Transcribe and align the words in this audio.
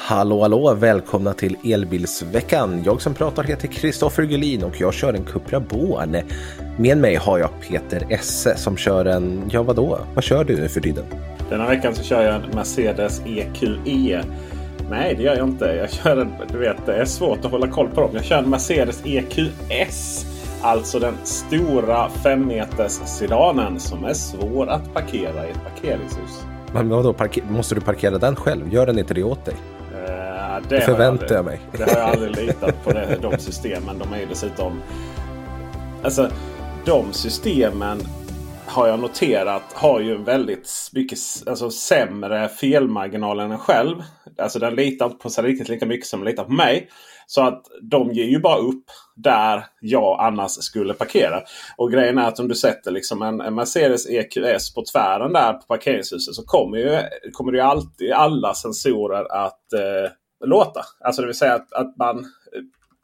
Hallå 0.00 0.40
hallå, 0.42 0.74
välkomna 0.74 1.32
till 1.32 1.56
Elbilsveckan. 1.64 2.82
Jag 2.84 3.02
som 3.02 3.14
pratar 3.14 3.42
heter 3.42 3.68
Kristoffer 3.68 4.22
Gullin 4.22 4.64
och 4.64 4.80
jag 4.80 4.94
kör 4.94 5.14
en 5.14 5.24
Cupra 5.24 5.60
Born. 5.60 6.16
Med 6.78 6.98
mig 6.98 7.14
har 7.16 7.38
jag 7.38 7.50
Peter 7.68 8.06
Esse 8.08 8.56
som 8.56 8.76
kör 8.76 9.04
en, 9.04 9.42
ja 9.52 9.62
vadå, 9.62 9.98
vad 10.14 10.24
kör 10.24 10.44
du 10.44 10.56
nu 10.56 10.68
för 10.68 10.80
tiden? 10.80 11.04
Denna 11.50 11.66
veckan 11.68 11.94
så 11.94 12.02
kör 12.02 12.22
jag 12.22 12.34
en 12.34 12.42
Mercedes 12.54 13.20
EQE. 13.26 14.22
Nej, 14.90 15.14
det 15.14 15.22
gör 15.22 15.36
jag 15.36 15.48
inte. 15.48 15.64
Jag 15.64 15.90
kör 15.92 16.16
en, 16.16 16.32
du 16.52 16.58
vet, 16.58 16.86
det 16.86 16.94
är 16.94 17.04
svårt 17.04 17.44
att 17.44 17.50
hålla 17.50 17.66
koll 17.68 17.88
på 17.88 18.00
dem. 18.00 18.10
Jag 18.14 18.24
kör 18.24 18.38
en 18.38 18.50
Mercedes 18.50 19.02
EQS. 19.06 20.26
Alltså 20.62 20.98
den 20.98 21.14
stora 21.24 22.08
5 22.08 22.46
meters 22.46 22.92
sedanen 22.92 23.80
som 23.80 24.04
är 24.04 24.14
svår 24.14 24.66
att 24.66 24.94
parkera 24.94 25.46
i 25.46 25.50
ett 25.50 25.60
parkeringshus. 25.74 26.44
Men 26.74 26.88
vadå, 26.88 27.12
parker- 27.12 27.44
måste 27.50 27.74
du 27.74 27.80
parkera 27.80 28.18
den 28.18 28.36
själv? 28.36 28.72
Gör 28.72 28.86
den 28.86 28.98
inte 28.98 29.14
det 29.14 29.22
åt 29.22 29.44
dig? 29.44 29.54
Eh, 30.08 30.62
det 30.68 30.76
Det 30.76 30.80
förväntar 30.80 31.26
jag 31.28 31.38
aldrig- 31.38 31.44
mig. 31.44 31.60
Det 31.72 31.82
har 31.92 31.98
jag 32.00 32.08
aldrig 32.10 32.36
litat 32.46 32.84
på 32.84 32.92
det, 32.92 33.18
de 33.22 33.38
systemen. 33.38 33.98
De 33.98 34.12
är 34.12 34.18
ju 34.18 34.26
dessutom... 34.26 34.82
Alltså, 36.02 36.30
de 36.84 37.12
systemen 37.12 37.98
har 38.72 38.88
jag 38.88 39.00
noterat 39.00 39.62
har 39.72 40.00
ju 40.00 40.14
en 40.14 40.24
väldigt 40.24 40.70
mycket 40.92 41.18
alltså, 41.46 41.70
sämre 41.70 42.48
felmarginal 42.48 43.40
än 43.40 43.52
en 43.52 43.58
själv. 43.58 43.96
Alltså 44.38 44.58
den 44.58 44.74
litar 44.74 45.06
inte 45.06 45.18
på 45.18 45.30
sig 45.30 45.44
riktigt 45.44 45.68
lika 45.68 45.86
mycket 45.86 46.06
som 46.06 46.20
den 46.20 46.28
litar 46.28 46.44
på 46.44 46.52
mig. 46.52 46.88
Så 47.26 47.42
att 47.42 47.62
de 47.82 48.12
ger 48.12 48.24
ju 48.24 48.40
bara 48.40 48.58
upp 48.58 48.84
där 49.16 49.66
jag 49.80 50.20
annars 50.20 50.50
skulle 50.50 50.94
parkera. 50.94 51.42
Och 51.76 51.92
grejen 51.92 52.18
är 52.18 52.28
att 52.28 52.38
om 52.38 52.48
du 52.48 52.54
sätter 52.54 52.90
liksom 52.90 53.22
en, 53.22 53.40
en 53.40 53.54
Mercedes 53.54 54.06
EQS 54.06 54.74
på 54.74 54.84
tvären 54.92 55.32
där 55.32 55.52
på 55.52 55.66
parkeringshuset 55.66 56.34
så 56.34 56.42
kommer 56.42 56.78
ju, 56.78 56.98
kommer 57.32 57.52
ju 57.52 57.60
alltid 57.60 58.12
alla 58.12 58.54
sensorer 58.54 59.44
att 59.44 59.72
eh, 59.72 60.10
låta. 60.44 60.80
Alltså 61.00 61.22
det 61.22 61.26
vill 61.26 61.36
säga 61.36 61.54
att, 61.54 61.72
att 61.72 61.96
man, 61.96 62.26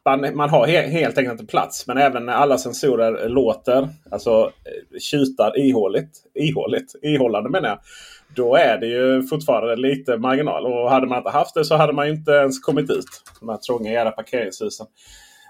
man, 0.05 0.37
man 0.37 0.51
har 0.51 0.67
he, 0.67 0.83
helt 0.83 1.19
enkelt 1.19 1.41
inte 1.41 1.51
plats. 1.51 1.87
Men 1.87 1.99
även 1.99 2.27
när 2.27 2.33
alla 2.33 2.59
sensorer 2.59 3.29
låter, 3.29 3.89
alltså 4.11 4.31
eh, 4.41 4.99
tjutar 4.99 5.59
ihåligt, 5.59 6.11
ihåligt, 6.35 6.95
ihållande 7.03 7.51
menar 7.51 7.69
jag. 7.69 7.79
Då 8.37 8.57
är 8.57 8.79
det 8.79 8.87
ju 8.87 9.23
fortfarande 9.23 9.77
lite 9.77 10.17
marginal. 10.17 10.67
Och 10.67 10.91
hade 10.91 11.07
man 11.07 11.19
inte 11.19 11.31
haft 11.31 11.55
det 11.55 11.65
så 11.65 11.77
hade 11.77 11.93
man 11.93 12.07
ju 12.07 12.15
inte 12.15 12.31
ens 12.31 12.61
kommit 12.61 12.91
ut. 12.91 13.07
De 13.41 13.49
här 13.49 13.57
trånga 13.57 13.93
jävla 13.93 14.11
parkeringshusen. 14.11 14.87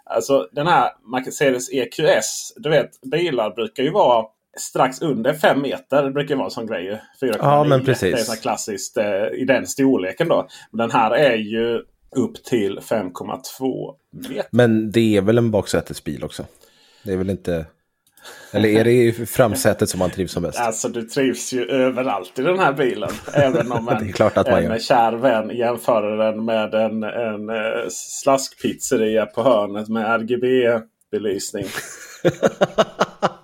Alltså 0.04 0.48
den 0.52 0.66
här 0.66 0.90
Mercedes 1.12 1.72
EQS. 1.72 2.52
Du 2.56 2.70
vet 2.70 3.00
bilar 3.00 3.50
brukar 3.50 3.82
ju 3.82 3.90
vara 3.90 4.26
strax 4.58 5.02
under 5.02 5.34
5 5.34 5.62
meter. 5.62 6.02
Det 6.02 6.10
brukar 6.10 6.34
vara 6.36 6.44
en 6.44 6.50
sån 6.50 6.66
grej. 6.66 6.84
ju. 6.84 6.92
4,9. 7.28 7.36
Ja, 7.38 7.64
men 7.64 7.84
precis. 7.84 8.14
Det 8.14 8.20
är 8.20 8.24
så 8.24 8.42
klassiskt 8.42 8.96
eh, 8.96 9.26
i 9.34 9.44
den 9.44 9.66
storleken 9.66 10.28
då. 10.28 10.48
Men 10.70 10.78
den 10.78 10.90
här 10.90 11.10
är 11.10 11.36
ju 11.36 11.82
upp 12.16 12.44
till 12.44 12.78
5,2 12.78 13.94
meter. 14.28 14.48
Men 14.50 14.90
det 14.90 15.16
är 15.16 15.22
väl 15.22 15.38
en 15.38 15.50
baksätesbil 15.50 16.24
också? 16.24 16.44
Det 17.02 17.12
är 17.12 17.16
väl 17.16 17.30
inte... 17.30 17.66
Eller 18.52 18.68
är 18.68 18.84
det 18.84 18.92
i 18.92 19.12
framsätet 19.12 19.90
som 19.90 19.98
man 19.98 20.10
trivs 20.10 20.32
som 20.32 20.42
bäst? 20.42 20.58
Alltså 20.58 20.88
du 20.88 21.02
trivs 21.02 21.52
ju 21.52 21.64
överallt 21.64 22.38
i 22.38 22.42
den 22.42 22.58
här 22.58 22.72
bilen. 22.72 23.10
Även 23.34 23.72
om 23.72 23.88
en, 23.88 23.96
en 23.96 24.08
gör. 24.64 24.78
kär 24.78 25.12
vän 25.12 25.56
jämför 25.56 26.16
den 26.16 26.44
med 26.44 26.74
en, 26.74 27.02
en 27.02 27.50
eh, 27.50 27.88
slaskpizzeria 27.90 29.26
på 29.26 29.42
hörnet 29.42 29.88
med 29.88 30.20
RGB-belysning. 30.20 31.66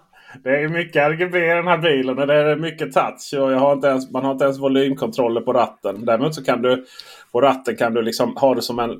Det 0.44 0.60
är 0.60 0.68
mycket 0.68 1.02
RGB 1.02 1.38
i 1.38 1.54
den 1.54 1.66
här 1.66 1.78
bilen 1.78 2.18
och 2.18 2.26
det 2.26 2.34
är 2.34 2.56
mycket 2.56 2.92
touch. 2.92 3.34
Och 3.40 3.52
jag 3.52 3.58
har 3.58 3.72
inte 3.72 3.86
ens, 3.86 4.10
man 4.10 4.24
har 4.24 4.32
inte 4.32 4.44
ens 4.44 4.58
volymkontroller 4.58 5.40
på 5.40 5.52
ratten. 5.52 6.04
Däremot 6.04 6.34
så 6.34 6.44
kan 6.44 6.62
du 6.62 6.84
på 7.32 7.40
ratten 7.40 7.76
kan 7.76 7.94
du 7.94 8.02
liksom 8.02 8.36
ha 8.36 8.54
det 8.54 8.62
som 8.62 8.78
en 8.78 8.90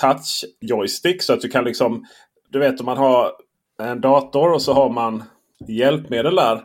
touch 0.00 0.44
joystick. 0.60 1.22
Så 1.22 1.32
att 1.32 1.40
du 1.40 1.48
kan 1.48 1.64
liksom... 1.64 2.06
Du 2.48 2.58
vet 2.58 2.80
om 2.80 2.86
man 2.86 2.96
har 2.96 3.32
en 3.82 4.00
dator 4.00 4.52
och 4.52 4.62
så 4.62 4.72
har 4.72 4.90
man 4.90 5.22
hjälpmedel 5.68 6.34
där. 6.34 6.60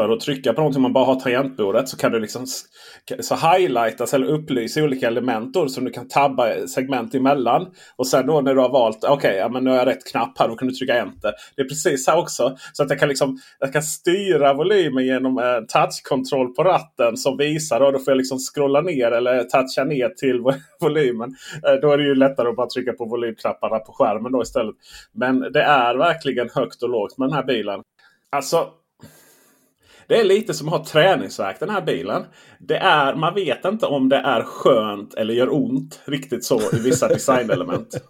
För 0.00 0.08
att 0.08 0.20
trycka 0.20 0.52
på 0.52 0.60
någonting 0.60 0.82
man 0.82 0.92
bara 0.92 1.04
har 1.04 1.20
tangentbordet 1.20 1.88
så 1.88 1.96
kan 1.96 2.12
du 2.12 2.20
liksom 2.20 2.46
så 3.20 3.34
highlightas 3.34 4.14
eller 4.14 4.26
upplysa 4.26 4.82
olika 4.82 5.06
element 5.06 5.54
då, 5.54 5.68
som 5.68 5.84
du 5.84 5.90
kan 5.90 6.08
tabba 6.08 6.66
segment 6.66 7.14
emellan. 7.14 7.66
Och 7.96 8.06
sen 8.06 8.26
då 8.26 8.40
när 8.40 8.54
du 8.54 8.60
har 8.60 8.68
valt 8.68 9.04
okej, 9.04 9.36
ja, 9.36 9.48
men 9.48 9.64
nu 9.64 9.70
har 9.70 9.76
jag 9.76 9.86
rätt 9.86 10.10
knapp 10.10 10.38
här. 10.38 10.48
Då 10.48 10.56
kan 10.56 10.68
du 10.68 10.74
trycka 10.74 10.94
enter. 10.94 11.32
Det 11.56 11.62
är 11.62 11.68
precis 11.68 12.06
här 12.06 12.18
också. 12.18 12.56
Så 12.72 12.82
att 12.82 12.90
jag 12.90 12.98
kan, 12.98 13.08
liksom, 13.08 13.38
jag 13.58 13.72
kan 13.72 13.82
styra 13.82 14.54
volymen 14.54 15.06
genom 15.06 15.38
en 15.38 15.66
touchkontroll 15.66 16.54
på 16.54 16.64
ratten 16.64 17.16
som 17.16 17.36
visar. 17.36 17.80
Och 17.80 17.92
då 17.92 17.98
får 17.98 18.10
jag 18.10 18.18
liksom 18.18 18.38
scrolla 18.38 18.80
ner 18.80 19.10
eller 19.10 19.44
toucha 19.44 19.84
ner 19.84 20.08
till 20.08 20.40
volymen. 20.80 21.36
Eh, 21.66 21.74
då 21.82 21.92
är 21.92 21.98
det 21.98 22.04
ju 22.04 22.14
lättare 22.14 22.48
att 22.48 22.56
bara 22.56 22.68
trycka 22.68 22.92
på 22.92 23.04
volymknapparna 23.04 23.78
på 23.78 23.92
skärmen 23.92 24.32
då 24.32 24.42
istället. 24.42 24.74
Men 25.12 25.40
det 25.40 25.62
är 25.62 25.94
verkligen 25.94 26.48
högt 26.54 26.82
och 26.82 26.88
lågt 26.88 27.18
med 27.18 27.28
den 27.28 27.34
här 27.34 27.44
bilen. 27.44 27.82
Alltså, 28.32 28.68
det 30.10 30.20
är 30.20 30.24
lite 30.24 30.54
som 30.54 30.68
att 30.68 30.74
ha 30.74 30.84
träningsvärk 30.84 31.60
den 31.60 31.70
här 31.70 31.80
bilen. 31.80 32.26
Det 32.58 32.76
är, 32.76 33.14
man 33.14 33.34
vet 33.34 33.64
inte 33.64 33.86
om 33.86 34.08
det 34.08 34.16
är 34.16 34.42
skönt 34.42 35.14
eller 35.14 35.34
gör 35.34 35.54
ont 35.54 36.00
riktigt 36.04 36.44
så 36.44 36.60
i 36.72 36.78
vissa 36.84 37.08
designelement. 37.14 38.02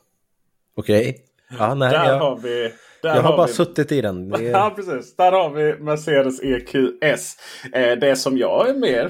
Okej. 0.76 1.19
Ja, 1.58 1.75
nej, 1.75 1.91
Där 1.91 2.05
jag, 2.05 2.19
har 2.19 2.37
vi... 2.37 2.73
Där 3.02 3.14
jag 3.14 3.23
har 3.23 3.37
bara 3.37 3.47
vi, 3.47 3.52
suttit 3.52 3.93
i 3.93 4.00
den. 4.00 4.29
Det 4.29 4.43
Ja 4.43 4.73
precis. 4.76 5.17
Där 5.17 5.32
har 5.32 5.50
vi 5.50 5.82
Mercedes 5.82 6.41
EQS. 6.43 7.37
Eh, 7.73 7.99
det 7.99 8.17
som 8.17 8.38
jag 8.38 8.69
är 8.69 8.75
mer 8.75 9.08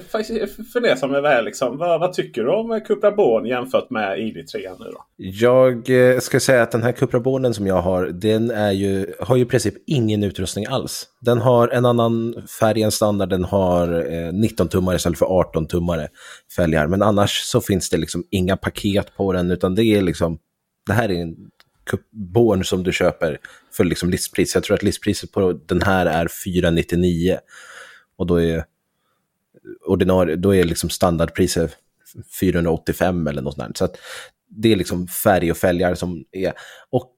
fundersam 0.73 1.15
över 1.15 1.31
är 1.31 1.43
liksom, 1.43 1.79
vad, 1.79 2.01
vad 2.01 2.13
tycker 2.13 2.45
du 2.45 2.51
om 2.51 2.81
Cupra 2.87 3.11
Born 3.11 3.47
jämfört 3.47 3.91
med 3.91 4.19
ID3 4.19 4.77
nu 4.79 4.85
då? 4.85 5.05
jag 5.23 5.91
eh, 5.91 6.19
ska 6.19 6.41
säga 6.41 6.63
att 6.63 6.71
den 6.71 6.83
här 6.83 6.93
Cupra 6.93 7.21
Bornen 7.21 7.55
som 7.55 7.67
jag 7.67 7.83
har, 7.83 8.07
den 8.07 8.51
är 8.51 8.73
ju, 8.73 9.07
har 9.21 9.37
ju 9.37 9.43
i 9.43 9.47
princip 9.47 9.75
ingen 9.87 10.23
utrustning 10.23 10.67
alls. 10.67 11.07
Den 11.21 11.39
har 11.39 11.69
en 11.69 11.85
annan 11.85 12.35
färg 12.61 12.83
än 12.83 12.91
standard, 12.91 13.29
den 13.29 13.45
har 13.45 13.89
eh, 13.89 14.33
19-tummare 14.33 14.97
istället 14.97 15.19
för 15.19 15.27
18-tummare 15.27 16.09
fälgar. 16.57 16.87
Men 16.87 17.03
annars 17.03 17.31
så 17.31 17.61
finns 17.61 17.91
det 17.91 17.97
liksom 17.97 18.25
inga 18.31 18.57
paket 18.57 19.17
på 19.17 19.33
den, 19.33 19.51
utan 19.51 19.75
det 19.75 19.85
är 19.85 20.03
liksom, 20.03 20.39
det 20.87 20.93
här 20.93 21.11
är 21.11 21.23
en 21.23 21.37
Born 22.13 22.65
som 22.65 22.83
du 22.83 22.93
köper 22.93 23.39
för 23.73 23.85
liksom 23.85 24.11
listpris. 24.11 24.55
Jag 24.55 24.65
tror 24.65 24.75
att 24.75 24.83
listpriset 24.83 25.33
på 25.33 25.53
den 25.53 25.83
här 25.83 26.07
är 26.07 26.29
499. 26.45 27.39
Och 28.17 28.27
då 28.27 28.41
är 28.41 28.65
ordinarie, 29.87 30.37
då 30.37 30.55
är 30.55 30.65
liksom 30.65 30.91
standardpriset 30.91 31.77
485 32.41 33.27
eller 33.27 33.43
något 33.43 33.55
sånt. 33.55 33.77
Så 33.77 33.85
att 33.85 33.97
det 34.49 34.73
är 34.73 34.77
liksom 34.77 35.07
färg 35.07 35.51
och 35.51 35.57
fälgar 35.57 35.95
som 35.95 36.25
är. 36.33 36.53
Och 36.91 37.15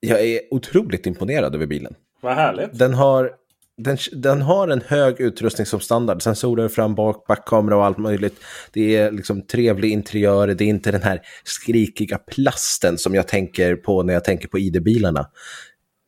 jag 0.00 0.20
är 0.20 0.40
otroligt 0.50 1.06
imponerad 1.06 1.54
över 1.54 1.66
bilen. 1.66 1.94
Vad 2.20 2.34
härligt. 2.34 2.78
Den 2.78 2.94
har, 2.94 3.30
den, 3.76 3.98
den 4.12 4.42
har 4.42 4.68
en 4.68 4.82
hög 4.86 5.20
utrustning 5.20 5.66
som 5.66 5.80
standard. 5.80 6.22
Sensorer 6.22 6.68
fram, 6.68 6.94
bak, 6.94 7.26
backkamera 7.26 7.76
och 7.76 7.84
allt 7.84 7.98
möjligt. 7.98 8.40
Det 8.72 8.96
är 8.96 9.10
liksom 9.10 9.42
trevlig 9.42 9.92
interiör. 9.92 10.46
Det 10.46 10.64
är 10.64 10.68
inte 10.68 10.90
den 10.90 11.02
här 11.02 11.20
skrikiga 11.44 12.18
plasten 12.18 12.98
som 12.98 13.14
jag 13.14 13.28
tänker 13.28 13.76
på 13.76 14.02
när 14.02 14.14
jag 14.14 14.24
tänker 14.24 14.48
på 14.48 14.58
ID-bilarna. 14.58 15.30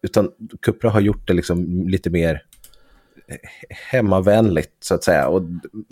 Utan 0.03 0.31
Cupra 0.62 0.91
har 0.91 1.00
gjort 1.00 1.27
det 1.27 1.33
liksom 1.33 1.89
lite 1.89 2.11
mer 2.11 2.43
hemmavänligt 3.71 4.85
så 4.85 4.95
att 4.95 5.05
säga. 5.05 5.29
Och 5.29 5.43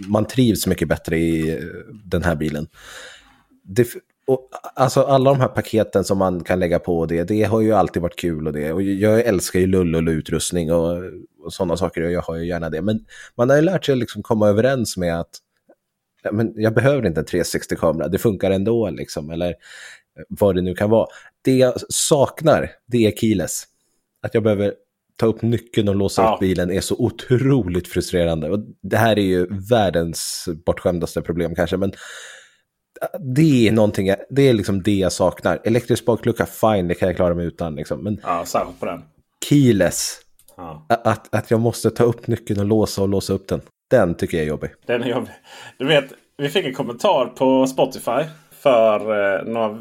man 0.08 0.25
trivs 0.25 0.67
mycket 0.67 0.88
bättre 0.88 1.19
i 1.19 1.50
eh, 1.50 1.64
den 2.05 2.23
här 2.23 2.37
bilen. 2.37 2.69
Det, 3.62 3.88
och, 4.26 4.49
alltså 4.75 5.03
alla 5.03 5.31
de 5.31 5.41
här 5.41 5.49
paketen 5.49 6.05
som 6.05 6.19
man 6.19 6.44
kan 6.44 6.58
lägga 6.61 6.79
på 6.79 7.06
det, 7.06 7.25
det 7.25 7.43
har 7.43 7.61
ju 7.61 7.73
alltid 7.73 8.03
varit 8.03 8.19
kul 8.19 8.47
och 8.47 8.53
det. 8.53 8.73
Och 8.73 8.82
jag 8.82 9.20
älskar 9.20 9.61
ju 9.61 9.67
lull-utrustning 9.67 10.73
och, 10.73 11.03
och 11.44 11.53
sådana 11.53 11.76
saker 11.76 12.03
och 12.03 12.12
jag 12.12 12.23
har 12.23 12.37
ju 12.37 12.47
gärna 12.47 12.70
det. 12.70 12.82
Men 12.82 13.05
man 13.35 13.50
har 13.50 13.56
ju 13.56 13.62
lärt 13.62 13.85
sig 13.85 13.93
att 13.93 13.99
liksom 13.99 14.23
komma 14.23 14.49
överens 14.49 14.97
med 14.97 15.20
att 15.20 15.31
ja, 16.23 16.32
men 16.32 16.53
jag 16.56 16.75
behöver 16.75 17.06
inte 17.06 17.20
en 17.20 17.26
360-kamera, 17.26 18.08
det 18.08 18.19
funkar 18.19 18.50
ändå 18.50 18.91
liksom. 18.91 19.31
Eller 19.31 19.49
eh, 19.49 19.55
vad 20.29 20.55
det 20.55 20.62
nu 20.62 20.75
kan 20.75 20.91
vara. 20.91 21.06
Det 21.43 21.56
jag 21.56 21.75
saknar, 21.88 22.70
det 22.87 23.06
är 23.06 23.12
keyless. 23.12 23.67
Att 24.22 24.34
jag 24.34 24.42
behöver 24.42 24.74
ta 25.16 25.26
upp 25.26 25.42
nyckeln 25.42 25.88
och 25.88 25.96
låsa 25.96 26.22
ja. 26.22 26.34
upp 26.34 26.40
bilen 26.40 26.70
är 26.70 26.80
så 26.80 26.94
otroligt 26.98 27.88
frustrerande. 27.88 28.50
Och 28.50 28.58
det 28.82 28.96
här 28.96 29.18
är 29.18 29.22
ju 29.22 29.46
världens 29.70 30.48
bortskämdaste 30.66 31.22
problem 31.22 31.54
kanske, 31.54 31.76
men 31.76 31.92
det 33.36 33.68
är 33.68 33.72
någonting, 33.72 34.14
det 34.30 34.42
är 34.42 34.52
liksom 34.52 34.82
det 34.82 34.94
jag 34.94 35.12
saknar. 35.12 35.60
Elektrisk 35.64 36.04
baklucka, 36.04 36.46
fine, 36.46 36.88
det 36.88 36.94
kan 36.94 37.08
jag 37.08 37.16
klara 37.16 37.34
mig 37.34 37.46
utan. 37.46 37.74
Liksom. 37.74 38.04
Men 38.04 38.20
ja, 38.22 38.44
särskilt 38.46 38.80
på 38.80 38.86
den. 38.86 39.02
Keyless, 39.48 40.19
ja. 40.56 40.86
att, 40.88 41.34
att 41.34 41.50
jag 41.50 41.60
måste 41.60 41.90
ta 41.90 42.04
upp 42.04 42.26
nyckeln 42.26 42.60
och 42.60 42.66
låsa 42.66 43.02
och 43.02 43.08
låsa 43.08 43.32
upp 43.32 43.48
den. 43.48 43.60
Den 43.90 44.14
tycker 44.14 44.36
jag 44.36 44.44
är 44.44 44.48
jobbig. 44.48 44.70
Den 44.86 45.02
är 45.02 45.08
jobbig. 45.08 45.30
Du 45.78 45.86
vet, 45.86 46.04
vi 46.38 46.48
fick 46.48 46.66
en 46.66 46.74
kommentar 46.74 47.26
på 47.26 47.66
Spotify 47.66 48.24
för 48.66 49.00
eh, 49.00 49.44
några, 49.44 49.78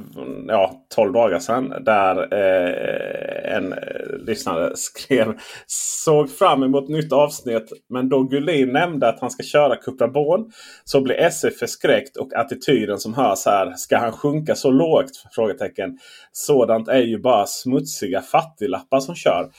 ja, 0.47 0.85
12 0.95 1.13
dagar 1.13 1.39
sedan. 1.39 1.73
Där 1.85 2.33
eh, 2.33 3.55
en 3.55 3.73
eh, 3.73 3.79
lyssnare 4.27 4.71
skrev 4.75 5.33
såg 5.67 6.29
fram 6.29 6.63
emot 6.63 6.89
nytt 6.89 7.13
avsnitt. 7.13 7.71
Men 7.89 8.09
då 8.09 8.23
Gullin 8.23 8.73
nämnde 8.73 9.09
att 9.09 9.19
han 9.19 9.31
ska 9.31 9.43
köra 9.43 9.75
Cupra 9.75 10.07
Born 10.07 10.51
så 10.83 11.01
blir 11.01 11.15
SF 11.15 11.57
förskräckt 11.57 12.17
och 12.17 12.33
attityden 12.35 12.99
som 12.99 13.13
hörs 13.13 13.45
här. 13.45 13.73
Ska 13.75 13.97
han 13.97 14.11
sjunka 14.11 14.55
så 14.55 14.71
lågt? 14.71 15.11
Frågetecken. 15.35 15.97
Sådant 16.31 16.87
är 16.87 17.01
ju 17.01 17.19
bara 17.19 17.45
smutsiga 17.45 18.21
fattiglappar 18.21 18.99
som 18.99 19.15
kör. 19.15 19.49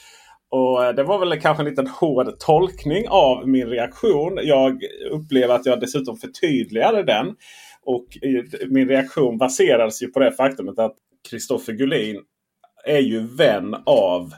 Och 0.51 0.85
eh, 0.85 0.95
Det 0.95 1.03
var 1.03 1.19
väl 1.19 1.41
kanske 1.41 1.63
en 1.63 1.69
liten 1.69 1.87
hård 1.87 2.39
tolkning 2.39 3.09
av 3.09 3.49
min 3.49 3.67
reaktion. 3.67 4.39
Jag 4.43 4.83
upplever 5.11 5.55
att 5.55 5.67
jag 5.67 5.81
dessutom 5.81 6.17
förtydligade 6.17 7.03
den. 7.03 7.35
Och 7.87 8.19
eh, 8.23 8.69
min 8.69 8.89
reaktion 8.89 9.39
baserades 9.39 10.03
ju 10.03 10.07
på 10.07 10.21
det 10.21 10.33
faktumet 10.33 10.79
att 10.79 10.97
Kristoffer 11.31 11.73
Gullin 11.73 12.23
är 12.85 12.99
ju 12.99 13.21
vän 13.21 13.75
av 13.87 14.33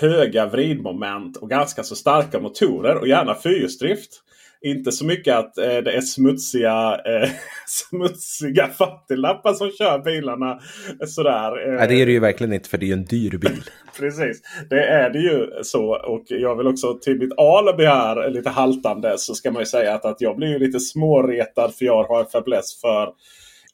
höga 0.00 0.46
vridmoment 0.46 1.36
och 1.36 1.50
ganska 1.50 1.82
så 1.82 1.96
starka 1.96 2.40
motorer 2.40 2.96
och 2.96 3.08
gärna 3.08 3.34
fyrhjulsdrift. 3.34 4.22
Inte 4.62 4.92
så 4.92 5.04
mycket 5.04 5.36
att 5.36 5.58
eh, 5.58 5.76
det 5.76 5.92
är 5.92 6.00
smutsiga, 6.00 7.00
eh, 7.06 7.30
smutsiga 7.66 8.66
fattiglappar 8.66 9.52
som 9.52 9.70
kör 9.70 9.98
bilarna. 9.98 10.60
Sådär. 11.06 11.68
Eh. 11.68 11.74
Nej, 11.74 11.88
det 11.88 12.02
är 12.02 12.06
det 12.06 12.12
ju 12.12 12.20
verkligen 12.20 12.52
inte 12.52 12.68
för 12.68 12.78
det 12.78 12.84
är 12.84 12.88
ju 12.88 12.92
en 12.92 13.04
dyr 13.04 13.30
bil. 13.30 13.62
Precis, 13.98 14.42
det 14.70 14.84
är 14.84 15.10
det 15.10 15.18
ju 15.18 15.50
så. 15.62 15.96
Och 16.06 16.24
jag 16.28 16.56
vill 16.56 16.66
också 16.66 16.94
till 16.94 17.18
mitt 17.18 17.38
alibi 17.38 17.84
här 17.84 18.30
lite 18.30 18.50
haltande 18.50 19.18
så 19.18 19.34
ska 19.34 19.50
man 19.50 19.62
ju 19.62 19.66
säga 19.66 19.94
att, 19.94 20.04
att 20.04 20.20
jag 20.20 20.36
blir 20.36 20.48
ju 20.48 20.58
lite 20.58 20.80
småretad 20.80 21.74
för 21.78 21.84
jag 21.84 22.04
har 22.04 22.20
en 22.20 22.26
fäbless 22.26 22.80
för 22.80 23.08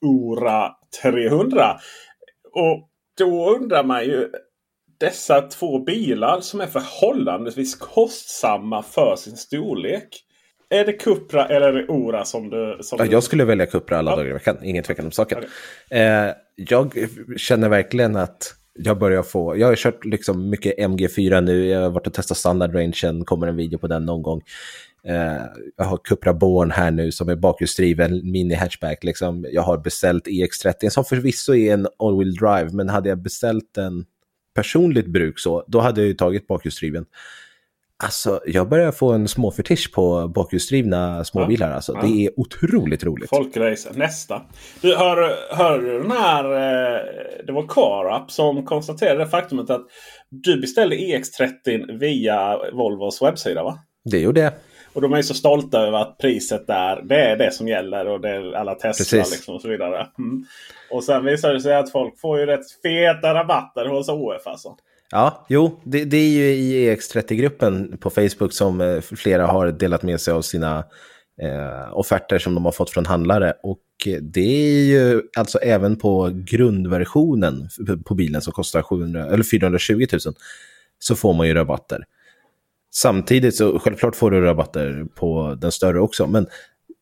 Ora 0.01 0.71
300. 1.03 1.77
Och 2.53 2.89
då 3.19 3.57
undrar 3.57 3.85
man 3.85 4.05
ju 4.05 4.31
dessa 5.01 5.43
två 5.43 5.79
bilar 5.79 6.41
som 6.41 6.61
är 6.61 6.67
förhållandevis 6.67 7.75
kostsamma 7.75 8.83
för 8.83 9.17
sin 9.17 9.37
storlek. 9.37 10.26
Är 10.71 10.85
det 10.85 10.93
Cupra 10.93 11.49
eller 11.49 11.69
är 11.69 11.73
det 11.73 11.89
Ora 11.89 12.25
som 12.25 12.51
du... 12.51 12.79
Som 12.81 12.99
ja, 12.99 13.07
jag 13.07 13.23
skulle 13.23 13.45
välja 13.45 13.67
Cupra 13.67 13.99
alla 13.99 14.11
ja. 14.11 14.17
dagar 14.17 14.31
i 14.31 14.33
veckan, 14.33 14.57
ingen 14.63 14.85
tvekan 14.85 15.05
om 15.05 15.13
saken. 15.13 15.39
Okay. 15.39 16.01
Eh, 16.01 16.33
jag 16.55 17.09
känner 17.37 17.69
verkligen 17.69 18.17
att 18.17 18.55
jag 18.79 18.99
börjar 18.99 19.23
få, 19.23 19.57
jag 19.57 19.67
har 19.67 19.77
kört 19.77 20.05
liksom 20.05 20.51
mycket 20.51 20.79
MG4 20.79 21.41
nu, 21.41 21.67
jag 21.67 21.81
har 21.81 21.91
varit 21.91 22.07
och 22.07 22.15
testat 22.15 22.37
standardrangen, 22.37 23.25
kommer 23.25 23.47
en 23.47 23.57
video 23.57 23.79
på 23.79 23.87
den 23.87 24.07
någon 24.07 24.23
gång. 24.23 24.43
Eh, 25.05 25.43
jag 25.77 25.85
har 25.85 25.97
Cupra 26.05 26.35
Born 26.35 26.71
här 26.71 26.91
nu 26.91 27.13
som 27.13 27.29
är 27.29 27.37
bakhjulsdriven 27.37 28.31
mini 28.31 28.55
hatchback. 28.55 29.05
Liksom. 29.05 29.47
Jag 29.53 29.63
har 29.63 29.79
beställt 29.79 30.27
EX30 30.27 30.89
som 30.89 31.05
förvisso 31.05 31.55
är 31.55 31.75
en 31.75 31.87
all-wheel 31.99 32.35
drive, 32.35 32.71
men 32.73 32.89
hade 32.89 33.09
jag 33.09 33.19
beställt 33.19 33.77
en 33.79 34.05
personligt 34.55 35.07
bruk 35.07 35.39
så, 35.39 35.65
då 35.69 35.81
hade 35.81 36.01
jag 36.01 36.09
ju 36.09 36.15
tagit 36.15 36.47
bakhjulsdriven. 36.47 37.07
Alltså, 38.05 38.41
jag 38.47 38.69
börjar 38.69 38.93
få 38.93 39.13
en 39.13 39.29
småfetisch 39.29 39.93
på 39.93 40.29
bakhjulsdrivna 40.29 41.25
småbilar. 41.25 41.69
Ja, 41.69 41.75
alltså. 41.75 41.93
Ja. 41.95 42.01
Det 42.03 42.27
är 42.27 42.41
otroligt 42.41 43.05
roligt. 43.05 43.29
Folkrace, 43.31 43.91
nästa. 43.95 44.43
Du, 44.81 44.97
hör, 44.97 45.37
hör 45.57 45.79
du 45.79 45.99
den 46.03 46.11
här... 46.11 46.45
Eh, 46.45 47.01
det 47.47 47.53
var 47.53 47.67
CarUp 47.69 48.31
som 48.31 48.65
konstaterade 48.65 49.19
det 49.19 49.27
faktumet 49.27 49.71
att 49.71 49.87
du 50.31 50.61
beställde 50.61 50.97
EX30 50.97 51.99
via 51.99 52.59
Volvos 52.73 53.23
webbsida 53.23 53.63
va? 53.63 53.79
Det 54.05 54.19
gjorde 54.19 54.41
jag. 54.41 54.53
Och 54.93 55.03
de 55.03 55.13
är 55.13 55.23
så 55.23 55.35
stolta 55.35 55.81
över 55.81 55.99
att 55.99 56.19
priset 56.19 56.67
där, 56.67 57.03
det 57.03 57.21
är 57.21 57.37
det 57.37 57.53
som 57.53 57.69
gäller 57.69 58.09
och 58.09 58.21
det 58.21 58.29
är 58.29 58.53
alla 58.53 58.75
Tesla 58.75 59.19
liksom 59.19 59.55
och 59.55 59.63
så 59.63 59.69
vidare. 59.69 60.07
Mm. 60.19 60.45
Och 60.91 61.05
sen 61.05 61.25
visar 61.25 61.55
det 61.55 61.61
sig 61.61 61.77
att 61.77 61.93
folk 61.93 62.21
får 62.21 62.39
ju 62.39 62.47
rätt 62.47 62.73
feta 62.83 63.35
rabatter 63.35 63.87
hos 63.87 64.09
OF 64.09 64.47
alltså. 64.47 64.77
Ja, 65.11 65.47
jo, 65.49 65.81
det, 65.85 66.05
det 66.05 66.17
är 66.17 66.29
ju 66.29 66.45
i 66.45 66.95
EX30-gruppen 66.95 67.97
på 67.99 68.11
Facebook 68.11 68.53
som 68.53 68.81
eh, 68.81 69.01
flera 69.01 69.47
har 69.47 69.73
delat 69.73 70.03
med 70.03 70.21
sig 70.21 70.35
av 70.35 70.43
sina 70.43 70.85
eh, 71.43 71.99
offerter 71.99 72.39
som 72.39 72.55
de 72.55 72.65
har 72.65 72.73
fått 72.73 72.91
från 72.91 73.07
handlare. 73.07 73.55
Och 73.63 73.83
eh, 74.07 74.19
det 74.23 74.41
är 74.41 74.85
ju 74.85 75.23
alltså 75.37 75.59
även 75.59 75.97
på 75.97 76.31
grundversionen 76.35 77.69
på 78.05 78.15
bilen 78.15 78.43
som 78.43 78.53
kostar 78.53 78.83
700, 78.83 79.27
eller 79.27 79.45
420 79.45 80.07
000 80.13 80.21
så 80.99 81.17
får 81.17 81.35
man 81.35 81.49
ju 81.49 81.55
rabatter. 81.55 82.05
Samtidigt 82.95 83.57
så 83.57 83.79
självklart 83.79 84.17
får 84.17 84.31
du 84.31 84.41
rabatter 84.41 85.07
på 85.15 85.59
den 85.61 85.73
större 85.73 86.01
också, 86.01 86.27
men 86.27 86.47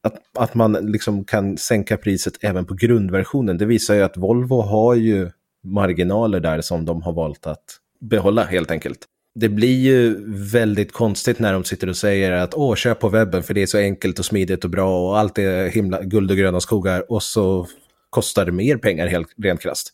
att, 0.02 0.14
att 0.38 0.54
man 0.54 0.72
liksom 0.72 1.24
kan 1.24 1.58
sänka 1.58 1.96
priset 1.96 2.34
även 2.40 2.64
på 2.64 2.74
grundversionen, 2.74 3.58
det 3.58 3.66
visar 3.66 3.94
ju 3.94 4.02
att 4.02 4.16
Volvo 4.16 4.60
har 4.60 4.94
ju 4.94 5.30
marginaler 5.64 6.40
där 6.40 6.60
som 6.60 6.84
de 6.84 7.02
har 7.02 7.12
valt 7.12 7.46
att 7.46 7.64
behålla 8.00 8.44
helt 8.44 8.70
enkelt. 8.70 8.98
Det 9.34 9.48
blir 9.48 9.80
ju 9.80 10.24
väldigt 10.52 10.92
konstigt 10.92 11.38
när 11.38 11.52
de 11.52 11.64
sitter 11.64 11.88
och 11.88 11.96
säger 11.96 12.32
att 12.32 12.54
åh, 12.54 12.74
köp 12.74 13.00
på 13.00 13.08
webben 13.08 13.42
för 13.42 13.54
det 13.54 13.62
är 13.62 13.66
så 13.66 13.78
enkelt 13.78 14.18
och 14.18 14.24
smidigt 14.24 14.64
och 14.64 14.70
bra 14.70 15.08
och 15.08 15.18
allt 15.18 15.38
är 15.38 15.68
himla 15.68 16.02
guld 16.02 16.30
och 16.30 16.36
gröna 16.36 16.60
skogar 16.60 17.12
och 17.12 17.22
så 17.22 17.66
kostar 18.10 18.44
det 18.44 18.52
mer 18.52 18.76
pengar 18.76 19.06
helt 19.06 19.28
rent 19.42 19.60
krasst. 19.60 19.92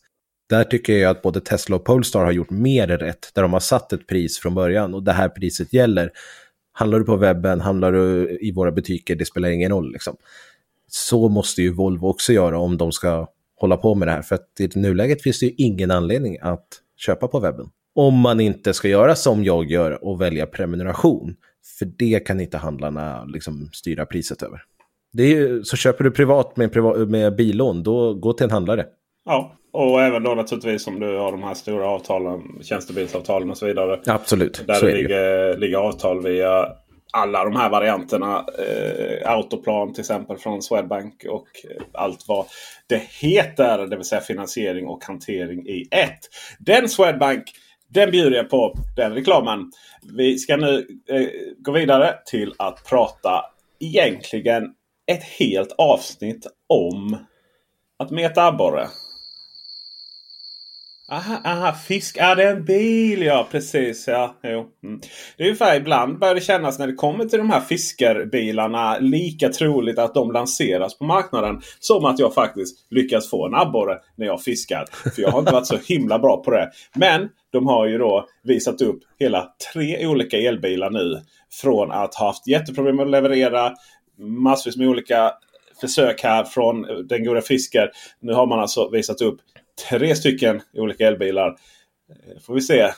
Där 0.49 0.63
tycker 0.63 0.93
jag 0.93 1.11
att 1.11 1.21
både 1.21 1.41
Tesla 1.41 1.75
och 1.75 1.85
Polestar 1.85 2.25
har 2.25 2.31
gjort 2.31 2.49
mer 2.49 2.87
rätt, 2.87 3.31
där 3.35 3.41
de 3.41 3.53
har 3.53 3.59
satt 3.59 3.93
ett 3.93 4.07
pris 4.07 4.39
från 4.39 4.55
början 4.55 4.93
och 4.93 5.03
det 5.03 5.11
här 5.11 5.29
priset 5.29 5.73
gäller. 5.73 6.11
Handlar 6.73 6.99
du 6.99 7.05
på 7.05 7.15
webben, 7.15 7.61
handlar 7.61 7.91
du 7.91 8.37
i 8.41 8.51
våra 8.51 8.71
butiker, 8.71 9.15
det 9.15 9.25
spelar 9.25 9.49
ingen 9.49 9.71
roll. 9.71 9.91
Liksom. 9.91 10.17
Så 10.87 11.29
måste 11.29 11.61
ju 11.61 11.73
Volvo 11.73 12.07
också 12.07 12.33
göra 12.33 12.59
om 12.59 12.77
de 12.77 12.91
ska 12.91 13.27
hålla 13.55 13.77
på 13.77 13.95
med 13.95 14.07
det 14.07 14.11
här, 14.11 14.21
för 14.21 14.35
att 14.35 14.59
i 14.59 14.69
nuläget 14.75 15.21
finns 15.21 15.39
det 15.39 15.45
ju 15.45 15.53
ingen 15.57 15.91
anledning 15.91 16.37
att 16.41 16.67
köpa 16.97 17.27
på 17.27 17.39
webben. 17.39 17.69
Om 17.95 18.19
man 18.19 18.39
inte 18.39 18.73
ska 18.73 18.87
göra 18.87 19.15
som 19.15 19.43
jag 19.43 19.71
gör 19.71 20.05
och 20.05 20.21
välja 20.21 20.45
prenumeration. 20.45 21.35
För 21.79 21.85
det 21.85 22.19
kan 22.19 22.39
inte 22.39 22.57
handlarna 22.57 23.25
liksom 23.25 23.69
styra 23.73 24.05
priset 24.05 24.43
över. 24.43 24.61
Är, 25.17 25.63
så 25.63 25.77
köper 25.77 26.03
du 26.03 26.11
privat 26.11 26.57
med, 26.57 26.73
privat 26.73 27.09
med 27.09 27.35
billån, 27.35 27.83
då 27.83 28.13
gå 28.13 28.33
till 28.33 28.43
en 28.43 28.51
handlare. 28.51 28.85
Ja, 29.25 29.55
och 29.73 30.01
även 30.01 30.23
då 30.23 30.35
naturligtvis 30.35 30.87
om 30.87 30.99
du 30.99 31.17
har 31.17 31.31
de 31.31 31.43
här 31.43 31.53
stora 31.53 31.87
avtalen, 31.87 32.41
tjänstebilsavtalen 32.61 33.49
och 33.49 33.57
så 33.57 33.65
vidare. 33.65 33.99
Absolut. 34.05 34.63
Där 34.67 34.81
det 34.81 34.95
ligger, 34.95 35.57
ligger 35.57 35.77
avtal 35.77 36.23
via 36.23 36.67
alla 37.13 37.43
de 37.43 37.55
här 37.55 37.69
varianterna. 37.69 38.45
Eh, 38.59 39.31
Autoplan 39.31 39.93
till 39.93 40.01
exempel 40.01 40.37
från 40.37 40.61
Swedbank 40.61 41.25
och 41.29 41.47
allt 41.93 42.27
vad 42.27 42.45
det 42.87 43.01
heter. 43.21 43.87
Det 43.87 43.95
vill 43.95 44.05
säga 44.05 44.21
finansiering 44.21 44.87
och 44.87 45.03
hantering 45.03 45.67
i 45.67 45.87
ett. 45.91 46.19
Den 46.59 46.89
Swedbank 46.89 47.43
den 47.93 48.11
bjuder 48.11 48.37
jag 48.37 48.49
på, 48.49 48.77
den 48.95 49.13
reklamen. 49.13 49.71
Vi 50.17 50.37
ska 50.37 50.57
nu 50.57 50.87
eh, 51.09 51.27
gå 51.57 51.71
vidare 51.71 52.15
till 52.25 52.53
att 52.57 52.83
prata 52.89 53.45
egentligen 53.79 54.63
ett 55.11 55.23
helt 55.23 55.71
avsnitt 55.77 56.47
om 56.69 57.17
att 57.99 58.11
meta 58.11 58.47
abborre. 58.47 58.87
Aha, 61.11 61.41
aha, 61.45 61.73
fisk. 61.73 62.17
Ja, 62.19 62.35
det 62.35 62.43
är 62.43 62.55
en 62.55 62.65
bil. 62.65 63.21
Ja, 63.21 63.47
precis. 63.51 64.07
Ja, 64.07 64.35
jo. 64.43 64.67
Mm. 64.83 65.01
Det 65.37 65.43
är 65.43 65.47
ungefär 65.47 65.75
ibland 65.75 66.19
börjar 66.19 66.35
det 66.35 66.41
kännas 66.41 66.79
när 66.79 66.87
det 66.87 66.93
kommer 66.93 67.25
till 67.25 67.39
de 67.39 67.49
här 67.49 67.61
fiskarbilarna 67.61 68.97
lika 68.99 69.49
troligt 69.49 69.99
att 69.99 70.13
de 70.13 70.31
lanseras 70.31 70.97
på 70.97 71.05
marknaden 71.05 71.61
som 71.79 72.05
att 72.05 72.19
jag 72.19 72.33
faktiskt 72.33 72.87
lyckas 72.89 73.29
få 73.29 73.47
en 73.47 73.55
abborre 73.55 73.97
när 74.15 74.25
jag 74.25 74.43
fiskar. 74.43 74.85
För 75.15 75.21
jag 75.21 75.31
har 75.31 75.39
inte 75.39 75.51
varit 75.51 75.67
så 75.67 75.77
himla 75.87 76.19
bra 76.19 76.43
på 76.43 76.51
det. 76.51 76.71
Men 76.95 77.29
de 77.51 77.67
har 77.67 77.87
ju 77.87 77.97
då 77.97 78.25
visat 78.43 78.81
upp 78.81 78.99
hela 79.19 79.47
tre 79.73 80.07
olika 80.07 80.37
elbilar 80.37 80.89
nu. 80.89 81.21
Från 81.61 81.91
att 81.91 82.15
ha 82.15 82.27
haft 82.27 82.47
jätteproblem 82.47 82.95
med 82.95 83.05
att 83.05 83.11
leverera 83.11 83.73
massvis 84.19 84.77
med 84.77 84.87
olika 84.87 85.31
försök 85.81 86.23
här 86.23 86.43
från 86.43 87.07
den 87.07 87.23
goda 87.25 87.41
fisken. 87.41 87.87
Nu 88.19 88.33
har 88.33 88.45
man 88.45 88.59
alltså 88.59 88.89
visat 88.89 89.21
upp 89.21 89.39
tre 89.89 90.15
stycken 90.15 90.61
olika 90.73 91.07
elbilar. 91.07 91.47
Eh, 91.47 92.41
får 92.41 92.53
vi 92.53 92.61
se 92.61 92.91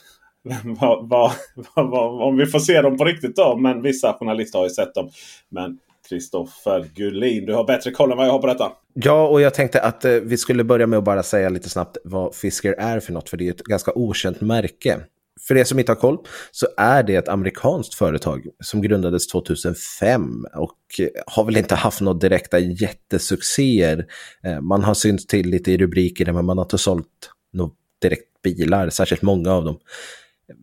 va, 0.64 1.02
va, 1.10 1.32
va, 1.76 2.26
om 2.26 2.38
vi 2.38 2.46
får 2.46 2.60
se 2.60 2.82
dem 2.82 2.98
på 2.98 3.06
riktigt 3.06 3.36
då. 3.36 3.58
Men 3.58 3.82
vissa 3.82 4.14
journalister 4.14 4.60
har 4.60 4.66
ju 4.66 4.74
sett 4.74 4.94
dem. 4.94 5.10
Men 5.50 5.78
Kristoffer 6.10 6.86
Gullin, 6.96 7.46
du 7.46 7.54
har 7.54 7.64
bättre 7.64 7.92
koll 7.92 8.12
än 8.12 8.18
vad 8.18 8.28
jag 8.28 8.32
har 8.32 8.40
på 8.40 8.48
detta. 8.48 8.72
Ja, 8.94 9.28
och 9.28 9.42
jag 9.42 9.54
tänkte 9.54 9.82
att 9.82 10.06
eh, 10.06 10.12
vi 10.12 10.38
skulle 10.38 10.64
börja 10.64 10.88
med 10.88 11.00
att 11.00 11.06
bara 11.06 11.24
säga 11.24 11.50
lite 11.50 11.70
snabbt 11.70 11.98
vad 12.04 12.36
Fisker 12.36 12.74
är 12.74 13.00
för 13.00 13.14
något, 13.14 13.30
för 13.30 13.38
det 13.38 13.48
är 13.48 13.52
ett 13.52 13.64
ganska 13.64 13.92
okänt 13.96 14.42
märke. 14.42 15.00
För 15.48 15.58
er 15.58 15.64
som 15.64 15.80
inte 15.80 15.92
har 15.92 16.00
koll 16.00 16.18
så 16.52 16.68
är 16.78 17.04
det 17.04 17.16
ett 17.16 17.28
amerikanskt 17.28 17.94
företag 17.94 18.48
som 18.64 18.82
grundades 18.82 19.28
2005 19.28 20.46
och 20.54 20.80
eh, 21.00 21.08
har 21.28 21.44
väl 21.44 21.58
inte 21.58 21.76
haft 21.76 22.02
några 22.02 22.20
direkta 22.20 22.60
jättesuccéer. 22.60 24.06
Eh, 24.44 24.62
man 24.62 24.84
har 24.84 24.94
synts 24.94 25.28
till 25.28 25.50
lite 25.50 25.72
i 25.72 25.78
rubriker 25.78 26.32
men 26.32 26.46
man 26.46 26.58
har 26.58 26.66
inte 26.66 26.78
sålt 26.78 27.08
några 27.54 27.72
direkt 28.02 28.42
bilar, 28.44 28.90
särskilt 28.90 29.22
många 29.22 29.52
av 29.52 29.66
dem. 29.66 29.80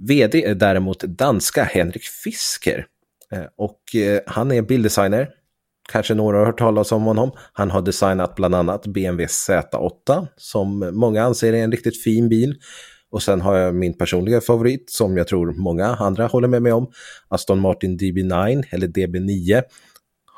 VD 0.08 0.44
är 0.44 0.54
däremot 0.54 1.00
danska 1.00 1.64
Henrik 1.64 2.04
Fisker 2.04 2.86
eh, 3.32 3.44
och 3.56 3.80
han 4.26 4.52
är 4.52 4.62
bilddesigner. 4.62 5.30
Kanske 5.92 6.14
några 6.14 6.38
har 6.38 6.46
hört 6.46 6.58
talas 6.58 6.92
om 6.92 7.02
honom. 7.02 7.30
Han 7.52 7.70
har 7.70 7.82
designat 7.82 8.34
bland 8.34 8.54
annat 8.54 8.86
BMW 8.86 9.26
Z8 9.26 10.26
som 10.36 10.90
många 10.92 11.22
anser 11.22 11.52
är 11.52 11.64
en 11.64 11.72
riktigt 11.72 12.02
fin 12.02 12.28
bil. 12.28 12.56
Och 13.10 13.22
sen 13.22 13.40
har 13.40 13.56
jag 13.56 13.74
min 13.74 13.94
personliga 13.98 14.40
favorit 14.40 14.90
som 14.90 15.16
jag 15.16 15.28
tror 15.28 15.52
många 15.52 15.86
andra 15.86 16.26
håller 16.26 16.48
med 16.48 16.62
mig 16.62 16.72
om. 16.72 16.90
Aston 17.28 17.60
Martin 17.60 17.98
DB9 17.98 18.64
eller 18.70 18.88
DB9 18.88 19.62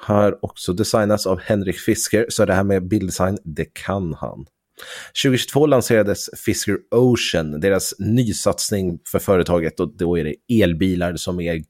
har 0.07 0.45
också 0.45 0.73
designats 0.73 1.27
av 1.27 1.41
Henrik 1.41 1.79
Fisker, 1.79 2.27
så 2.29 2.45
det 2.45 2.55
här 2.55 2.65
med 2.65 2.89
bilddesign, 2.89 3.39
det 3.45 3.65
kan 3.65 4.15
han. 4.15 4.47
2022 5.23 5.67
lanserades 5.67 6.31
Fisker 6.45 6.79
Ocean, 6.91 7.61
deras 7.61 7.95
nysatsning 7.99 8.99
för 9.07 9.19
företaget 9.19 9.81
och 9.81 9.97
då 9.97 10.19
är 10.19 10.25
det 10.25 10.63
elbilar 10.63 11.17
som 11.17 11.41
är 11.41 11.55
eh, 11.55 11.63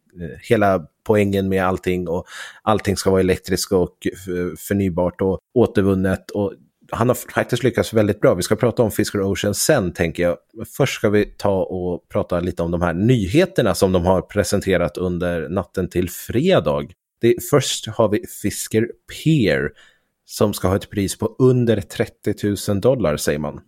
hela 0.42 0.86
poängen 1.06 1.48
med 1.48 1.64
allting 1.64 2.08
och 2.08 2.26
allting 2.62 2.96
ska 2.96 3.10
vara 3.10 3.20
elektriskt 3.20 3.72
och 3.72 4.06
eh, 4.06 4.56
förnybart 4.58 5.20
och 5.20 5.38
återvunnet 5.54 6.30
och 6.30 6.52
han 6.92 7.08
har 7.08 7.14
faktiskt 7.14 7.62
lyckats 7.62 7.92
väldigt 7.92 8.20
bra. 8.20 8.34
Vi 8.34 8.42
ska 8.42 8.56
prata 8.56 8.82
om 8.82 8.90
Fisker 8.90 9.32
Ocean 9.32 9.54
sen, 9.54 9.92
tänker 9.92 10.22
jag. 10.22 10.36
Först 10.76 10.94
ska 10.94 11.10
vi 11.10 11.24
ta 11.24 11.62
och 11.62 12.08
prata 12.08 12.40
lite 12.40 12.62
om 12.62 12.70
de 12.70 12.82
här 12.82 12.94
nyheterna 12.94 13.74
som 13.74 13.92
de 13.92 14.04
har 14.04 14.22
presenterat 14.22 14.96
under 14.96 15.48
natten 15.48 15.88
till 15.88 16.10
fredag. 16.10 16.88
Det, 17.20 17.36
först 17.50 17.86
har 17.86 18.08
vi 18.08 18.26
Fisker 18.42 18.88
Peer 19.12 19.70
som 20.24 20.54
ska 20.54 20.68
ha 20.68 20.76
ett 20.76 20.90
pris 20.90 21.18
på 21.18 21.36
under 21.38 21.80
30 21.80 22.56
000 22.68 22.80
dollar, 22.80 23.16
säger 23.16 23.38
man. 23.38 23.60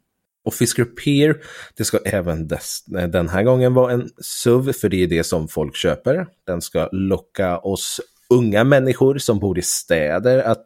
Och 0.45 0.55
Fisker 0.55 0.85
Peer, 0.85 1.37
det 1.77 1.85
ska 1.85 1.99
även 1.99 2.49
dess, 2.49 2.85
den 2.87 3.29
här 3.29 3.43
gången 3.43 3.75
vara 3.75 3.93
en 3.93 4.09
SUV, 4.23 4.73
för 4.73 4.89
det 4.89 5.03
är 5.03 5.07
det 5.07 5.25
som 5.25 5.49
folk 5.49 5.77
köper. 5.77 6.27
Den 6.47 6.63
ska 6.63 6.89
locka 6.93 7.59
oss 7.59 8.01
unga 8.31 8.65
människor 8.65 9.19
som 9.19 9.39
bor 9.39 9.59
i 9.59 9.63
städer 9.63 10.39
att 10.39 10.65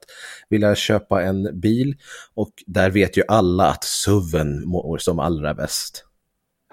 vilja 0.48 0.74
köpa 0.74 1.22
en 1.22 1.60
bil. 1.60 1.96
Och 2.34 2.52
där 2.66 2.90
vet 2.90 3.16
ju 3.16 3.22
alla 3.28 3.66
att 3.70 3.84
SUVen 3.84 4.68
mår 4.68 4.98
som 4.98 5.18
allra 5.18 5.54
bäst. 5.54 6.04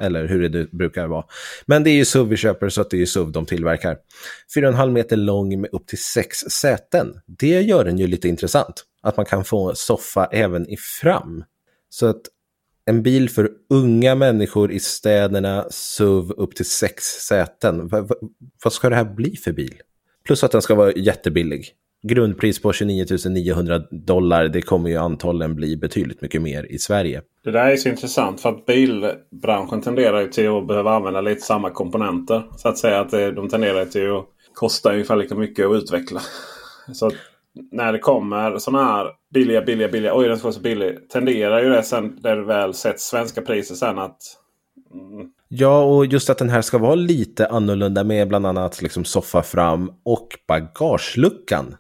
Eller 0.01 0.27
hur 0.27 0.49
det 0.49 0.71
brukar 0.71 1.07
vara. 1.07 1.25
Men 1.65 1.83
det 1.83 1.89
är 1.89 1.95
ju 1.95 2.05
SUV 2.05 2.27
vi 2.27 2.37
köper 2.37 2.69
så 2.69 2.81
att 2.81 2.89
det 2.89 2.97
är 2.97 2.99
ju 2.99 3.05
SUV 3.05 3.31
de 3.31 3.45
tillverkar. 3.45 3.97
4,5 4.55 4.91
meter 4.91 5.15
lång 5.17 5.61
med 5.61 5.69
upp 5.73 5.87
till 5.87 6.03
sex 6.03 6.37
säten. 6.37 7.21
Det 7.25 7.61
gör 7.61 7.85
den 7.85 7.97
ju 7.97 8.07
lite 8.07 8.27
intressant. 8.27 8.83
Att 9.01 9.17
man 9.17 9.25
kan 9.25 9.45
få 9.45 9.75
soffa 9.75 10.25
även 10.25 10.69
i 10.69 10.77
fram. 10.77 11.43
Så 11.89 12.05
att 12.05 12.21
en 12.85 13.03
bil 13.03 13.29
för 13.29 13.49
unga 13.69 14.15
människor 14.15 14.71
i 14.71 14.79
städerna, 14.79 15.67
SUV 15.69 16.31
upp 16.31 16.55
till 16.55 16.65
sex 16.65 17.03
säten. 17.03 17.87
V 17.87 17.97
vad 18.63 18.73
ska 18.73 18.89
det 18.89 18.95
här 18.95 19.15
bli 19.15 19.35
för 19.35 19.51
bil? 19.51 19.81
Plus 20.25 20.43
att 20.43 20.51
den 20.51 20.61
ska 20.61 20.75
vara 20.75 20.91
jättebillig. 20.91 21.71
Grundpris 22.07 22.61
på 22.61 22.73
29 22.73 23.05
900 23.29 23.79
dollar. 23.91 24.47
Det 24.47 24.61
kommer 24.61 24.89
ju 24.89 24.97
antagligen 24.97 25.55
bli 25.55 25.77
betydligt 25.77 26.21
mycket 26.21 26.41
mer 26.41 26.71
i 26.71 26.79
Sverige. 26.79 27.21
Det 27.43 27.51
där 27.51 27.71
är 27.71 27.77
så 27.77 27.89
intressant 27.89 28.41
för 28.41 28.49
att 28.49 28.65
bilbranschen 28.65 29.81
tenderar 29.81 30.21
ju 30.21 30.27
till 30.27 30.49
att 30.49 30.67
behöva 30.67 30.95
använda 30.95 31.21
lite 31.21 31.41
samma 31.41 31.69
komponenter. 31.69 32.43
Så 32.57 32.69
att 32.69 32.77
säga 32.77 32.99
att 32.99 33.13
eh, 33.13 33.27
de 33.27 33.49
tenderar 33.49 33.85
till 33.85 34.11
att 34.11 34.25
kosta 34.53 34.91
ungefär 34.91 35.15
lika 35.15 35.35
mycket 35.35 35.65
att 35.65 35.75
utveckla. 35.75 36.21
Så 36.93 37.11
när 37.71 37.93
det 37.93 37.99
kommer 37.99 38.57
sådana 38.57 38.85
här 38.85 39.07
billiga, 39.33 39.61
billiga, 39.61 39.87
billiga. 39.87 40.15
Oj 40.15 40.27
den 40.27 40.37
ska 40.37 40.45
vara 40.45 40.53
så 40.53 40.61
billig. 40.61 41.09
Tenderar 41.09 41.63
ju 41.63 41.69
det 41.69 41.83
sen 41.83 42.19
när 42.23 42.35
det 42.35 42.45
väl 42.45 42.73
sätts 42.73 43.03
svenska 43.03 43.41
priser 43.41 43.75
sen 43.75 43.99
att 43.99 44.17
mm, 44.93 45.27
Ja, 45.57 45.83
och 45.83 46.05
just 46.05 46.29
att 46.29 46.37
den 46.37 46.49
här 46.49 46.61
ska 46.61 46.77
vara 46.77 46.95
lite 46.95 47.47
annorlunda 47.47 48.03
med 48.03 48.27
bland 48.27 48.45
annat 48.45 48.81
liksom 48.81 49.05
soffa 49.05 49.43
fram 49.43 49.91
och 50.03 50.27
bagageluckan 50.47 51.75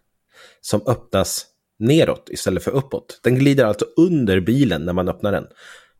som 0.61 0.81
öppnas 0.87 1.45
neråt 1.79 2.29
istället 2.29 2.63
för 2.63 2.71
uppåt. 2.71 3.19
Den 3.23 3.35
glider 3.35 3.65
alltså 3.65 3.85
under 3.97 4.39
bilen 4.39 4.85
när 4.85 4.93
man 4.93 5.09
öppnar 5.09 5.31
den. 5.31 5.47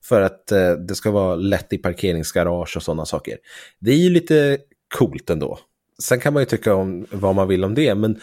För 0.03 0.21
att 0.21 0.51
eh, 0.51 0.71
det 0.71 0.95
ska 0.95 1.11
vara 1.11 1.35
lätt 1.35 1.73
i 1.73 1.77
parkeringsgarage 1.77 2.77
och 2.77 2.83
sådana 2.83 3.05
saker. 3.05 3.37
Det 3.79 3.91
är 3.91 3.97
ju 3.97 4.09
lite 4.09 4.57
coolt 4.97 5.29
ändå. 5.29 5.59
Sen 6.03 6.19
kan 6.19 6.33
man 6.33 6.41
ju 6.41 6.45
tycka 6.45 6.75
om 6.75 7.05
vad 7.11 7.35
man 7.35 7.47
vill 7.47 7.63
om 7.63 7.75
det, 7.75 7.95
men 7.95 8.19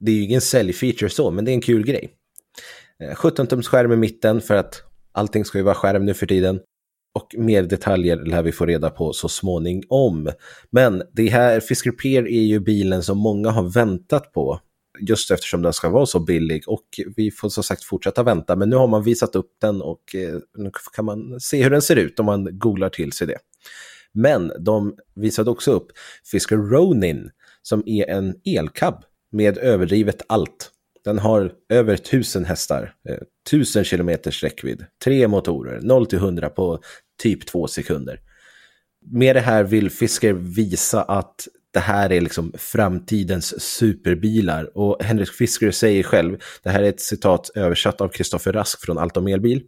det 0.00 0.10
är 0.10 0.14
ju 0.14 0.22
ingen 0.22 0.40
säljfeature 0.40 1.10
så, 1.10 1.30
men 1.30 1.44
det 1.44 1.50
är 1.50 1.54
en 1.54 1.60
kul 1.60 1.86
grej. 1.86 2.10
Eh, 3.02 3.14
17-tums 3.14 3.68
skärm 3.68 3.92
i 3.92 3.96
mitten 3.96 4.40
för 4.40 4.54
att 4.54 4.82
allting 5.12 5.44
ska 5.44 5.58
ju 5.58 5.64
vara 5.64 5.74
skärm 5.74 6.04
nu 6.04 6.14
för 6.14 6.26
tiden. 6.26 6.60
Och 7.18 7.34
mer 7.38 7.62
detaljer 7.62 8.16
lär 8.16 8.42
vi 8.42 8.52
få 8.52 8.66
reda 8.66 8.90
på 8.90 9.12
så 9.12 9.28
småningom. 9.28 10.30
Men 10.70 11.02
det 11.12 11.28
här 11.28 11.60
Fisker 11.60 11.90
Peer 11.90 12.28
är 12.28 12.42
ju 12.42 12.60
bilen 12.60 13.02
som 13.02 13.18
många 13.18 13.50
har 13.50 13.62
väntat 13.62 14.32
på. 14.32 14.60
Just 15.00 15.30
eftersom 15.30 15.62
den 15.62 15.72
ska 15.72 15.88
vara 15.88 16.06
så 16.06 16.20
billig 16.20 16.62
och 16.66 16.84
vi 17.16 17.30
får 17.30 17.48
som 17.48 17.62
sagt 17.62 17.84
fortsätta 17.84 18.22
vänta. 18.22 18.56
Men 18.56 18.70
nu 18.70 18.76
har 18.76 18.86
man 18.86 19.02
visat 19.02 19.36
upp 19.36 19.50
den 19.60 19.82
och 19.82 20.14
eh, 20.14 20.38
nu 20.58 20.70
kan 20.96 21.04
man 21.04 21.40
se 21.40 21.62
hur 21.62 21.70
den 21.70 21.82
ser 21.82 21.96
ut 21.96 22.20
om 22.20 22.26
man 22.26 22.58
googlar 22.58 22.88
till 22.88 23.12
sig 23.12 23.26
det. 23.26 23.38
Men 24.12 24.52
de 24.60 24.94
visade 25.14 25.50
också 25.50 25.72
upp 25.72 25.86
Fisker 26.30 26.56
Ronin 26.56 27.30
som 27.62 27.82
är 27.86 28.10
en 28.10 28.34
elcab 28.44 29.04
med 29.32 29.58
överdrivet 29.58 30.22
allt. 30.26 30.72
Den 31.04 31.18
har 31.18 31.52
över 31.68 31.94
1000 31.94 32.44
hästar, 32.44 32.94
eh, 33.08 33.18
1000 33.50 33.84
kilometers 33.84 34.42
räckvidd, 34.42 34.86
tre 35.04 35.28
motorer, 35.28 35.80
0 35.82 36.06
till 36.06 36.18
100 36.18 36.48
på 36.48 36.80
typ 37.22 37.46
två 37.46 37.66
sekunder. 37.66 38.20
Med 39.10 39.36
det 39.36 39.40
här 39.40 39.64
vill 39.64 39.90
Fisker 39.90 40.32
visa 40.32 41.02
att 41.02 41.48
det 41.70 41.80
här 41.80 42.12
är 42.12 42.20
liksom 42.20 42.52
framtidens 42.58 43.60
superbilar. 43.60 44.78
Och 44.78 45.02
Henrik 45.02 45.28
Fisker 45.28 45.70
säger 45.70 46.02
själv, 46.02 46.38
det 46.62 46.70
här 46.70 46.82
är 46.82 46.88
ett 46.88 47.00
citat 47.00 47.50
översatt 47.54 48.00
av 48.00 48.08
Kristoffer 48.08 48.52
Rask 48.52 48.84
från 48.84 48.98
Allt 48.98 49.16
om 49.16 49.26
elbil. 49.26 49.62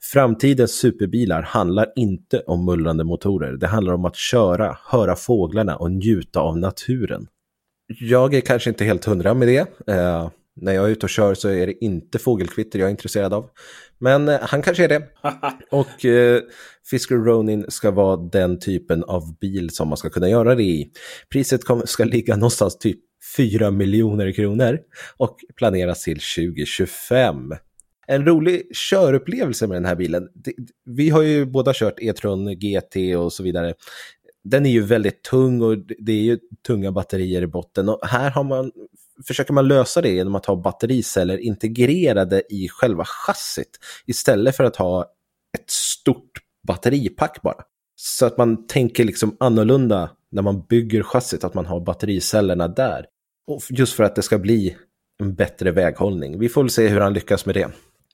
Framtidens 0.00 0.72
superbilar 0.72 1.42
handlar 1.42 1.92
inte 1.96 2.40
om 2.40 2.64
mullrande 2.64 3.04
motorer. 3.04 3.52
Det 3.52 3.66
handlar 3.66 3.92
om 3.92 4.04
att 4.04 4.16
köra, 4.16 4.78
höra 4.84 5.16
fåglarna 5.16 5.76
och 5.76 5.90
njuta 5.92 6.40
av 6.40 6.58
naturen. 6.58 7.26
Jag 8.00 8.34
är 8.34 8.40
kanske 8.40 8.70
inte 8.70 8.84
helt 8.84 9.04
hundra 9.04 9.34
med 9.34 9.48
det. 9.48 9.88
Eh, 9.88 10.30
när 10.56 10.72
jag 10.72 10.84
är 10.84 10.88
ute 10.88 11.06
och 11.06 11.10
kör 11.10 11.34
så 11.34 11.48
är 11.48 11.66
det 11.66 11.84
inte 11.84 12.18
fågelkvitter 12.18 12.78
jag 12.78 12.86
är 12.86 12.90
intresserad 12.90 13.34
av. 13.34 13.48
Men 14.02 14.28
eh, 14.28 14.38
han 14.40 14.62
kanske 14.62 14.84
är 14.84 14.88
det. 14.88 15.02
och 15.70 16.04
eh, 16.04 16.40
Fisker 16.90 17.14
Ronin 17.14 17.64
ska 17.68 17.90
vara 17.90 18.16
den 18.16 18.58
typen 18.58 19.04
av 19.04 19.38
bil 19.38 19.70
som 19.70 19.88
man 19.88 19.96
ska 19.96 20.10
kunna 20.10 20.28
göra 20.28 20.54
det 20.54 20.62
i. 20.62 20.90
Priset 21.28 21.64
kom, 21.64 21.82
ska 21.86 22.04
ligga 22.04 22.36
någonstans 22.36 22.78
typ 22.78 22.98
4 23.36 23.70
miljoner 23.70 24.32
kronor 24.32 24.78
och 25.16 25.38
planeras 25.56 26.02
till 26.02 26.20
2025. 26.36 27.36
En 28.06 28.26
rolig 28.26 28.62
körupplevelse 28.74 29.66
med 29.66 29.76
den 29.76 29.84
här 29.84 29.96
bilen. 29.96 30.28
Vi 30.84 31.10
har 31.10 31.22
ju 31.22 31.46
båda 31.46 31.72
kört 31.74 32.00
E-tron 32.00 32.58
GT 32.58 33.16
och 33.18 33.32
så 33.32 33.42
vidare. 33.42 33.74
Den 34.44 34.66
är 34.66 34.70
ju 34.70 34.80
väldigt 34.82 35.22
tung 35.22 35.62
och 35.62 35.78
det 35.98 36.12
är 36.12 36.22
ju 36.22 36.38
tunga 36.66 36.92
batterier 36.92 37.42
i 37.42 37.46
botten 37.46 37.88
och 37.88 37.98
här 38.02 38.30
har 38.30 38.44
man 38.44 38.72
försöker 39.26 39.52
man 39.52 39.68
lösa 39.68 40.00
det 40.00 40.10
genom 40.10 40.34
att 40.34 40.46
ha 40.46 40.56
battericeller 40.56 41.38
integrerade 41.38 42.42
i 42.48 42.68
själva 42.68 43.04
chassit 43.04 43.78
istället 44.06 44.56
för 44.56 44.64
att 44.64 44.76
ha 44.76 45.02
ett 45.58 45.70
stort 45.70 46.32
batteripack 46.66 47.42
bara. 47.42 47.62
Så 47.96 48.26
att 48.26 48.38
man 48.38 48.66
tänker 48.66 49.04
liksom 49.04 49.36
annorlunda 49.40 50.10
när 50.30 50.42
man 50.42 50.62
bygger 50.68 51.02
chassit, 51.02 51.44
att 51.44 51.54
man 51.54 51.66
har 51.66 51.80
battericellerna 51.80 52.68
där. 52.68 53.06
Och 53.46 53.62
just 53.70 53.92
för 53.92 54.04
att 54.04 54.14
det 54.14 54.22
ska 54.22 54.38
bli 54.38 54.76
en 55.20 55.34
bättre 55.34 55.70
väghållning. 55.70 56.38
Vi 56.38 56.48
får 56.48 56.62
väl 56.62 56.70
se 56.70 56.88
hur 56.88 57.00
han 57.00 57.12
lyckas 57.12 57.46
med 57.46 57.54
det. 57.54 57.68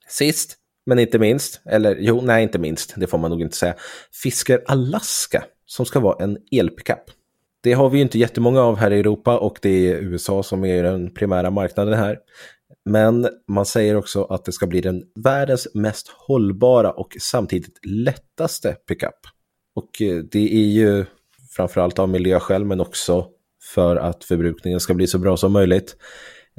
Sist, 0.09 0.57
men 0.87 0.99
inte 0.99 1.19
minst, 1.19 1.61
eller 1.64 1.97
jo, 2.00 2.21
nej 2.21 2.43
inte 2.43 2.59
minst, 2.59 2.95
det 2.97 3.07
får 3.07 3.19
man 3.19 3.31
nog 3.31 3.40
inte 3.40 3.57
säga, 3.57 3.75
Fisker 4.23 4.62
Alaska 4.67 5.45
som 5.67 5.87
ska 5.87 6.00
vara 6.00 6.25
en 6.25 6.38
elpickup. 6.52 7.11
Det 7.62 7.73
har 7.73 7.91
vi 7.91 7.99
ju 7.99 8.03
inte 8.03 8.19
jättemånga 8.19 8.61
av 8.61 8.77
här 8.77 8.91
i 8.91 8.99
Europa 8.99 9.38
och 9.38 9.59
det 9.62 9.93
är 9.93 9.97
USA 9.97 10.43
som 10.43 10.65
är 10.65 10.83
den 10.83 11.15
primära 11.15 11.50
marknaden 11.50 11.95
här. 11.95 12.19
Men 12.85 13.29
man 13.49 13.67
säger 13.67 13.97
också 13.97 14.25
att 14.25 14.45
det 14.45 14.53
ska 14.53 14.67
bli 14.67 14.81
den 14.81 15.03
världens 15.25 15.69
mest 15.75 16.09
hållbara 16.09 16.91
och 16.91 17.17
samtidigt 17.21 17.87
lättaste 17.87 18.77
pickup. 18.88 19.15
Och 19.75 20.03
eh, 20.03 20.17
det 20.17 20.55
är 20.55 20.67
ju 20.67 21.05
framförallt 21.57 21.99
av 21.99 22.09
miljöskäl 22.09 22.65
men 22.65 22.81
också 22.81 23.27
för 23.75 23.97
att 23.97 24.25
förbrukningen 24.25 24.81
ska 24.81 24.95
bli 24.95 25.07
så 25.07 25.19
bra 25.19 25.37
som 25.37 25.53
möjligt. 25.53 25.97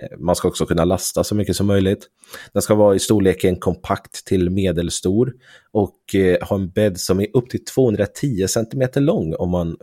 Eh, 0.01 0.17
man 0.17 0.35
ska 0.35 0.47
också 0.47 0.65
kunna 0.65 0.85
lasta 0.85 1.23
så 1.23 1.35
mycket 1.35 1.55
som 1.55 1.67
möjligt. 1.67 2.07
Den 2.53 2.61
ska 2.61 2.75
vara 2.75 2.95
i 2.95 2.99
storleken 2.99 3.55
kompakt 3.55 4.25
till 4.25 4.49
medelstor 4.49 5.33
och 5.71 6.15
eh, 6.15 6.47
ha 6.47 6.55
en 6.55 6.69
bädd 6.69 6.99
som 6.99 7.19
är 7.19 7.27
upp 7.33 7.49
till 7.49 7.65
210 7.65 8.47
cm 8.47 8.89
lång 8.95 9.35
om 9.35 9.49
man 9.49 9.77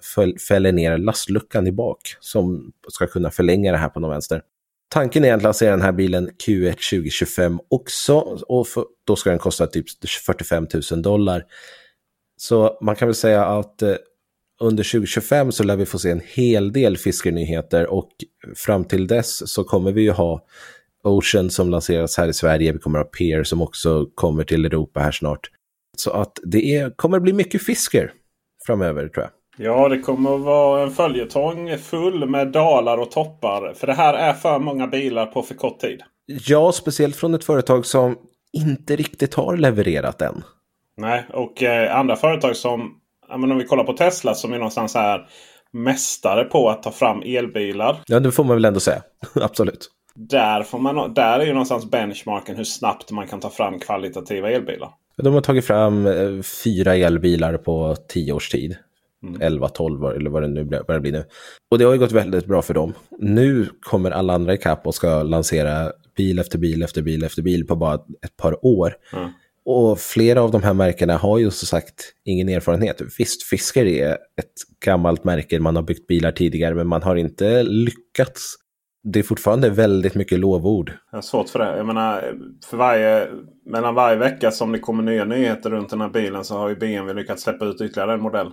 fäller 0.48 0.72
ner 0.72 0.98
lastluckan 0.98 1.66
i 1.66 1.72
bak 1.72 2.00
som 2.20 2.72
ska 2.88 3.06
kunna 3.06 3.30
förlänga 3.30 3.72
det 3.72 3.78
här 3.78 3.88
på 3.88 4.00
någon 4.00 4.10
vänster. 4.10 4.42
Tanken 4.88 5.24
är 5.24 5.34
att 5.34 5.42
lansera 5.42 5.70
den 5.70 5.82
här 5.82 5.92
bilen 5.92 6.30
Q1 6.46 6.70
2025 6.70 7.60
också 7.70 8.14
och 8.48 8.68
för, 8.68 8.84
då 9.06 9.16
ska 9.16 9.30
den 9.30 9.38
kosta 9.38 9.66
typ 9.66 9.86
45 10.26 10.66
000 10.90 11.02
dollar. 11.02 11.44
Så 12.36 12.78
man 12.80 12.96
kan 12.96 13.08
väl 13.08 13.14
säga 13.14 13.44
att 13.44 13.82
eh, 13.82 13.94
under 14.60 14.84
2025 14.84 15.52
så 15.52 15.64
lär 15.64 15.76
vi 15.76 15.86
få 15.86 15.98
se 15.98 16.10
en 16.10 16.22
hel 16.34 16.72
del 16.72 16.96
fiskenyheter 16.96 17.86
och 17.86 18.10
fram 18.56 18.84
till 18.84 19.06
dess 19.06 19.52
så 19.52 19.64
kommer 19.64 19.92
vi 19.92 20.02
ju 20.02 20.10
ha 20.10 20.44
Ocean 21.04 21.50
som 21.50 21.70
lanseras 21.70 22.16
här 22.16 22.28
i 22.28 22.32
Sverige, 22.32 22.72
vi 22.72 22.78
kommer 22.78 22.98
ha 22.98 23.04
Peer 23.04 23.44
som 23.44 23.62
också 23.62 24.06
kommer 24.14 24.44
till 24.44 24.64
Europa 24.64 25.00
här 25.00 25.12
snart. 25.12 25.50
Så 25.96 26.10
att 26.10 26.38
det 26.42 26.76
är, 26.76 26.90
kommer 26.90 27.20
bli 27.20 27.32
mycket 27.32 27.62
fisker 27.62 28.12
framöver 28.66 29.08
tror 29.08 29.24
jag. 29.24 29.30
Ja, 29.58 29.88
det 29.88 29.98
kommer 29.98 30.34
att 30.34 30.40
vara 30.40 30.82
en 30.82 30.90
följetong 30.90 31.78
full 31.78 32.28
med 32.28 32.52
dalar 32.52 32.98
och 32.98 33.10
toppar. 33.10 33.74
För 33.74 33.86
det 33.86 33.92
här 33.92 34.14
är 34.14 34.32
för 34.32 34.58
många 34.58 34.86
bilar 34.86 35.26
på 35.26 35.42
för 35.42 35.54
kort 35.54 35.80
tid. 35.80 36.02
Ja, 36.26 36.72
speciellt 36.72 37.16
från 37.16 37.34
ett 37.34 37.44
företag 37.44 37.86
som 37.86 38.16
inte 38.52 38.96
riktigt 38.96 39.34
har 39.34 39.56
levererat 39.56 40.22
än. 40.22 40.42
Nej, 40.96 41.26
och 41.32 41.62
eh, 41.62 41.96
andra 41.96 42.16
företag 42.16 42.56
som 42.56 43.00
men 43.28 43.52
om 43.52 43.58
vi 43.58 43.64
kollar 43.64 43.84
på 43.84 43.92
Tesla 43.92 44.34
som 44.34 44.52
är 44.52 44.58
någonstans 44.58 44.94
här 44.94 45.28
mästare 45.72 46.44
på 46.44 46.70
att 46.70 46.82
ta 46.82 46.90
fram 46.90 47.22
elbilar. 47.24 47.96
Ja, 48.06 48.20
det 48.20 48.32
får 48.32 48.44
man 48.44 48.56
väl 48.56 48.64
ändå 48.64 48.80
säga. 48.80 49.02
Absolut. 49.34 49.90
Där, 50.14 50.62
får 50.62 50.78
man, 50.78 51.14
där 51.14 51.40
är 51.40 51.46
ju 51.46 51.52
någonstans 51.52 51.90
benchmarken 51.90 52.56
hur 52.56 52.64
snabbt 52.64 53.10
man 53.10 53.26
kan 53.26 53.40
ta 53.40 53.50
fram 53.50 53.78
kvalitativa 53.78 54.50
elbilar. 54.50 54.90
De 55.22 55.34
har 55.34 55.40
tagit 55.40 55.64
fram 55.64 56.06
eh, 56.06 56.42
fyra 56.64 56.94
elbilar 56.94 57.56
på 57.56 57.96
tio 58.08 58.32
års 58.32 58.48
tid. 58.48 58.76
Mm. 59.22 59.40
11, 59.42 59.68
12 59.68 60.04
eller 60.04 60.30
vad 60.30 60.42
det 60.42 60.48
nu 60.48 60.64
börjar 60.64 61.00
bli 61.00 61.12
nu. 61.12 61.24
Och 61.70 61.78
det 61.78 61.84
har 61.84 61.92
ju 61.92 61.98
gått 61.98 62.12
väldigt 62.12 62.46
bra 62.46 62.62
för 62.62 62.74
dem. 62.74 62.94
Nu 63.18 63.68
kommer 63.80 64.10
alla 64.10 64.32
andra 64.32 64.54
ikapp 64.54 64.86
och 64.86 64.94
ska 64.94 65.22
lansera 65.22 65.92
bil 66.16 66.38
efter 66.38 66.58
bil 66.58 66.82
efter 66.82 67.02
bil 67.02 67.24
efter 67.24 67.42
bil 67.42 67.66
på 67.66 67.76
bara 67.76 67.94
ett 67.94 68.36
par 68.36 68.66
år. 68.66 68.96
Mm. 69.12 69.30
Och 69.68 69.98
flera 69.98 70.42
av 70.42 70.50
de 70.50 70.62
här 70.62 70.74
märkena 70.74 71.16
har 71.16 71.38
ju 71.38 71.50
så 71.50 71.66
sagt 71.66 72.12
ingen 72.24 72.48
erfarenhet. 72.48 73.00
Visst, 73.18 73.42
Fisker 73.42 73.86
är 73.86 74.12
ett 74.12 74.82
gammalt 74.84 75.24
märke, 75.24 75.60
man 75.60 75.76
har 75.76 75.82
byggt 75.82 76.06
bilar 76.06 76.32
tidigare, 76.32 76.74
men 76.74 76.86
man 76.86 77.02
har 77.02 77.16
inte 77.16 77.62
lyckats. 77.62 78.54
Det 79.04 79.18
är 79.18 79.22
fortfarande 79.22 79.70
väldigt 79.70 80.14
mycket 80.14 80.38
lovord. 80.38 80.92
Jag 81.10 81.16
har 81.16 81.22
svårt 81.22 81.48
för 81.48 81.58
det. 81.58 81.76
Jag 81.76 81.86
menar, 81.86 82.34
för 82.66 82.76
varje, 82.76 83.28
mellan 83.70 83.94
varje 83.94 84.16
vecka 84.16 84.50
som 84.50 84.72
det 84.72 84.78
kommer 84.78 85.02
nya 85.02 85.24
nyheter 85.24 85.70
runt 85.70 85.90
den 85.90 86.00
här 86.00 86.08
bilen 86.10 86.44
så 86.44 86.56
har 86.56 86.68
ju 86.68 86.76
BMW 86.76 87.22
lyckats 87.22 87.42
släppa 87.42 87.64
ut 87.64 87.80
ytterligare 87.80 88.12
en 88.12 88.22
modell. 88.22 88.50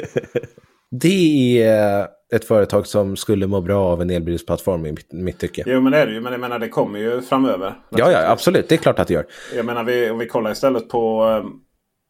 det 0.90 1.62
är 1.62 2.08
ett 2.32 2.44
företag 2.44 2.86
som 2.86 3.16
skulle 3.16 3.46
må 3.46 3.60
bra 3.60 3.84
av 3.84 4.02
en 4.02 4.10
elbilsplattform 4.10 4.86
i 4.86 4.92
mitt, 4.92 5.12
mitt 5.12 5.38
tycke. 5.38 5.62
Jo 5.66 5.80
men 5.80 5.92
det 5.92 5.98
är 5.98 6.06
det 6.06 6.12
ju. 6.12 6.20
Men 6.20 6.32
jag 6.32 6.40
menar 6.40 6.58
det 6.58 6.68
kommer 6.68 6.98
ju 6.98 7.22
framöver. 7.22 7.74
Ja, 7.90 8.12
ja 8.12 8.30
absolut. 8.30 8.68
Det 8.68 8.74
är 8.74 8.76
klart 8.76 8.98
att 8.98 9.08
det 9.08 9.14
gör. 9.14 9.26
Jag 9.56 9.66
menar 9.66 9.84
vi, 9.84 10.10
om 10.10 10.18
vi 10.18 10.26
kollar 10.26 10.52
istället 10.52 10.88
på 10.88 11.24
um, 11.24 11.60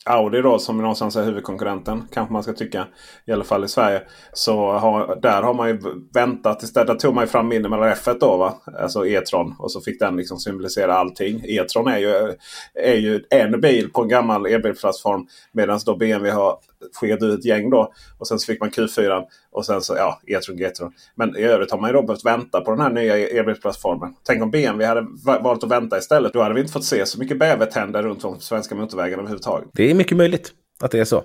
Audi 0.04 0.42
då 0.42 0.58
som 0.58 0.78
någonstans 0.78 1.16
är 1.16 1.24
huvudkonkurrenten. 1.24 2.02
Kanske 2.12 2.32
man 2.32 2.42
ska 2.42 2.52
tycka. 2.52 2.86
I 3.26 3.32
alla 3.32 3.44
fall 3.44 3.64
i 3.64 3.68
Sverige. 3.68 4.02
Så 4.32 4.72
har, 4.72 5.18
där 5.22 5.42
har 5.42 5.54
man 5.54 5.68
ju 5.68 5.78
väntat. 6.14 6.62
Istället 6.62 6.86
där 6.86 6.94
tog 6.94 7.14
man 7.14 7.24
ju 7.24 7.28
fram 7.28 7.48
Minimal 7.48 7.82
F1 7.82 8.16
då 8.20 8.36
va. 8.36 8.54
Alltså 8.78 9.06
E-tron. 9.06 9.54
Och 9.58 9.72
så 9.72 9.80
fick 9.80 10.00
den 10.00 10.16
liksom 10.16 10.38
symbolisera 10.38 10.94
allting. 10.94 11.42
E-tron 11.44 11.88
är 11.88 11.98
ju, 11.98 12.34
är 12.74 12.96
ju 12.96 13.24
en 13.30 13.60
bil 13.60 13.92
på 13.92 14.02
en 14.02 14.08
gammal 14.08 14.46
elbilsplattform. 14.46 15.26
Medan 15.52 15.80
då 15.86 15.96
BMW 15.96 16.30
har 16.30 16.58
skickade 17.00 17.26
ut 17.26 17.38
ett 17.38 17.44
gäng 17.44 17.70
då. 17.70 17.92
Och 18.18 18.28
sen 18.28 18.38
så 18.38 18.46
fick 18.46 18.60
man 18.60 18.70
Q4 18.70 19.22
och 19.50 19.66
sen 19.66 19.80
så 19.80 19.94
ja, 19.96 20.20
E-tron, 20.26 20.56
G-tron. 20.56 20.92
Men 21.14 21.36
i 21.36 21.42
övrigt 21.42 21.70
har 21.70 21.78
man 21.78 21.90
ju 21.90 21.94
då 21.94 22.02
behövt 22.02 22.24
vänta 22.24 22.60
på 22.60 22.70
den 22.70 22.80
här 22.80 22.90
nya 22.90 23.28
elbilsplattformen. 23.28 24.14
Tänk 24.26 24.42
om 24.42 24.50
BMW 24.50 24.86
hade 24.86 25.06
valt 25.24 25.64
att 25.64 25.70
vänta 25.70 25.98
istället. 25.98 26.32
Då 26.32 26.42
hade 26.42 26.54
vi 26.54 26.60
inte 26.60 26.72
fått 26.72 26.84
se 26.84 27.06
så 27.06 27.18
mycket 27.18 27.38
bävertänder 27.38 28.02
runt 28.02 28.24
om 28.24 28.40
svenska 28.40 28.74
motorvägarna 28.74 29.20
överhuvudtaget. 29.20 29.68
Det 29.72 29.90
är 29.90 29.94
mycket 29.94 30.16
möjligt 30.16 30.52
att 30.80 30.90
det 30.90 31.00
är 31.00 31.04
så. 31.04 31.24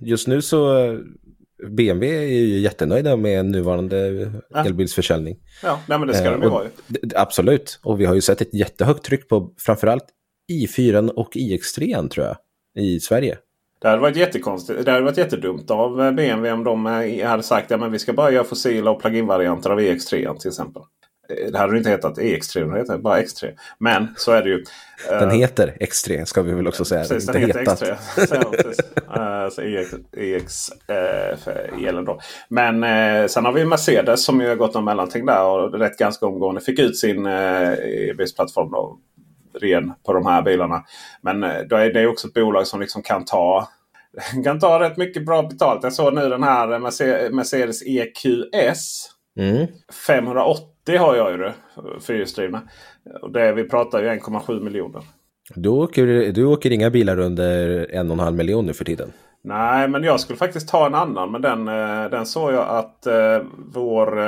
Just 0.00 0.28
nu 0.28 0.42
så 0.42 0.76
BMW 1.68 2.16
är 2.16 2.40
ju 2.40 2.58
jättenöjda 2.58 3.16
med 3.16 3.46
nuvarande 3.46 4.30
ja. 4.50 4.64
elbilsförsäljning. 4.64 5.36
Ja, 5.62 5.80
nej, 5.88 5.98
men 5.98 6.08
det 6.08 6.14
ska 6.14 6.24
eh, 6.24 6.32
de 6.32 6.42
ju 6.42 6.48
vara. 6.48 6.66
Absolut, 7.14 7.80
och 7.82 8.00
vi 8.00 8.04
har 8.04 8.14
ju 8.14 8.20
sett 8.20 8.40
ett 8.40 8.54
jättehögt 8.54 9.04
tryck 9.04 9.28
på 9.28 9.54
framförallt 9.58 10.04
i4 10.52 11.08
och 11.08 11.32
iX3 11.34 12.08
tror 12.08 12.26
jag 12.26 12.36
i 12.84 13.00
Sverige. 13.00 13.38
Det 13.84 13.90
hade 13.90 14.02
varit 14.02 14.16
jättekonstigt. 14.16 14.84
Det 14.84 14.92
hade 14.92 15.04
varit 15.04 15.18
jättedumt 15.18 15.70
av 15.70 16.02
eh, 16.02 16.12
BMW 16.12 16.52
om 16.52 16.64
de 16.64 16.86
eh, 16.86 17.26
hade 17.26 17.42
sagt 17.42 17.72
att 17.72 17.80
ja, 17.80 17.88
vi 17.88 17.98
ska 17.98 18.12
bara 18.12 18.30
göra 18.30 18.44
fossila 18.44 18.90
och 18.90 19.00
plug-in-varianter 19.00 19.70
av 19.70 19.80
EX3 19.80 20.38
till 20.38 20.48
exempel. 20.48 20.82
Eh, 21.28 21.52
det 21.52 21.58
hade 21.58 21.78
inte 21.78 21.90
hetat 21.90 22.18
EX3, 22.18 22.72
det 22.72 22.78
heter 22.78 22.98
bara 22.98 23.20
X3. 23.20 23.52
Men 23.78 24.08
så 24.16 24.32
är 24.32 24.42
det 24.42 24.48
ju. 24.48 24.64
Den 25.08 25.30
heter 25.30 25.76
X3 25.80 26.24
ska 26.24 26.42
vi 26.42 26.52
väl 26.52 26.68
också 26.68 26.84
säga. 26.84 27.00
Precis, 27.00 27.26
den 27.26 27.42
heter 27.42 27.58
hetat. 27.58 27.82
X3. 28.16 29.50
så 29.50 29.62
EX, 29.62 29.94
EX 30.16 30.68
äh, 30.88 31.88
elen 31.88 32.04
då. 32.04 32.20
Men 32.48 32.84
eh, 32.84 33.26
sen 33.26 33.44
har 33.44 33.52
vi 33.52 33.64
Mercedes 33.64 34.24
som 34.24 34.40
ju 34.40 34.48
har 34.48 34.56
gått 34.56 34.74
någon 34.74 34.84
mellanting 34.84 35.26
där 35.26 35.44
och 35.44 35.78
rätt 35.78 35.98
ganska 35.98 36.26
omgående 36.26 36.60
fick 36.60 36.78
ut 36.78 36.98
sin 36.98 37.26
eh, 37.26 37.72
EBS-plattform 38.10 38.98
ren 39.60 39.92
på 40.06 40.12
de 40.12 40.26
här 40.26 40.42
bilarna. 40.42 40.84
Men 41.22 41.44
eh, 41.44 41.62
då 41.68 41.76
är 41.76 41.92
det 41.92 42.06
också 42.06 42.28
ett 42.28 42.34
bolag 42.34 42.66
som 42.66 42.80
liksom 42.80 43.02
kan 43.02 43.24
ta 43.24 43.68
kan 44.44 44.60
ta 44.60 44.80
rätt 44.80 44.96
mycket 44.96 45.26
bra 45.26 45.42
betalt. 45.42 45.82
Jag 45.82 45.92
såg 45.92 46.14
nu 46.14 46.28
den 46.28 46.42
här 46.42 46.78
Mercedes 47.30 47.82
EQS. 47.82 49.10
Mm. 49.38 49.66
580 50.06 50.98
har 50.98 51.16
jag 51.16 51.30
ju 51.30 51.38
det. 51.38 51.54
Fyrhjulsdrivna. 52.06 52.62
Vi 53.54 53.64
pratar 53.68 54.02
ju 54.02 54.08
1,7 54.08 54.60
miljoner. 54.60 55.02
Du 55.54 55.68
åker, 55.68 56.32
du 56.32 56.44
åker 56.44 56.70
inga 56.70 56.90
bilar 56.90 57.18
under 57.18 57.86
en 57.90 58.10
och 58.10 58.14
en 58.14 58.20
halv 58.20 58.36
miljon 58.36 58.66
nu 58.66 58.72
för 58.72 58.84
tiden? 58.84 59.12
Nej, 59.44 59.88
men 59.88 60.04
jag 60.04 60.20
skulle 60.20 60.36
faktiskt 60.36 60.68
ta 60.68 60.86
en 60.86 60.94
annan. 60.94 61.32
Men 61.32 61.42
den, 61.42 61.68
eh, 61.68 62.10
den 62.10 62.26
såg 62.26 62.52
jag 62.52 62.68
att 62.68 63.06
eh, 63.06 63.42
vår 63.72 64.18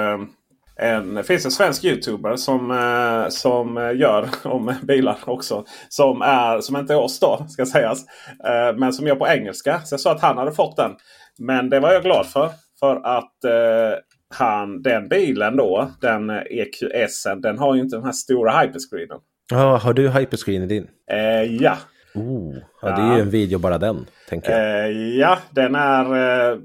en, 0.79 1.15
det 1.15 1.23
finns 1.23 1.45
en 1.45 1.51
svensk 1.51 1.85
youtuber 1.85 2.37
som, 2.37 2.71
eh, 2.71 3.29
som 3.29 3.95
gör 3.97 4.29
om 4.43 4.75
bilar 4.83 5.19
också. 5.25 5.65
Som, 5.89 6.23
är, 6.23 6.61
som 6.61 6.77
inte 6.77 6.93
är 6.93 6.99
oss 6.99 7.21
då, 7.21 7.47
ska 7.49 7.67
sägas. 7.67 8.05
Eh, 8.45 8.77
men 8.77 8.93
som 8.93 9.07
gör 9.07 9.15
på 9.15 9.27
engelska. 9.27 9.81
Så 9.85 9.93
jag 9.93 10.01
sa 10.01 10.13
att 10.13 10.21
han 10.21 10.39
hade 10.39 10.53
fått 10.53 10.77
den. 10.77 10.91
Men 11.39 11.71
det 11.71 11.81
var 11.81 11.93
jag 11.93 12.03
glad 12.03 12.27
för. 12.27 12.51
För 12.81 12.97
att 12.97 13.45
eh, 13.45 13.99
han, 14.35 14.83
den 14.83 15.09
bilen 15.09 15.57
då, 15.57 15.91
den 16.01 16.31
EQS, 16.31 17.27
den 17.43 17.59
har 17.59 17.75
ju 17.75 17.81
inte 17.81 17.97
den 17.97 18.05
här 18.05 18.13
stora 18.13 18.61
hyperscreenen. 18.61 19.19
Ja, 19.51 19.77
har 19.77 19.93
du 19.93 20.09
hyperscreen 20.09 20.63
i 20.63 20.67
din? 20.67 20.89
Ja. 21.61 21.77
Oh, 22.15 22.55
ja, 22.83 22.89
det 22.97 23.03
är 23.03 23.17
ju 23.17 23.23
en 23.23 23.31
video 23.31 23.59
bara 23.59 23.79
den. 23.79 24.07
Tänker 24.29 24.53
jag. 24.53 24.93
Ja, 24.93 25.39
den 25.51 25.75
är 25.75 26.59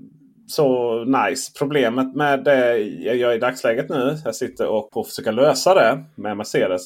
så 0.51 1.03
nice. 1.03 1.51
Problemet 1.59 2.15
med 2.15 2.43
det 2.43 2.77
jag 2.77 3.15
gör 3.15 3.33
i 3.33 3.37
dagsläget 3.37 3.89
nu. 3.89 4.17
Jag 4.25 4.35
sitter 4.35 4.67
och 4.67 4.91
på 4.91 5.03
försöka 5.03 5.31
lösa 5.31 5.73
det 5.73 6.03
med 6.15 6.37
Mercedes 6.37 6.81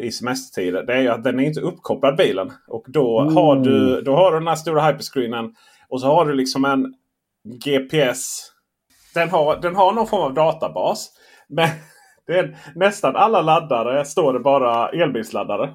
i 0.00 0.12
semestertider. 0.12 0.82
Det 0.82 0.94
är 0.94 1.00
ju 1.00 1.08
att 1.08 1.24
den 1.24 1.40
är 1.40 1.44
inte 1.44 1.60
uppkopplad 1.60 2.16
bilen. 2.16 2.52
Och 2.68 2.84
då, 2.88 3.20
mm. 3.20 3.36
har, 3.36 3.56
du, 3.56 4.00
då 4.00 4.16
har 4.16 4.32
du 4.32 4.38
den 4.38 4.48
här 4.48 4.54
stora 4.54 4.82
hyperscreenen. 4.82 5.54
Och 5.88 6.00
så 6.00 6.06
har 6.06 6.26
du 6.26 6.34
liksom 6.34 6.64
en 6.64 6.94
GPS. 7.44 8.52
Den 9.14 9.30
har, 9.30 9.56
den 9.56 9.76
har 9.76 9.92
någon 9.92 10.06
form 10.06 10.22
av 10.22 10.34
databas. 10.34 11.10
Men 11.48 11.68
Det 12.26 12.38
är, 12.38 12.56
nästan 12.74 13.16
alla 13.16 13.42
laddare 13.42 14.04
står 14.04 14.32
det 14.32 14.40
bara 14.40 14.88
elbilsladdare. 14.88 15.70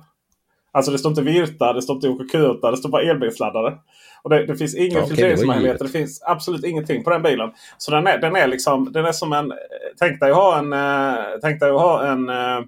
Alltså 0.72 0.92
det 0.92 0.98
står 0.98 1.10
inte 1.10 1.22
Virta, 1.22 1.74
det 1.74 1.82
står 1.82 1.96
inte 1.96 2.08
OKQ8, 2.08 2.72
det 2.72 2.78
står 2.78 2.90
bara 2.90 3.02
elbilsladdare. 3.02 3.78
Och 4.24 4.30
det, 4.30 4.46
det 4.46 4.58
finns 4.58 4.76
inga 4.76 4.98
okay, 4.98 5.08
filtreringsmöjligheter. 5.08 5.80
Det, 5.80 5.86
det 5.86 6.00
finns 6.00 6.24
absolut 6.24 6.66
ingenting 6.66 7.04
på 7.04 7.10
den 7.10 7.22
bilen. 7.22 7.50
Så 7.78 7.92
den 7.92 8.08
är, 8.08 8.18
den 8.18 8.36
är 8.36 8.48
liksom, 8.48 8.92
den 8.92 9.06
är 9.06 9.12
som 9.12 9.34
en... 9.34 9.54
Tänk 10.00 10.20
dig 10.20 10.32
att 10.32 10.38
ha 10.38 10.58
en... 10.60 10.74
Eh, 10.74 11.26
tänk 11.42 11.60
dig 11.60 11.70
att 11.70 11.82
ha 11.82 12.08
en 12.08 12.30
eh, 12.30 12.66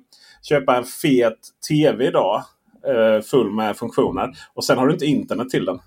köpa 0.49 0.77
en 0.77 0.83
fet 0.83 1.39
TV 1.69 2.07
idag. 2.07 2.43
Eh, 2.87 3.21
full 3.21 3.51
med 3.51 3.77
funktioner. 3.77 4.31
Och 4.53 4.63
sen 4.63 4.77
har 4.77 4.87
du 4.87 4.93
inte 4.93 5.05
internet 5.05 5.49
till 5.49 5.65
den. 5.65 5.79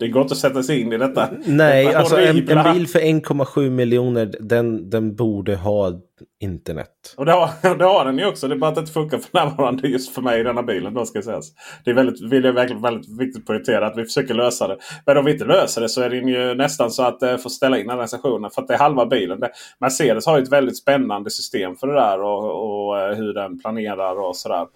Det 0.00 0.08
går 0.08 0.22
inte 0.22 0.32
att 0.32 0.38
sätta 0.38 0.62
sig 0.62 0.80
in 0.80 0.92
i 0.92 0.98
detta. 0.98 1.28
Nej, 1.44 1.86
detta 1.86 1.98
alltså 1.98 2.20
en, 2.20 2.48
en, 2.48 2.74
bil 2.74 2.88
för 2.88 2.98
1,7 2.98 3.70
miljoner 3.70 4.34
den, 4.40 4.90
den 4.90 5.16
borde 5.16 5.56
ha 5.56 5.92
internet. 6.40 7.14
Och 7.16 7.26
det 7.26 7.32
har, 7.32 7.50
det 7.78 7.84
har 7.84 8.04
den 8.04 8.18
ju 8.18 8.26
också. 8.26 8.48
Det 8.48 8.54
är 8.54 8.58
bara 8.58 8.68
att 8.68 8.74
det 8.74 8.80
inte 8.80 8.92
funkar 8.92 9.18
för 9.18 9.30
närvarande 9.32 9.88
just 9.88 10.14
för 10.14 10.22
mig 10.22 10.40
i 10.40 10.42
denna 10.42 10.62
bilen. 10.62 10.94
Då 10.94 11.06
ska 11.06 11.22
sägas. 11.22 11.52
Det 11.84 11.90
är 11.90 11.94
väldigt, 11.94 12.20
vill 12.32 12.44
jag 12.44 12.52
verkligen 12.52 12.82
väldigt 12.82 13.20
viktigt 13.20 13.46
poängtera 13.46 13.86
att 13.86 13.98
vi 13.98 14.04
försöker 14.04 14.34
lösa 14.34 14.68
det. 14.68 14.76
Men 15.06 15.16
om 15.16 15.24
vi 15.24 15.32
inte 15.32 15.44
löser 15.44 15.80
det 15.80 15.88
så 15.88 16.02
är 16.02 16.10
det 16.10 16.16
ju 16.16 16.54
nästan 16.54 16.90
så 16.90 17.02
att 17.02 17.20
det 17.20 17.38
får 17.38 17.50
ställa 17.50 17.78
in 17.78 17.86
den 17.86 17.98
här 17.98 18.06
sessionen. 18.06 18.50
För 18.50 18.62
att 18.62 18.68
det 18.68 18.74
är 18.74 18.78
halva 18.78 19.06
bilen. 19.06 19.40
Mercedes 19.80 20.26
har 20.26 20.38
ju 20.38 20.42
ett 20.42 20.52
väldigt 20.52 20.78
spännande 20.78 21.30
system 21.30 21.76
för 21.76 21.86
det 21.86 21.94
där 21.94 22.22
och, 22.22 22.88
och 22.88 22.98
eh, 22.98 23.16
hur 23.16 23.34
den 23.34 23.60
planerar 23.60 24.20
och 24.20 24.36
sådär. 24.36 24.66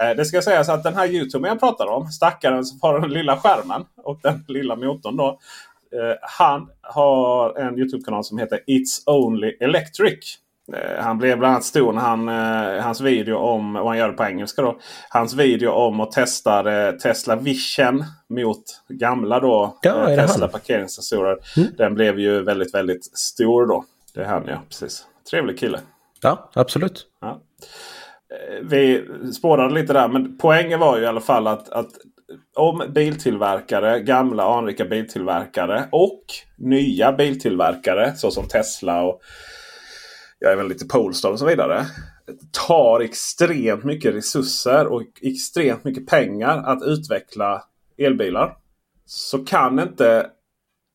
Eh, 0.00 0.16
det 0.16 0.24
ska 0.24 0.42
sägas 0.42 0.68
att 0.68 0.82
den 0.82 0.94
här 0.94 1.06
Youtube 1.06 1.48
jag 1.48 1.60
pratar 1.60 1.86
om, 1.86 2.06
stackaren 2.06 2.64
som 2.64 2.78
har 2.82 3.00
den 3.00 3.10
lilla 3.10 3.36
skärmen 3.36 3.84
och 3.96 4.18
den 4.22 4.44
lilla 4.48 4.76
motorn. 4.76 5.16
Då, 5.16 5.28
eh, 5.92 6.16
han 6.22 6.68
har 6.82 7.58
en 7.58 7.78
Youtube-kanal 7.78 8.24
som 8.24 8.38
heter 8.38 8.60
It's 8.66 9.02
Only 9.06 9.56
Electric. 9.60 10.38
Eh, 10.72 11.02
han 11.02 11.18
blev 11.18 11.38
bland 11.38 11.52
annat 11.52 11.64
stor 11.64 11.92
när 11.92 12.00
han, 12.00 12.28
hans 12.82 13.00
video 13.00 13.36
om, 13.36 13.76
och 13.76 13.88
han 13.88 13.98
gör 13.98 14.08
det 14.08 14.14
på 14.14 14.24
engelska 14.24 14.62
då. 14.62 14.78
Hans 15.08 15.34
video 15.34 15.70
om 15.70 16.00
att 16.00 16.12
testa 16.12 16.62
Tesla 16.92 17.36
Vision 17.36 18.04
mot 18.28 18.62
gamla 18.88 19.40
då 19.40 19.78
ja, 19.82 20.06
Tesla 20.06 20.48
parkeringssensorer. 20.48 21.38
Mm. 21.56 21.68
Den 21.76 21.94
blev 21.94 22.18
ju 22.18 22.42
väldigt, 22.42 22.74
väldigt 22.74 23.18
stor 23.18 23.66
då. 23.66 23.84
Det 24.14 24.20
är 24.20 24.26
han 24.26 24.44
ja, 24.46 24.62
precis. 24.68 25.06
Trevlig 25.30 25.58
kille. 25.58 25.80
Ja, 26.22 26.50
absolut. 26.54 27.06
Ja. 27.20 27.40
Eh, 28.30 28.58
vi 28.62 29.04
spårade 29.34 29.74
lite 29.74 29.92
där. 29.92 30.08
Men 30.08 30.38
poängen 30.38 30.80
var 30.80 30.96
ju 30.96 31.02
i 31.02 31.06
alla 31.06 31.20
fall 31.20 31.46
att, 31.46 31.68
att 31.68 31.90
om 32.56 32.82
biltillverkare, 32.94 34.00
gamla 34.00 34.58
anrika 34.58 34.84
biltillverkare 34.84 35.84
och 35.92 36.24
nya 36.58 37.12
biltillverkare 37.12 38.12
såsom 38.16 38.48
Tesla 38.48 39.02
och 39.02 39.20
jag 40.38 40.52
är 40.52 40.56
väl 40.56 40.68
lite 40.68 40.86
Polestar 40.86 41.30
och 41.30 41.38
så 41.38 41.46
vidare. 41.46 41.86
Tar 42.66 43.00
extremt 43.00 43.84
mycket 43.84 44.14
resurser 44.14 44.86
och 44.86 45.02
extremt 45.22 45.84
mycket 45.84 46.06
pengar 46.06 46.62
att 46.66 46.82
utveckla 46.82 47.64
elbilar. 47.98 48.56
Så 49.06 49.38
kan 49.38 49.80
inte 49.80 50.26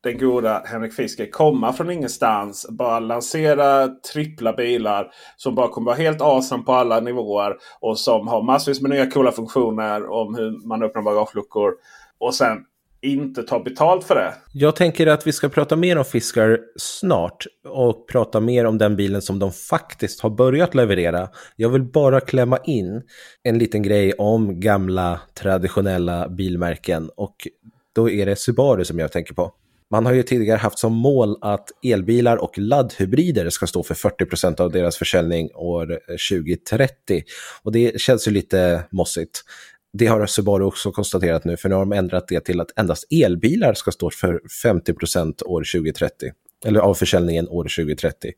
den 0.06 0.18
goda 0.18 0.62
Henrik 0.64 0.94
Fisker 0.94 1.30
komma 1.30 1.72
från 1.72 1.90
ingenstans. 1.90 2.66
Bara 2.70 3.00
lansera 3.00 3.88
trippla 3.88 4.52
bilar 4.52 5.10
som 5.36 5.54
bara 5.54 5.68
kommer 5.68 5.86
vara 5.86 5.96
helt 5.96 6.20
awesome 6.20 6.62
på 6.62 6.72
alla 6.72 7.00
nivåer. 7.00 7.56
Och 7.80 7.98
som 7.98 8.28
har 8.28 8.42
massvis 8.42 8.80
med 8.80 8.90
nya 8.90 9.10
coola 9.10 9.32
funktioner 9.32 10.10
om 10.10 10.34
hur 10.34 10.68
man 10.68 10.82
öppnar 10.82 11.02
bagageluckor. 11.02 11.72
Och 12.18 12.34
sen 12.34 12.58
inte 13.02 13.42
ta 13.42 13.60
betalt 13.60 14.04
för 14.04 14.14
det. 14.14 14.34
Jag 14.52 14.76
tänker 14.76 15.06
att 15.06 15.26
vi 15.26 15.32
ska 15.32 15.48
prata 15.48 15.76
mer 15.76 15.98
om 15.98 16.04
Fiskar 16.04 16.58
snart 16.76 17.46
och 17.68 18.08
prata 18.08 18.40
mer 18.40 18.64
om 18.64 18.78
den 18.78 18.96
bilen 18.96 19.22
som 19.22 19.38
de 19.38 19.52
faktiskt 19.52 20.20
har 20.20 20.30
börjat 20.30 20.74
leverera. 20.74 21.28
Jag 21.56 21.68
vill 21.68 21.82
bara 21.82 22.20
klämma 22.20 22.58
in 22.64 23.02
en 23.42 23.58
liten 23.58 23.82
grej 23.82 24.12
om 24.12 24.60
gamla 24.60 25.20
traditionella 25.34 26.28
bilmärken 26.28 27.10
och 27.16 27.48
då 27.94 28.10
är 28.10 28.26
det 28.26 28.36
Subaru 28.36 28.84
som 28.84 28.98
jag 28.98 29.12
tänker 29.12 29.34
på. 29.34 29.52
Man 29.90 30.06
har 30.06 30.12
ju 30.12 30.22
tidigare 30.22 30.58
haft 30.58 30.78
som 30.78 30.92
mål 30.92 31.38
att 31.40 31.68
elbilar 31.84 32.36
och 32.36 32.58
laddhybrider 32.58 33.50
ska 33.50 33.66
stå 33.66 33.82
för 33.82 33.94
40% 33.94 34.60
av 34.60 34.70
deras 34.72 34.96
försäljning 34.96 35.50
år 35.54 35.92
eh, 35.92 36.38
2030. 36.38 37.22
Och 37.62 37.72
det 37.72 38.00
känns 38.00 38.28
ju 38.28 38.30
lite 38.30 38.84
mossigt. 38.90 39.42
Det 39.92 40.06
har 40.06 40.26
Subaru 40.26 40.64
också 40.64 40.92
konstaterat 40.92 41.44
nu, 41.44 41.56
för 41.56 41.68
nu 41.68 41.74
har 41.74 41.82
de 41.82 41.92
ändrat 41.92 42.28
det 42.28 42.40
till 42.40 42.60
att 42.60 42.78
endast 42.78 43.06
elbilar 43.12 43.74
ska 43.74 43.90
stå 43.90 44.10
för 44.10 44.40
50% 44.64 45.44
år 45.44 45.64
2030. 45.74 46.30
Eller 46.64 46.80
av 46.80 46.94
försäljningen 46.94 47.48
år 47.48 47.64
2030. 47.64 48.32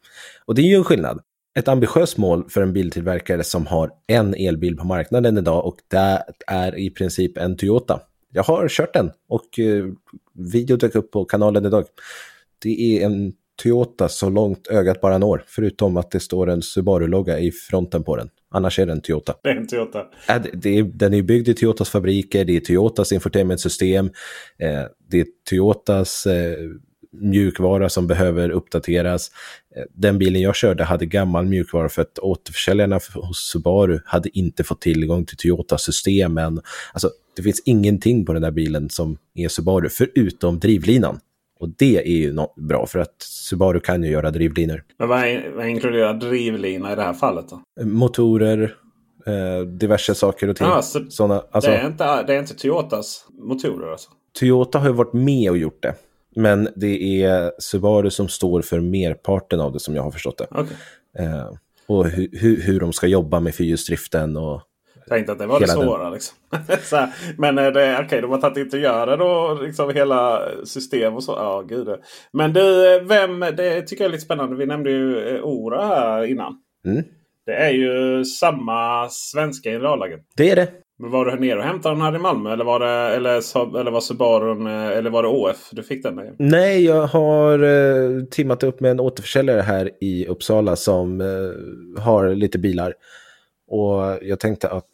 Och 0.44 0.54
det 0.54 0.62
är 0.62 0.66
ju 0.66 0.74
en 0.74 0.84
skillnad. 0.84 1.20
Ett 1.58 1.68
ambitiöst 1.68 2.16
mål 2.16 2.50
för 2.50 2.62
en 2.62 2.72
biltillverkare 2.72 3.44
som 3.44 3.66
har 3.66 3.90
en 4.06 4.34
elbil 4.34 4.76
på 4.76 4.86
marknaden 4.86 5.38
idag 5.38 5.66
och 5.66 5.76
det 5.88 6.24
är 6.46 6.78
i 6.78 6.90
princip 6.90 7.38
en 7.38 7.56
Toyota 7.56 8.00
jag 8.38 8.44
har 8.44 8.68
kört 8.68 8.92
den 8.92 9.10
och 9.28 9.58
eh, 9.58 9.84
video 10.34 10.76
dök 10.76 10.94
upp 10.94 11.10
på 11.10 11.24
kanalen 11.24 11.66
idag. 11.66 11.84
Det 12.62 12.80
är 12.80 13.06
en 13.06 13.32
Toyota 13.62 14.08
så 14.08 14.30
långt 14.30 14.66
ögat 14.66 15.00
bara 15.00 15.18
når, 15.18 15.44
förutom 15.46 15.96
att 15.96 16.10
det 16.10 16.20
står 16.20 16.50
en 16.50 16.62
Subaru-logga 16.62 17.38
i 17.38 17.50
fronten 17.52 18.04
på 18.04 18.16
den. 18.16 18.30
Annars 18.50 18.78
är 18.78 18.86
det 18.86 18.92
en 18.92 19.00
Toyota. 19.00 19.34
Det 19.42 19.48
är 19.48 19.56
en 19.56 19.66
Toyota. 19.66 19.98
Äh, 20.28 20.42
det, 20.42 20.50
det 20.52 20.82
den 20.82 21.14
är 21.14 21.22
byggd 21.22 21.48
i 21.48 21.54
Toyotas 21.54 21.90
fabriker, 21.90 22.44
det 22.44 22.56
är 22.56 22.60
Toyotas 22.60 23.12
infotainmentsystem, 23.12 24.06
eh, 24.58 24.82
det 25.10 25.20
är 25.20 25.26
Toyotas 25.50 26.26
eh, 26.26 26.58
mjukvara 27.12 27.88
som 27.88 28.06
behöver 28.06 28.50
uppdateras. 28.50 29.30
Eh, 29.76 29.82
den 29.94 30.18
bilen 30.18 30.42
jag 30.42 30.56
körde 30.56 30.84
hade 30.84 31.06
gammal 31.06 31.46
mjukvara 31.46 31.88
för 31.88 32.02
att 32.02 32.18
återförsäljarna 32.18 33.00
hos 33.14 33.38
Subaru 33.38 34.00
hade 34.04 34.38
inte 34.38 34.64
fått 34.64 34.80
tillgång 34.80 35.24
till 35.24 35.36
Toyota-systemen. 35.36 36.60
Alltså, 36.92 37.10
det 37.38 37.42
finns 37.42 37.62
ingenting 37.64 38.24
på 38.24 38.32
den 38.32 38.42
där 38.42 38.50
bilen 38.50 38.90
som 38.90 39.18
är 39.34 39.48
Subaru, 39.48 39.88
förutom 39.88 40.58
drivlinan. 40.58 41.20
Och 41.60 41.68
det 41.68 41.96
är 41.96 42.16
ju 42.16 42.36
bra 42.56 42.86
för 42.86 42.98
att 42.98 43.22
Subaru 43.22 43.80
kan 43.80 44.02
ju 44.02 44.10
göra 44.10 44.30
drivlinor. 44.30 44.84
Men 44.98 45.08
vad, 45.08 45.20
vad 45.56 45.68
inkluderar 45.68 46.14
drivlina 46.14 46.92
i 46.92 46.96
det 46.96 47.02
här 47.02 47.12
fallet 47.12 47.46
då? 47.48 47.84
Motorer, 47.84 48.74
eh, 49.26 49.66
diverse 49.66 50.14
saker 50.14 50.48
och 50.48 50.56
ting. 50.56 50.66
Ah, 50.66 50.82
så 50.82 51.04
Såna, 51.10 51.42
alltså, 51.50 51.70
det, 51.70 51.76
är 51.76 51.86
inte, 51.86 52.22
det 52.22 52.34
är 52.34 52.38
inte 52.38 52.54
Toyotas 52.54 53.26
motorer 53.30 53.92
alltså? 53.92 54.10
Toyota 54.38 54.78
har 54.78 54.86
ju 54.86 54.92
varit 54.92 55.12
med 55.12 55.50
och 55.50 55.58
gjort 55.58 55.82
det. 55.82 55.94
Men 56.36 56.68
det 56.76 57.22
är 57.22 57.52
Subaru 57.58 58.10
som 58.10 58.28
står 58.28 58.62
för 58.62 58.80
merparten 58.80 59.60
av 59.60 59.72
det 59.72 59.80
som 59.80 59.94
jag 59.94 60.02
har 60.02 60.10
förstått 60.10 60.38
det. 60.38 60.46
Okay. 60.50 60.76
Eh, 61.18 61.52
och 61.86 62.06
hu 62.06 62.28
hu 62.32 62.60
hur 62.60 62.80
de 62.80 62.92
ska 62.92 63.06
jobba 63.06 63.40
med 63.40 63.54
fyrhjulsdriften 63.54 64.36
och 64.36 64.62
tänkte 65.08 65.32
att 65.32 65.38
det 65.38 65.46
var 65.46 65.60
det 65.60 65.68
svåra. 65.68 66.10
Liksom. 66.10 66.36
men 67.38 67.58
eh, 67.58 67.72
det, 67.72 68.04
okay, 68.04 68.20
de 68.20 68.30
har 68.30 68.38
tagit 68.38 68.58
interiören 68.58 69.20
och 69.20 69.62
liksom 69.62 69.94
hela 69.94 70.42
system 70.64 71.14
och 71.14 71.24
så. 71.24 71.32
Ja, 71.32 71.64
gud. 71.68 71.88
Men 72.32 72.52
du, 72.52 72.94
eh, 72.94 73.02
vem, 73.02 73.40
det 73.40 73.82
tycker 73.82 74.04
jag 74.04 74.08
är 74.08 74.12
lite 74.12 74.24
spännande. 74.24 74.56
Vi 74.56 74.66
nämnde 74.66 74.90
ju 74.90 75.28
eh, 75.28 75.44
Ora 75.44 75.86
här 75.86 76.24
innan. 76.24 76.56
Mm. 76.86 77.04
Det 77.46 77.54
är 77.54 77.70
ju 77.70 78.24
samma 78.24 79.08
svenska 79.08 79.70
generalagent. 79.70 80.22
Det 80.36 80.50
är 80.50 80.56
det. 80.56 80.68
Men 81.00 81.10
var 81.10 81.26
du 81.26 81.38
nere 81.38 81.58
och 81.58 81.64
hämtade 81.64 81.94
den 81.94 82.02
här 82.02 82.16
i 82.16 82.18
Malmö? 82.18 82.52
Eller 82.52 82.64
var 82.64 82.80
det, 82.80 83.16
eller, 83.16 83.78
eller 83.80 83.90
var 83.90 84.00
Subarun, 84.00 84.66
eller 84.66 85.10
var 85.10 85.22
det 85.22 85.28
ÅF 85.28 85.68
du 85.72 85.82
fick 85.82 86.02
den? 86.02 86.20
Nej, 86.38 86.84
jag 86.84 87.06
har 87.06 87.58
eh, 87.58 88.24
timmat 88.24 88.62
upp 88.62 88.80
med 88.80 88.90
en 88.90 89.00
återförsäljare 89.00 89.60
här 89.60 89.90
i 90.00 90.26
Uppsala 90.26 90.76
som 90.76 91.20
eh, 91.20 92.02
har 92.02 92.34
lite 92.34 92.58
bilar. 92.58 92.94
Och 93.68 94.18
jag 94.22 94.40
tänkte 94.40 94.68
att 94.68 94.84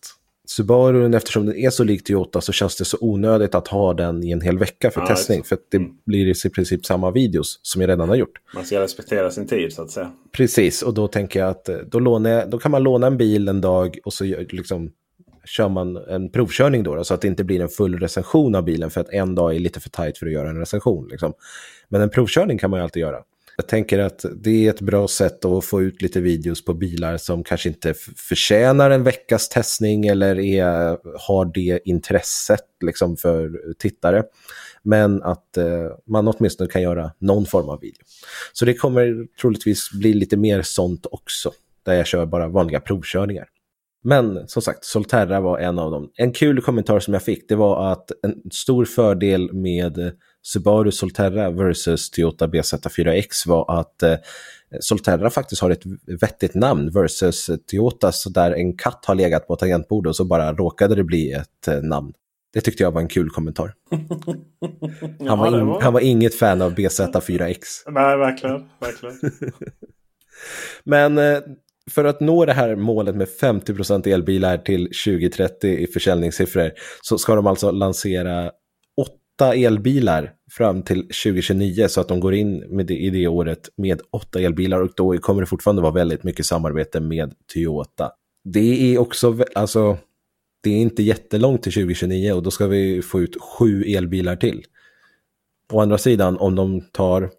Subaru, 0.46 1.16
eftersom 1.16 1.46
den 1.46 1.56
är 1.56 1.70
så 1.70 1.84
lik 1.84 2.04
Toyota 2.04 2.40
så 2.40 2.52
känns 2.52 2.76
det 2.76 2.84
så 2.84 2.96
onödigt 3.00 3.54
att 3.54 3.68
ha 3.68 3.94
den 3.94 4.24
i 4.24 4.30
en 4.30 4.40
hel 4.40 4.58
vecka 4.58 4.90
för 4.90 5.00
ja, 5.00 5.06
testning. 5.06 5.44
För 5.44 5.58
det 5.70 5.76
mm. 5.76 5.90
blir 6.06 6.46
i 6.46 6.50
princip 6.50 6.86
samma 6.86 7.10
videos 7.10 7.60
som 7.62 7.80
jag 7.80 7.88
redan 7.88 8.08
har 8.08 8.16
gjort. 8.16 8.38
Man 8.54 8.64
ska 8.64 8.80
respektera 8.80 9.30
sin 9.30 9.46
tid 9.46 9.72
så 9.72 9.82
att 9.82 9.90
säga. 9.90 10.12
Precis, 10.32 10.82
och 10.82 10.94
då 10.94 11.08
tänker 11.08 11.40
jag 11.40 11.48
att 11.48 11.68
eh, 11.68 11.76
då, 11.76 11.98
lånar, 11.98 12.46
då 12.46 12.58
kan 12.58 12.70
man 12.70 12.82
låna 12.82 13.06
en 13.06 13.16
bil 13.16 13.48
en 13.48 13.60
dag 13.60 13.98
och 14.04 14.12
så 14.12 14.24
liksom, 14.24 14.92
kör 15.44 15.68
man 15.68 15.96
en 15.96 16.30
provkörning 16.30 16.82
då, 16.82 16.94
då, 16.94 17.04
så 17.04 17.14
att 17.14 17.20
det 17.20 17.28
inte 17.28 17.44
blir 17.44 17.60
en 17.60 17.68
full 17.68 17.98
recension 17.98 18.54
av 18.54 18.64
bilen 18.64 18.90
för 18.90 19.00
att 19.00 19.08
en 19.08 19.34
dag 19.34 19.54
är 19.54 19.60
lite 19.60 19.80
för 19.80 19.90
tajt 19.90 20.18
för 20.18 20.26
att 20.26 20.32
göra 20.32 20.50
en 20.50 20.58
recension. 20.58 21.08
Liksom. 21.10 21.32
Men 21.88 22.00
en 22.00 22.10
provkörning 22.10 22.58
kan 22.58 22.70
man 22.70 22.80
ju 22.80 22.84
alltid 22.84 23.00
göra. 23.00 23.18
Jag 23.56 23.68
tänker 23.68 23.98
att 23.98 24.24
det 24.36 24.66
är 24.66 24.70
ett 24.70 24.80
bra 24.80 25.08
sätt 25.08 25.44
att 25.44 25.64
få 25.64 25.82
ut 25.82 26.02
lite 26.02 26.20
videos 26.20 26.64
på 26.64 26.74
bilar 26.74 27.16
som 27.16 27.44
kanske 27.44 27.68
inte 27.68 27.94
förtjänar 28.16 28.90
en 28.90 29.02
veckas 29.02 29.48
testning 29.48 30.06
eller 30.06 30.38
är, 30.38 30.98
har 31.18 31.44
det 31.54 31.80
intresset 31.84 32.64
liksom 32.84 33.16
för 33.16 33.60
tittare. 33.78 34.22
Men 34.82 35.22
att 35.22 35.56
eh, 35.56 35.64
man 36.06 36.28
åtminstone 36.28 36.70
kan 36.70 36.82
göra 36.82 37.12
någon 37.18 37.46
form 37.46 37.68
av 37.68 37.80
video. 37.80 38.02
Så 38.52 38.64
det 38.64 38.74
kommer 38.74 39.26
troligtvis 39.40 39.90
bli 39.92 40.14
lite 40.14 40.36
mer 40.36 40.62
sånt 40.62 41.06
också, 41.10 41.52
där 41.82 41.94
jag 41.94 42.06
kör 42.06 42.26
bara 42.26 42.48
vanliga 42.48 42.80
provkörningar. 42.80 43.46
Men 44.02 44.48
som 44.48 44.62
sagt, 44.62 44.84
Solterra 44.84 45.40
var 45.40 45.58
en 45.58 45.78
av 45.78 45.90
dem. 45.90 46.10
En 46.16 46.32
kul 46.32 46.60
kommentar 46.60 47.00
som 47.00 47.14
jag 47.14 47.22
fick, 47.22 47.48
det 47.48 47.54
var 47.54 47.92
att 47.92 48.10
en 48.22 48.50
stor 48.52 48.84
fördel 48.84 49.52
med 49.52 50.12
Subaru 50.46 50.92
Solterra 50.92 51.50
versus 51.50 52.10
Toyota 52.10 52.46
BZ4X 52.46 53.48
var 53.48 53.80
att 53.80 54.02
eh, 54.02 54.16
Solterra 54.80 55.30
faktiskt 55.30 55.62
har 55.62 55.70
ett 55.70 55.82
vettigt 56.20 56.54
namn 56.54 56.90
versus 56.90 57.50
Toyota 57.70 58.12
så 58.12 58.30
där 58.30 58.52
en 58.52 58.76
katt 58.76 59.04
har 59.04 59.14
legat 59.14 59.46
på 59.46 59.56
tangentbordet 59.56 60.08
och 60.08 60.16
så 60.16 60.24
bara 60.24 60.52
råkade 60.52 60.94
det 60.94 61.04
bli 61.04 61.32
ett 61.32 61.68
eh, 61.68 61.82
namn. 61.82 62.12
Det 62.52 62.60
tyckte 62.60 62.82
jag 62.82 62.90
var 62.90 63.00
en 63.00 63.08
kul 63.08 63.30
kommentar. 63.30 63.74
Han 65.28 65.38
var, 65.38 65.60
in, 65.60 65.82
han 65.82 65.92
var 65.92 66.00
inget 66.00 66.34
fan 66.34 66.62
av 66.62 66.74
BZ4X. 66.74 67.58
Nej, 67.86 68.16
verkligen. 68.16 68.68
verkligen. 68.80 69.16
Men 70.84 71.18
eh, 71.18 71.38
för 71.90 72.04
att 72.04 72.20
nå 72.20 72.44
det 72.44 72.52
här 72.52 72.76
målet 72.76 73.16
med 73.16 73.28
50% 73.40 74.08
elbilar 74.08 74.58
till 74.58 74.84
2030 74.84 75.70
i 75.70 75.86
försäljningssiffror 75.86 76.72
så 77.02 77.18
ska 77.18 77.34
de 77.34 77.46
alltså 77.46 77.70
lansera 77.70 78.50
åtta 79.34 79.54
elbilar 79.54 80.32
fram 80.50 80.82
till 80.82 81.02
2029 81.02 81.88
så 81.88 82.00
att 82.00 82.08
de 82.08 82.20
går 82.20 82.34
in 82.34 82.58
med 82.58 82.86
det, 82.86 82.94
i 82.94 83.10
det 83.10 83.26
året 83.26 83.68
med 83.76 84.00
åtta 84.10 84.40
elbilar 84.40 84.80
och 84.80 84.90
då 84.96 85.18
kommer 85.18 85.40
det 85.40 85.46
fortfarande 85.46 85.82
vara 85.82 85.92
väldigt 85.92 86.24
mycket 86.24 86.46
samarbete 86.46 87.00
med 87.00 87.34
Toyota. 87.54 88.10
Det 88.44 88.94
är 88.94 88.98
också, 88.98 89.44
alltså, 89.54 89.98
det 90.62 90.70
är 90.70 90.76
inte 90.76 91.02
jättelångt 91.02 91.62
till 91.62 91.72
2029 91.72 92.32
och 92.32 92.42
då 92.42 92.50
ska 92.50 92.66
vi 92.66 93.02
få 93.02 93.20
ut 93.20 93.42
sju 93.42 93.82
elbilar 93.82 94.36
till. 94.36 94.64
Å 95.72 95.80
andra 95.80 95.98
sidan, 95.98 96.38
om 96.38 96.54
de 96.54 96.80
tar 96.80 97.30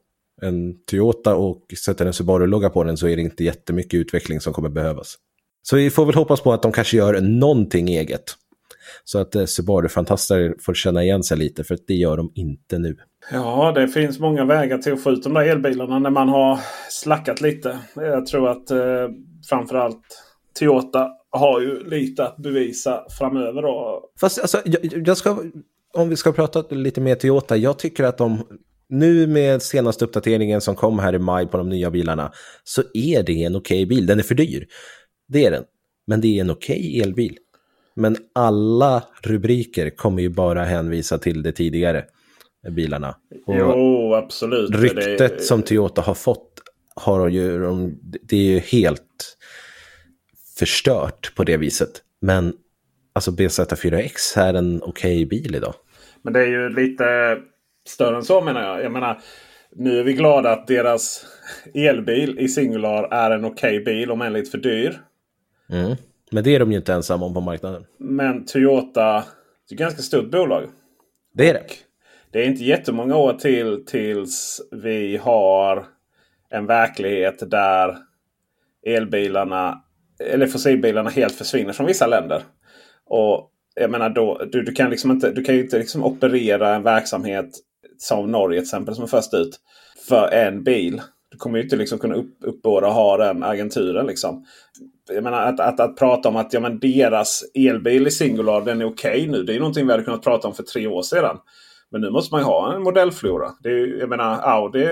en 0.41 0.85
Toyota 0.85 1.35
och 1.35 1.73
sätter 1.85 2.05
en 2.05 2.13
Subaru-logga 2.13 2.69
på 2.69 2.83
den 2.83 2.97
så 2.97 3.07
är 3.07 3.15
det 3.15 3.21
inte 3.21 3.43
jättemycket 3.43 3.97
utveckling 3.97 4.39
som 4.39 4.53
kommer 4.53 4.69
behövas. 4.69 5.15
Så 5.61 5.75
vi 5.75 5.89
får 5.89 6.05
väl 6.05 6.15
hoppas 6.15 6.41
på 6.41 6.53
att 6.53 6.61
de 6.61 6.71
kanske 6.71 6.97
gör 6.97 7.21
någonting 7.21 7.89
eget. 7.89 8.35
Så 9.07 9.19
att 9.19 9.35
eh, 9.35 9.45
Subaru-fantaster 9.45 10.55
får 10.61 10.73
känna 10.73 11.03
igen 11.03 11.23
sig 11.23 11.37
lite 11.37 11.63
för 11.63 11.75
att 11.75 11.87
det 11.87 11.93
gör 11.93 12.17
de 12.17 12.31
inte 12.35 12.77
nu. 12.77 12.97
Ja, 13.31 13.71
det 13.75 13.87
finns 13.87 14.19
många 14.19 14.45
vägar 14.45 14.77
till 14.77 14.93
att 14.93 15.01
få 15.01 15.11
ut 15.11 15.23
de 15.23 15.33
där 15.33 15.41
elbilarna 15.41 15.99
när 15.99 16.09
man 16.09 16.29
har 16.29 16.59
slackat 16.89 17.41
lite. 17.41 17.79
Jag 17.95 18.25
tror 18.25 18.49
att 18.49 18.71
eh, 18.71 18.77
framförallt 19.49 20.01
Toyota 20.59 21.09
har 21.29 21.61
ju 21.61 21.89
lite 21.89 22.25
att 22.25 22.37
bevisa 22.37 23.03
framöver. 23.19 23.61
Då. 23.61 24.03
Fast 24.19 24.39
alltså, 24.39 24.61
jag, 24.65 25.07
jag 25.07 25.17
ska, 25.17 25.37
om 25.93 26.09
vi 26.09 26.15
ska 26.15 26.31
prata 26.31 26.63
lite 26.69 27.01
mer 27.01 27.15
Toyota. 27.15 27.57
Jag 27.57 27.79
tycker 27.79 28.03
att 28.03 28.17
de 28.17 28.43
nu 28.89 29.27
med 29.27 29.61
senaste 29.61 30.05
uppdateringen 30.05 30.61
som 30.61 30.75
kom 30.75 30.99
här 30.99 31.15
i 31.15 31.19
maj 31.19 31.47
på 31.47 31.57
de 31.57 31.69
nya 31.69 31.91
bilarna 31.91 32.31
så 32.63 32.81
är 32.93 33.23
det 33.23 33.43
en 33.43 33.55
okej 33.55 33.83
okay 33.83 33.85
bil. 33.85 34.05
Den 34.05 34.19
är 34.19 34.23
för 34.23 34.35
dyr. 34.35 34.67
Det 35.27 35.45
är 35.45 35.51
den. 35.51 35.63
Men 36.07 36.21
det 36.21 36.37
är 36.37 36.41
en 36.41 36.49
okej 36.49 36.79
okay 36.79 37.01
elbil. 37.01 37.37
Men 37.95 38.17
alla 38.33 39.03
rubriker 39.21 39.89
kommer 39.89 40.21
ju 40.21 40.29
bara 40.29 40.63
hänvisa 40.63 41.17
till 41.17 41.43
det 41.43 41.51
tidigare 41.51 42.05
bilarna. 42.69 43.15
Och 43.45 43.55
jo, 43.55 44.13
absolut. 44.13 44.69
Ryktet 44.75 45.37
det... 45.37 45.41
som 45.41 45.63
Toyota 45.63 46.01
har 46.01 46.13
fått 46.13 46.61
har 46.95 47.27
ju, 47.27 47.59
det 48.01 48.35
är 48.35 48.53
ju 48.53 48.59
helt 48.59 49.37
förstört 50.59 51.35
på 51.35 51.43
det 51.43 51.57
viset. 51.57 51.89
Men 52.21 52.53
alltså 53.13 53.31
BZ4X 53.31 54.39
är 54.39 54.53
en 54.53 54.81
okej 54.83 55.25
okay 55.25 55.25
bil 55.25 55.55
idag. 55.55 55.73
Men 56.21 56.33
det 56.33 56.39
är 56.39 56.47
ju 56.47 56.69
lite 56.69 57.37
större 57.87 58.15
än 58.15 58.23
så 58.23 58.41
menar 58.41 58.61
jag. 58.61 58.83
Jag 58.83 58.91
menar, 58.91 59.21
nu 59.75 59.99
är 59.99 60.03
vi 60.03 60.13
glada 60.13 60.51
att 60.51 60.67
deras 60.67 61.25
elbil 61.73 62.39
i 62.39 62.47
Singular 62.47 63.03
är 63.11 63.31
en 63.31 63.45
okej 63.45 63.81
okay 63.81 63.93
bil 63.93 64.11
om 64.11 64.21
än 64.21 64.33
lite 64.33 64.51
för 64.51 64.57
dyr. 64.57 65.01
Mm. 65.69 65.95
Men 66.35 66.43
det 66.43 66.55
är 66.55 66.59
de 66.59 66.71
ju 66.71 66.77
inte 66.77 66.93
ensamma 66.93 67.25
om 67.25 67.33
på 67.33 67.41
marknaden. 67.41 67.85
Men 67.97 68.45
Toyota 68.45 69.13
det 69.69 69.73
är 69.73 69.75
ett 69.75 69.79
ganska 69.79 70.01
stort 70.01 70.31
bolag. 70.31 70.63
Det 71.33 71.49
är 71.49 71.53
det. 71.53 71.65
Det 72.31 72.39
är 72.39 72.47
inte 72.47 72.63
jättemånga 72.63 73.15
år 73.15 73.33
till 73.33 73.85
tills 73.85 74.61
vi 74.71 75.17
har 75.17 75.85
en 76.49 76.65
verklighet 76.65 77.51
där 77.51 77.97
elbilarna 78.85 79.81
eller 80.19 80.47
fossilbilarna 80.47 81.09
helt 81.09 81.35
försvinner 81.35 81.73
från 81.73 81.87
vissa 81.87 82.07
länder. 82.07 82.41
Och 83.05 83.51
jag 83.75 83.91
menar 83.91 84.09
då, 84.09 84.41
du, 84.51 84.63
du 84.63 84.71
kan 84.71 84.89
liksom 84.89 85.11
inte, 85.11 85.31
du 85.31 85.43
kan 85.43 85.55
ju 85.55 85.61
inte 85.61 85.79
liksom 85.79 86.03
operera 86.03 86.75
en 86.75 86.83
verksamhet 86.83 87.49
som 87.97 88.31
Norge 88.31 88.59
till 88.59 88.65
exempel 88.65 88.95
som 88.95 89.03
är 89.03 89.07
först 89.07 89.33
ut. 89.33 89.59
För 90.07 90.27
en 90.27 90.63
bil. 90.63 91.01
Du 91.31 91.37
kommer 91.37 91.57
ju 91.57 91.63
inte 91.63 91.75
liksom 91.75 91.99
kunna 91.99 92.15
upp, 92.15 92.37
uppbåda 92.41 92.87
och 92.87 92.93
ha 92.93 93.17
den 93.17 93.43
agenturen. 93.43 94.05
Liksom. 94.05 94.45
Jag 95.09 95.23
menar 95.23 95.41
att, 95.41 95.59
att, 95.59 95.79
att 95.79 95.97
prata 95.97 96.29
om 96.29 96.35
att 96.35 96.53
ja, 96.53 96.59
men 96.59 96.79
deras 96.79 97.43
elbil 97.53 98.07
i 98.07 98.11
Singular 98.11 98.61
den 98.61 98.81
är 98.81 98.85
okej 98.85 99.21
okay 99.21 99.31
nu. 99.31 99.43
Det 99.43 99.55
är 99.55 99.59
någonting 99.59 99.85
vi 99.85 99.91
hade 99.91 100.03
kunnat 100.03 100.23
prata 100.23 100.47
om 100.47 100.53
för 100.53 100.63
tre 100.63 100.87
år 100.87 101.01
sedan. 101.01 101.37
Men 101.91 102.01
nu 102.01 102.09
måste 102.09 102.33
man 102.33 102.41
ju 102.41 102.45
ha 102.45 102.73
en 102.75 102.83
modellflora. 102.83 103.51
Det 103.59 103.69
är, 103.69 103.99
jag 103.99 104.09
menar 104.09 104.39
Audi, 104.39 104.87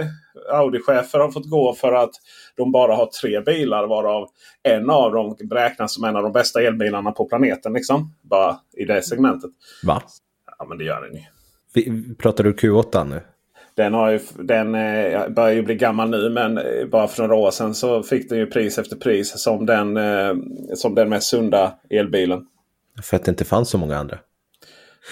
Audi-chefer 0.52 1.20
har 1.20 1.32
fått 1.32 1.50
gå 1.50 1.74
för 1.74 1.94
att 1.94 2.12
de 2.56 2.72
bara 2.72 2.96
har 2.96 3.06
tre 3.06 3.42
bilar 3.42 3.88
varav 3.88 4.30
en 4.64 4.90
av 4.90 5.12
dem 5.12 5.36
beräknas 5.44 5.94
som 5.94 6.04
en 6.04 6.16
av 6.16 6.24
de 6.24 6.32
bästa 6.32 6.62
elbilarna 6.62 7.12
på 7.12 7.26
planeten. 7.26 7.74
Liksom. 7.74 8.14
Bara 8.22 8.60
i 8.74 8.86
det 8.86 9.02
segmentet. 9.02 9.52
Va? 9.84 10.02
Ja 10.60 10.66
men 10.66 10.78
det 10.78 10.84
gör 10.84 11.02
den 11.02 11.14
ju. 11.16 12.16
Pratar 12.16 12.44
du 12.44 12.52
Q8 12.52 13.10
nu? 13.10 13.22
Den, 13.76 13.94
har 13.94 14.10
ju, 14.10 14.20
den 14.36 14.76
eh, 14.76 15.30
börjar 15.30 15.52
ju 15.54 15.62
bli 15.62 15.76
gammal 15.76 16.10
nu 16.10 16.30
men 16.30 16.58
eh, 16.58 16.86
bara 16.92 17.08
för 17.08 17.22
några 17.24 17.36
år 17.36 17.52
sedan 17.52 17.76
så 17.76 18.04
fick 18.04 18.30
den 18.30 18.38
ju 18.38 18.46
pris 18.46 18.78
efter 18.78 18.96
pris 18.96 19.42
som 19.42 19.66
den, 19.66 19.98
eh, 19.98 20.34
som 20.76 20.96
den 20.96 21.10
mest 21.10 21.28
sunda 21.28 21.74
elbilen. 21.90 22.46
För 23.04 23.18
att 23.18 23.24
det 23.24 23.30
inte 23.30 23.46
fanns 23.46 23.70
så 23.70 23.78
många 23.78 23.98
andra. 23.98 24.20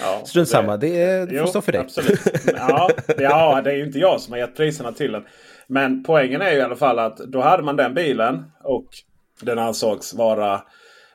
Ja, 0.00 0.22
Strunt 0.26 0.48
samma, 0.48 0.76
det 0.76 1.38
får 1.40 1.46
stå 1.46 1.60
för 1.60 1.72
dig. 1.72 1.80
Absolut. 1.80 2.20
Ja, 2.56 2.90
ja, 3.18 3.60
det 3.64 3.70
är 3.70 3.76
ju 3.76 3.86
inte 3.86 3.98
jag 3.98 4.20
som 4.20 4.32
har 4.32 4.38
gett 4.38 4.56
priserna 4.56 4.92
till 4.92 5.12
den. 5.12 5.22
Men 5.66 6.04
poängen 6.04 6.42
är 6.42 6.50
ju 6.50 6.56
i 6.56 6.62
alla 6.62 6.76
fall 6.76 6.98
att 6.98 7.16
då 7.16 7.40
hade 7.40 7.62
man 7.62 7.76
den 7.76 7.94
bilen 7.94 8.44
och 8.64 8.86
den 9.42 9.58
ansågs 9.58 10.14
vara 10.14 10.62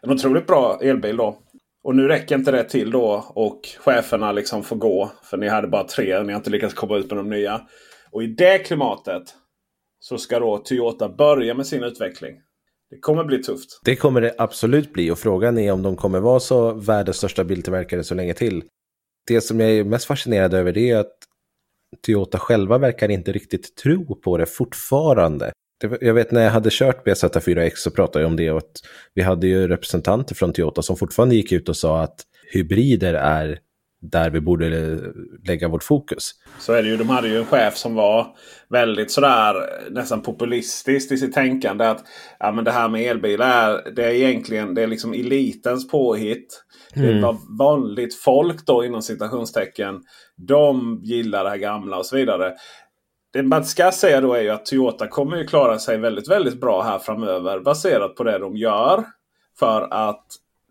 en 0.02 0.12
otroligt 0.12 0.48
bra 0.48 0.80
elbil 0.82 1.18
då. 1.18 1.38
Och 1.88 1.96
nu 1.96 2.08
räcker 2.08 2.36
inte 2.36 2.52
det 2.52 2.64
till 2.64 2.92
då 2.92 3.26
och 3.30 3.62
cheferna 3.80 4.32
liksom 4.32 4.64
får 4.64 4.76
gå. 4.76 5.12
För 5.24 5.38
ni 5.38 5.48
hade 5.48 5.68
bara 5.68 5.84
tre 5.84 6.18
och 6.18 6.26
ni 6.26 6.34
har 6.34 6.38
inte 6.38 6.50
lyckats 6.50 6.74
komma 6.74 6.98
ut 6.98 7.10
med 7.10 7.18
de 7.18 7.30
nya. 7.30 7.62
Och 8.12 8.24
i 8.24 8.28
det 8.28 8.60
klimatet 8.60 9.24
så 10.00 10.18
ska 10.18 10.40
då 10.40 10.58
Toyota 10.58 11.10
börja 11.10 11.54
med 11.54 11.68
sin 11.68 11.84
utveckling. 11.84 12.36
Det 12.90 13.00
kommer 13.00 13.24
bli 13.24 13.44
tufft. 13.44 13.82
Det 13.86 13.96
kommer 13.96 14.22
det 14.22 14.36
absolut 14.38 14.94
bli 14.94 15.12
och 15.12 15.20
frågan 15.20 15.58
är 15.58 15.72
om 15.72 15.82
de 15.82 15.96
kommer 15.96 16.20
vara 16.20 16.40
så 16.40 16.74
världens 16.74 17.18
största 17.18 17.44
biltillverkare 17.44 18.04
så 18.04 18.16
länge 18.16 18.34
till. 18.34 18.64
Det 19.28 19.42
som 19.42 19.60
jag 19.60 19.72
är 19.72 19.84
mest 19.84 20.06
fascinerad 20.06 20.54
över 20.54 20.72
det 20.72 20.90
är 20.90 20.98
att 20.98 21.18
Toyota 22.06 22.40
själva 22.40 22.78
verkar 22.78 23.12
inte 23.12 23.32
riktigt 23.32 23.76
tro 23.76 24.16
på 24.16 24.38
det 24.38 24.46
fortfarande. 24.46 25.52
Jag 26.02 26.14
vet 26.14 26.32
när 26.32 26.44
jag 26.44 26.52
hade 26.52 26.70
kört 26.72 27.08
BZ4X 27.08 27.72
så 27.76 27.92
pratade 27.92 28.24
jag 28.24 28.30
om 28.30 28.36
det 28.36 28.52
och 28.52 28.58
att 28.58 28.72
vi 29.14 29.22
hade 29.22 29.48
ju 29.48 29.68
representanter 29.68 30.36
från 30.36 30.54
Toyota 30.54 30.82
som 30.82 30.98
fortfarande 30.98 31.36
gick 31.36 31.52
ut 31.52 31.70
och 31.70 31.78
sa 31.78 32.02
att 32.02 32.22
hybrider 32.54 33.14
är 33.14 33.60
där 34.02 34.30
vi 34.30 34.42
borde 34.42 35.00
lägga 35.48 35.68
vårt 35.68 35.84
fokus. 35.84 36.32
Så 36.60 36.74
är 36.74 36.84
det 36.84 36.90
ju. 36.90 36.98
De 36.98 37.10
hade 37.10 37.28
ju 37.28 37.38
en 37.38 37.46
chef 37.46 37.78
som 37.78 37.96
var 37.96 38.28
väldigt 38.70 39.12
sådär 39.12 39.56
nästan 39.90 40.22
populistiskt 40.22 41.12
i 41.12 41.18
sitt 41.18 41.34
tänkande. 41.34 41.86
Att 41.86 42.04
ja, 42.40 42.52
men 42.52 42.64
det 42.64 42.72
här 42.72 42.90
med 42.90 43.02
elbilar 43.02 43.92
det 43.96 44.06
är 44.06 44.12
egentligen 44.12 44.74
det 44.74 44.84
är 44.84 44.88
liksom 44.88 45.14
elitens 45.14 45.88
påhitt. 45.88 46.64
Mm. 46.96 47.16
Det 47.16 47.22
var 47.22 47.58
vanligt 47.60 48.16
folk 48.16 48.66
då 48.66 48.86
inom 48.86 49.02
citationstecken. 49.02 50.02
De 50.48 51.00
gillar 51.04 51.44
det 51.44 51.50
här 51.50 51.58
gamla 51.58 51.98
och 51.98 52.06
så 52.06 52.16
vidare. 52.16 52.54
Det 53.34 53.44
man 53.44 53.66
ska 53.66 53.92
säga 53.92 54.22
då 54.22 54.34
är 54.34 54.42
ju 54.42 54.50
att 54.50 54.66
Toyota 54.66 55.08
kommer 55.08 55.38
ju 55.38 55.48
klara 55.48 55.80
sig 55.80 55.98
väldigt, 55.98 56.30
väldigt 56.30 56.62
bra 56.62 56.82
här 56.82 57.00
framöver 57.00 57.60
baserat 57.60 58.16
på 58.16 58.24
det 58.24 58.38
de 58.38 58.58
gör. 58.58 59.04
För 59.60 59.88
att 59.92 60.26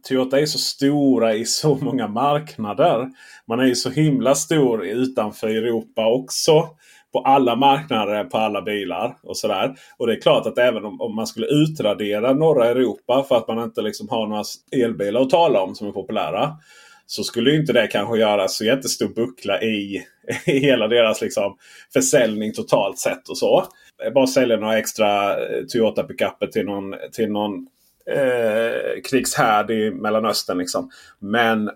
Toyota 0.09 0.41
är 0.41 0.47
så 0.47 0.59
stora 0.59 1.35
i 1.35 1.45
så 1.45 1.79
många 1.81 2.09
marknader. 2.09 3.11
Man 3.49 3.61
är 3.61 3.65
ju 3.65 3.75
så 3.75 3.91
himla 3.91 4.35
stor 4.35 4.85
utanför 4.85 5.49
Europa 5.49 6.07
också. 6.07 6.69
På 7.13 7.21
alla 7.21 7.57
marknader, 7.57 8.25
på 8.25 8.39
alla 8.39 8.63
bilar 8.63 9.17
och 9.23 9.37
sådär. 9.37 9.75
Och 9.97 10.07
det 10.07 10.13
är 10.13 10.21
klart 10.21 10.47
att 10.47 10.59
även 10.59 10.85
om, 10.85 11.01
om 11.01 11.15
man 11.15 11.27
skulle 11.27 11.47
utradera 11.47 12.33
norra 12.33 12.69
Europa 12.69 13.25
för 13.29 13.37
att 13.37 13.49
man 13.49 13.65
inte 13.65 13.83
liksom 13.83 14.09
har 14.09 14.27
några 14.27 14.43
elbilar 14.85 15.21
att 15.21 15.31
tala 15.31 15.61
om 15.61 15.75
som 15.75 15.89
är 15.89 15.93
populära. 15.93 16.57
Så 17.07 17.25
skulle 17.25 17.57
inte 17.57 17.73
det 17.73 17.87
kanske 17.87 18.19
göra 18.19 18.49
så 18.49 18.65
jättestor 18.65 19.09
buckla 19.09 19.63
i, 19.63 20.07
i 20.47 20.59
hela 20.59 20.89
deras 20.89 21.21
liksom 21.21 21.57
försäljning 21.93 22.53
totalt 22.53 22.99
sett. 22.99 23.29
och 23.29 23.39
så. 23.39 23.67
Eh, 24.05 24.13
bara 24.13 24.27
sälja 24.27 24.57
några 24.57 24.79
extra 24.79 25.33
eh, 25.33 25.65
Toyota 25.65 26.03
pickuper 26.03 26.47
till 26.47 26.65
någon, 26.65 26.95
till 27.13 27.33
någon 27.33 27.67
eh, 28.11 29.03
krigshärd 29.11 29.71
i 29.71 29.91
Mellanöstern. 29.91 30.59
Liksom. 30.59 30.91
Men 31.19 31.71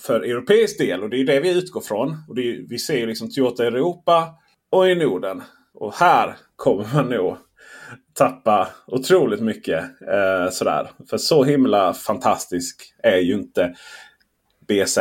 för 0.00 0.20
europeisk 0.20 0.78
del, 0.78 1.02
och 1.02 1.10
det 1.10 1.20
är 1.20 1.24
det 1.24 1.40
vi 1.40 1.58
utgår 1.58 1.80
från. 1.80 2.16
Och 2.28 2.38
är, 2.38 2.68
vi 2.68 2.78
ser 2.78 3.06
liksom 3.06 3.30
Toyota 3.30 3.64
i 3.64 3.66
Europa 3.66 4.34
och 4.70 4.88
i 4.88 4.94
Norden. 4.94 5.42
Och 5.74 5.94
här 5.94 6.36
kommer 6.56 6.94
man 6.94 7.08
nog 7.08 7.36
tappa 8.14 8.68
otroligt 8.86 9.40
mycket. 9.40 9.84
Eh, 9.84 10.50
sådär. 10.50 10.90
För 11.10 11.16
så 11.16 11.44
himla 11.44 11.94
fantastisk 11.94 12.94
är 13.02 13.18
ju 13.18 13.34
inte 13.34 13.74
BZ 14.72 14.98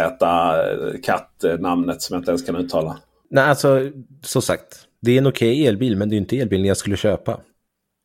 kattnamnet 1.03 2.01
som 2.01 2.13
jag 2.13 2.21
inte 2.21 2.31
ens 2.31 2.45
kan 2.45 2.55
uttala. 2.55 2.97
Nej, 3.29 3.43
alltså 3.43 3.91
så 4.21 4.41
sagt. 4.41 4.87
Det 5.01 5.11
är 5.11 5.17
en 5.17 5.27
okej 5.27 5.51
okay 5.51 5.67
elbil, 5.67 5.97
men 5.97 6.09
det 6.09 6.15
är 6.15 6.17
inte 6.17 6.39
elbilen 6.39 6.65
jag 6.65 6.77
skulle 6.77 6.97
köpa. 6.97 7.39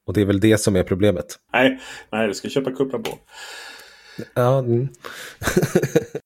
Och 0.07 0.15
det 0.15 0.21
är 0.21 0.25
väl 0.25 0.41
det 0.41 0.59
som 0.59 0.77
är 0.77 0.83
problemet. 0.83 1.27
Nej, 1.53 1.81
nej 2.13 2.29
du 2.29 2.35
ska 2.35 2.49
köpa 2.49 2.71
Cupra 2.71 2.99
på. 2.99 3.19
Ja. 4.35 4.59
Mm. 4.59 4.89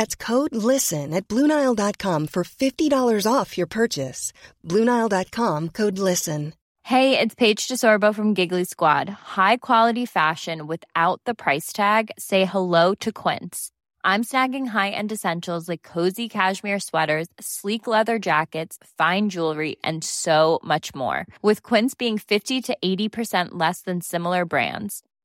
That's 0.00 0.16
code 0.16 0.56
LISTEN 0.56 1.12
at 1.12 1.28
Bluenile.com 1.28 2.28
for 2.28 2.42
$50 2.42 3.26
off 3.30 3.58
your 3.58 3.66
purchase. 3.66 4.32
Bluenile.com 4.66 5.68
code 5.68 5.98
LISTEN. 5.98 6.54
Hey, 6.84 7.18
it's 7.18 7.34
Paige 7.34 7.68
DeSorbo 7.68 8.14
from 8.14 8.32
Giggly 8.32 8.64
Squad. 8.64 9.10
High 9.10 9.58
quality 9.58 10.06
fashion 10.06 10.66
without 10.66 11.20
the 11.26 11.34
price 11.34 11.70
tag? 11.70 12.10
Say 12.18 12.46
hello 12.46 12.94
to 12.94 13.12
Quince. 13.12 13.72
I'm 14.02 14.24
snagging 14.24 14.68
high 14.68 14.88
end 14.88 15.12
essentials 15.12 15.68
like 15.68 15.82
cozy 15.82 16.30
cashmere 16.30 16.80
sweaters, 16.80 17.28
sleek 17.38 17.86
leather 17.86 18.18
jackets, 18.18 18.78
fine 18.96 19.28
jewelry, 19.28 19.76
and 19.84 20.02
so 20.02 20.60
much 20.64 20.94
more. 20.94 21.26
With 21.42 21.62
Quince 21.62 21.94
being 21.94 22.16
50 22.16 22.62
to 22.62 22.76
80% 22.82 23.48
less 23.52 23.82
than 23.82 24.00
similar 24.00 24.46
brands 24.46 25.02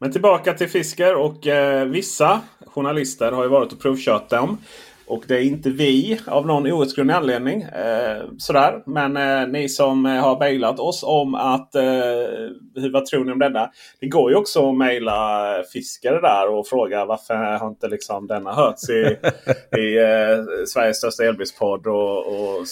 Men 0.00 0.12
tillbaka 0.12 0.54
till 0.54 0.68
Fisker 0.68 1.14
och 1.14 1.46
eh, 1.46 1.84
vissa 1.84 2.40
journalister 2.66 3.32
har 3.32 3.42
ju 3.42 3.48
varit 3.48 3.72
och 3.72 3.80
provkört 3.80 4.28
dem. 4.30 4.58
Och 5.06 5.24
det 5.26 5.34
är 5.34 5.42
inte 5.42 5.70
vi 5.70 6.20
av 6.26 6.46
någon 6.46 6.72
outgrundlig 6.72 7.14
anledning. 7.14 7.62
Eh, 7.62 8.22
sådär. 8.38 8.82
Men 8.86 9.16
eh, 9.16 9.48
ni 9.48 9.68
som 9.68 10.06
eh, 10.06 10.12
har 10.12 10.38
mejlat 10.38 10.80
oss 10.80 11.02
om 11.02 11.34
att 11.34 11.74
eh, 11.74 11.82
hur, 12.74 12.92
vad 12.92 13.06
tror 13.06 13.24
ni 13.24 13.32
om 13.32 13.38
denna? 13.38 13.70
Det 14.00 14.08
går 14.08 14.30
ju 14.30 14.36
också 14.36 14.70
att 14.70 14.76
mejla 14.76 15.54
Fiskare 15.72 16.20
där 16.20 16.48
och 16.48 16.68
fråga 16.68 17.04
varför 17.04 17.34
har 17.34 17.68
inte 17.68 17.88
liksom 17.88 18.26
denna 18.26 18.52
hörts 18.52 18.90
i, 18.90 19.02
i 19.76 19.98
eh, 19.98 20.64
Sveriges 20.66 20.96
största 20.96 21.24
elbilspodd 21.24 21.86
och, 21.86 22.26
och 22.26 22.66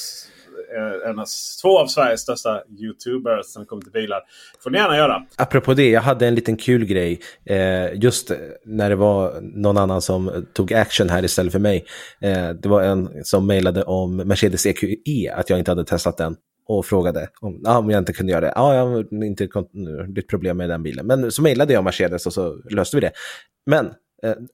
Eh, 0.76 1.10
en 1.10 1.18
av, 1.18 1.26
två 1.62 1.78
av 1.78 1.86
Sveriges 1.86 2.20
största 2.20 2.62
YouTubers 2.80 3.46
som 3.46 3.66
kommer 3.66 3.82
till 3.82 3.92
bilar. 3.92 4.20
får 4.62 4.70
ni 4.70 4.78
gärna 4.78 4.96
göra. 4.96 5.22
Apropå 5.36 5.74
det, 5.74 5.90
jag 5.90 6.00
hade 6.00 6.26
en 6.26 6.34
liten 6.34 6.56
kul 6.56 6.84
grej. 6.84 7.20
Eh, 7.44 7.94
just 7.94 8.32
när 8.64 8.90
det 8.90 8.96
var 8.96 9.40
någon 9.40 9.78
annan 9.78 10.02
som 10.02 10.46
tog 10.52 10.72
action 10.72 11.08
här 11.08 11.24
istället 11.24 11.52
för 11.52 11.58
mig. 11.58 11.84
Eh, 12.20 12.48
det 12.48 12.68
var 12.68 12.82
en 12.82 13.24
som 13.24 13.46
mejlade 13.46 13.82
om 13.82 14.16
Mercedes 14.16 14.66
EQE, 14.66 15.32
att 15.34 15.50
jag 15.50 15.58
inte 15.58 15.70
hade 15.70 15.84
testat 15.84 16.16
den 16.16 16.36
och 16.68 16.86
frågade 16.86 17.28
om, 17.40 17.62
ah, 17.66 17.78
om 17.78 17.90
jag 17.90 17.98
inte 17.98 18.12
kunde 18.12 18.32
göra 18.32 18.40
det. 18.40 18.52
Ja, 18.56 18.74
jag 18.74 18.86
har 18.86 19.24
inte 19.24 19.48
ditt 20.08 20.28
problem 20.28 20.56
med 20.56 20.70
den 20.70 20.82
bilen. 20.82 21.06
Men 21.06 21.32
så 21.32 21.42
mejlade 21.42 21.72
jag 21.72 21.84
Mercedes 21.84 22.26
och 22.26 22.32
så 22.32 22.54
löste 22.70 22.96
vi 22.96 23.00
det. 23.00 23.12
Men 23.66 23.90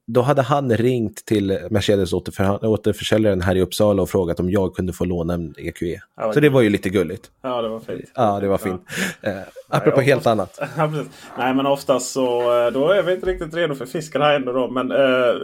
då 0.06 0.20
hade 0.20 0.42
han 0.42 0.76
ringt 0.76 1.24
till 1.24 1.58
Mercedes 1.70 2.12
återförsäljaren 2.12 3.40
här 3.40 3.56
i 3.56 3.60
Uppsala 3.60 4.02
och 4.02 4.10
frågat 4.10 4.40
om 4.40 4.50
jag 4.50 4.74
kunde 4.74 4.92
få 4.92 5.04
låna 5.04 5.34
en 5.34 5.54
EQE. 5.58 5.86
E. 5.86 6.00
Ja, 6.16 6.32
så 6.32 6.40
det 6.40 6.48
var 6.48 6.60
ju 6.60 6.70
lite 6.70 6.90
gulligt. 6.90 7.30
Ja, 7.42 7.62
det 7.62 7.68
var 7.68 7.80
fint. 7.80 8.12
Ja, 8.14 8.40
det 8.40 8.48
var 8.48 8.58
fint. 8.58 8.82
Ja. 9.20 9.30
Eh, 9.30 9.38
apropå 9.68 9.96
Nej, 9.96 10.06
helt 10.06 10.26
annat. 10.26 10.60
Nej, 11.38 11.54
men 11.54 11.66
oftast 11.66 12.12
så 12.12 12.40
eh, 12.40 12.72
då 12.72 12.88
är 12.88 13.02
vi 13.02 13.14
inte 13.14 13.26
riktigt 13.26 13.54
redo 13.54 13.74
för 13.74 13.86
fisken 13.86 14.22
här 14.22 14.34
ändå. 14.34 14.52
Då. 14.52 14.70
Men 14.70 14.90
eh, 14.90 15.34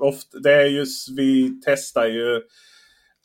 ofta, 0.00 0.38
det 0.38 0.52
är 0.52 0.66
just, 0.66 1.08
vi 1.18 1.60
testar 1.64 2.06
ju 2.06 2.42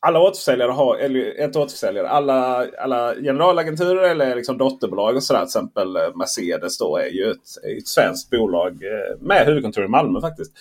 alla 0.04 0.20
återförsäljare 0.20 0.72
har, 0.72 0.98
eller 0.98 1.44
inte 1.44 1.60
återförsäljare, 1.60 2.10
alla, 2.10 2.68
alla 2.80 3.16
generalagenturer 3.16 4.10
eller 4.10 4.36
liksom 4.36 4.58
dotterbolag 4.58 5.16
och 5.16 5.24
sådär. 5.24 5.40
Till 5.40 5.48
exempel 5.48 5.96
eh, 5.96 6.16
Mercedes 6.16 6.78
då 6.78 6.98
är 6.98 7.08
ju 7.08 7.32
ett, 7.32 7.78
ett 7.78 7.88
svenskt 7.88 8.30
bolag 8.30 8.72
eh, 8.72 9.20
med 9.20 9.46
huvudkontor 9.46 9.86
i 9.86 9.88
Malmö 9.88 10.22
faktiskt. 10.22 10.52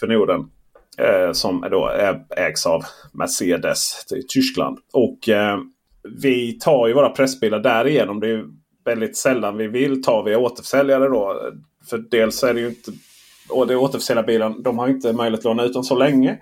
För 0.00 0.06
Norden. 0.06 0.50
Eh, 0.98 1.32
som 1.32 1.66
då 1.70 1.90
eh, 1.90 2.16
ägs 2.46 2.66
av 2.66 2.84
Mercedes 3.12 4.06
i 4.12 4.22
Tyskland. 4.28 4.78
Och 4.92 5.28
eh, 5.28 5.58
vi 6.20 6.52
tar 6.52 6.86
ju 6.86 6.94
våra 6.94 7.08
pressbilar 7.08 7.58
därigenom. 7.58 8.20
Det 8.20 8.30
är 8.30 8.44
väldigt 8.84 9.16
sällan 9.16 9.56
vi 9.56 9.68
vill 9.68 10.02
ta 10.02 10.22
via 10.22 10.38
återförsäljare 10.38 11.08
då. 11.08 11.52
För 11.90 11.98
dels 11.98 12.42
är 12.42 12.54
det 12.54 12.60
ju 12.60 12.68
inte 12.68 12.92
och 13.48 13.66
det 13.66 13.76
återförsäljarbilen, 13.76 14.62
de 14.62 14.78
har 14.78 14.88
inte 14.88 15.12
möjlighet 15.12 15.38
att 15.40 15.44
låna 15.44 15.64
ut 15.64 15.72
dem 15.72 15.84
så 15.84 15.98
länge. 15.98 16.38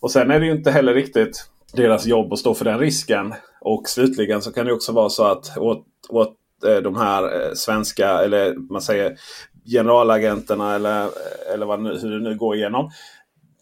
Och 0.00 0.10
sen 0.10 0.30
är 0.30 0.40
det 0.40 0.46
ju 0.46 0.52
inte 0.52 0.70
heller 0.70 0.94
riktigt 0.94 1.46
deras 1.72 2.06
jobb 2.06 2.32
att 2.32 2.38
stå 2.38 2.54
för 2.54 2.64
den 2.64 2.78
risken. 2.78 3.34
Och 3.60 3.88
slutligen 3.88 4.42
så 4.42 4.52
kan 4.52 4.66
det 4.66 4.72
också 4.72 4.92
vara 4.92 5.08
så 5.08 5.24
att 5.24 5.58
åt, 5.58 5.86
åt 6.08 6.34
eh, 6.66 6.76
de 6.76 6.96
här 6.96 7.22
eh, 7.22 7.52
svenska, 7.54 8.08
eller 8.08 8.54
man 8.54 8.82
säger 8.82 9.16
generalagenterna 9.64 10.74
eller, 10.74 11.08
eller 11.54 11.66
vad, 11.66 11.80
hur 12.00 12.10
det 12.10 12.30
nu 12.30 12.36
går 12.36 12.56
igenom 12.56 12.90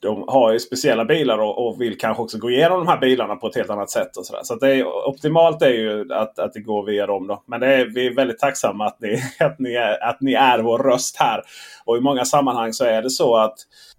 de 0.04 0.24
har 0.28 0.52
ju 0.52 0.60
speciella 0.60 1.04
bilar 1.04 1.38
och, 1.38 1.66
och, 1.66 1.80
vill 1.80 1.98
kanske 1.98 2.22
också 2.22 2.38
gå 2.38 2.50
igenom 2.50 2.78
de 2.78 2.88
här 2.88 3.00
bilarna 3.00 3.36
på 3.36 3.46
ett 3.46 3.56
helt 3.56 3.70
annat 3.70 3.90
sätt. 3.90 4.16
Och 4.16 4.26
så 4.26 4.40
så 4.42 4.54
det 4.54 4.74
är, 4.74 5.08
optimalt 5.08 5.62
är 5.62 5.68
ju 5.68 6.12
att, 6.12 6.38
att 6.38 6.52
det 6.52 6.60
går 6.60 6.86
via 6.86 7.06
dem. 7.06 7.26
Då. 7.26 7.42
Men 7.46 7.62
är, 7.62 7.84
vi 7.84 8.06
är 8.06 8.14
väldigt 8.14 8.38
tacksamma 8.38 8.86
att 8.86 9.00
ni, 9.00 9.22
att, 9.40 9.58
ni 9.58 9.74
är, 9.74 10.04
att 10.04 10.20
ni 10.20 10.32
är 10.32 10.58
vår 10.58 10.78
röst 10.78 11.16
här. 11.16 11.42
Och 11.84 11.96
i 11.96 12.00
många 12.00 12.24
sammanhang 12.24 12.72
så 12.72 12.84
är 12.84 13.02
det 13.02 13.10
så 13.10 13.36
att 13.36 13.54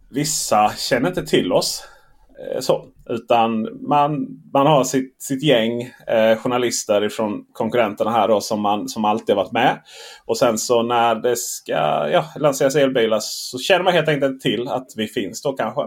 vissa 0.09 0.71
känner 0.77 1.09
inte 1.09 1.25
till 1.25 1.53
oss. 1.53 1.88
Eh, 2.39 2.59
så, 2.59 2.86
utan 3.09 3.67
man, 3.88 4.27
man 4.53 4.67
har 4.67 4.83
sitt, 4.83 5.21
sitt 5.21 5.43
gäng 5.43 5.81
eh, 6.07 6.38
journalister 6.38 7.09
från 7.09 7.45
konkurrenterna 7.53 8.11
här 8.11 8.27
då, 8.27 8.41
som, 8.41 8.61
man, 8.61 8.88
som 8.89 9.05
alltid 9.05 9.36
har 9.36 9.43
varit 9.43 9.53
med. 9.53 9.79
Och 10.25 10.38
sen 10.38 10.57
så 10.57 10.83
när 10.83 11.15
det 11.15 11.38
ska 11.38 11.73
ja, 12.11 12.25
lanseras 12.39 12.75
elbilar 12.75 13.19
så 13.21 13.57
känner 13.57 13.83
man 13.83 13.93
helt 13.93 14.09
enkelt 14.09 14.41
till 14.41 14.67
att 14.67 14.88
vi 14.95 15.07
finns 15.07 15.41
då 15.41 15.53
kanske. 15.53 15.81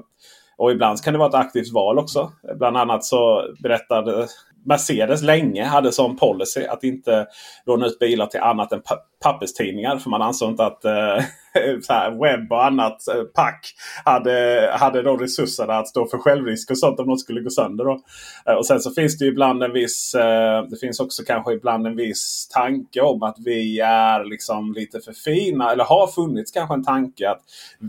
Och 0.58 0.72
ibland 0.72 1.02
kan 1.02 1.12
det 1.12 1.18
vara 1.18 1.28
ett 1.28 1.46
aktivt 1.46 1.72
val 1.72 1.98
också. 1.98 2.32
Bland 2.58 2.76
annat 2.76 3.04
så 3.04 3.42
berättade 3.62 4.26
Mercedes 4.66 5.22
länge 5.22 5.64
hade 5.64 5.92
som 5.92 6.16
policy 6.16 6.64
att 6.64 6.84
inte 6.84 7.26
låna 7.66 7.86
ut 7.86 7.98
bilar 7.98 8.26
till 8.26 8.40
annat 8.40 8.72
än 8.72 8.82
papperstidningar. 9.20 9.98
För 9.98 10.10
man 10.10 10.22
ansåg 10.22 10.50
inte 10.50 10.64
att 10.64 10.84
eh, 10.84 11.24
så 11.82 11.92
här, 11.92 12.10
webb 12.10 12.52
och 12.52 12.64
annat 12.64 13.08
eh, 13.08 13.22
pack 13.22 13.74
hade, 14.04 14.70
hade 14.78 15.02
de 15.02 15.18
resurserna 15.18 15.74
att 15.74 15.88
stå 15.88 16.06
för 16.06 16.18
självrisk 16.18 16.70
och 16.70 16.78
sånt 16.78 17.00
om 17.00 17.06
något 17.06 17.20
skulle 17.20 17.40
gå 17.40 17.50
sönder. 17.50 17.84
Då. 17.84 18.00
Eh, 18.46 18.54
och 18.54 18.66
sen 18.66 18.80
så 18.80 18.90
finns 18.90 19.18
det 19.18 19.24
ju 19.24 19.30
ibland 19.30 19.62
en 19.62 19.72
viss, 19.72 20.14
eh, 20.14 20.62
det 20.62 20.76
finns 20.80 21.00
också 21.00 21.22
kanske 21.26 21.52
ibland 21.52 21.86
en 21.86 21.96
viss 21.96 22.48
tanke 22.54 23.00
om 23.00 23.22
att 23.22 23.36
vi 23.44 23.80
är 23.80 24.24
liksom 24.24 24.72
lite 24.72 25.00
för 25.00 25.12
fina. 25.12 25.72
Eller 25.72 25.84
har 25.84 26.06
funnits 26.06 26.52
kanske 26.52 26.74
en 26.74 26.84
tanke 26.84 27.30
att 27.30 27.42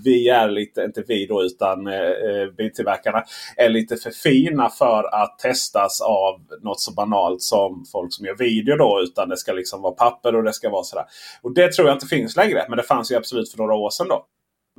vi 0.03 0.30
är 0.30 0.49
lite, 0.49 0.84
inte 0.84 1.03
vi 1.07 1.25
då 1.25 1.43
utan 1.43 1.88
eh, 1.88 1.93
eh 1.93 2.49
biltillverkarna, 2.57 3.23
är 3.57 3.69
lite 3.69 3.95
för 3.95 4.11
fina 4.11 4.69
för 4.69 5.15
att 5.21 5.39
testas 5.39 6.01
av 6.01 6.41
något 6.61 6.80
så 6.80 6.93
banalt 6.93 7.41
som 7.41 7.86
folk 7.91 8.13
som 8.13 8.25
gör 8.25 8.36
video 8.36 8.75
då. 8.75 9.01
Utan 9.03 9.30
det 9.30 9.38
ska 9.38 9.53
liksom 9.53 9.82
vara 9.82 9.93
papper 9.93 10.36
och 10.36 10.43
det 10.43 10.53
ska 10.53 10.69
vara 10.69 10.84
sådär. 10.84 11.05
Och 11.41 11.53
det 11.53 11.72
tror 11.72 11.88
jag 11.88 11.95
inte 11.95 12.07
finns 12.07 12.36
längre. 12.36 12.65
Men 12.70 12.78
det 12.78 12.84
fanns 12.84 13.11
ju 13.11 13.15
absolut 13.15 13.51
för 13.51 13.57
några 13.57 13.74
år 13.74 13.89
sedan 13.89 14.07
då. 14.07 14.26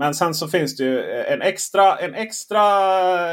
Men 0.01 0.14
sen 0.14 0.34
så 0.34 0.49
finns 0.49 0.76
det 0.76 0.84
ju 0.84 1.01
eh, 1.01 1.32
en 1.32 1.43
extra, 1.43 1.97
en 1.97 2.14
extra 2.14 2.62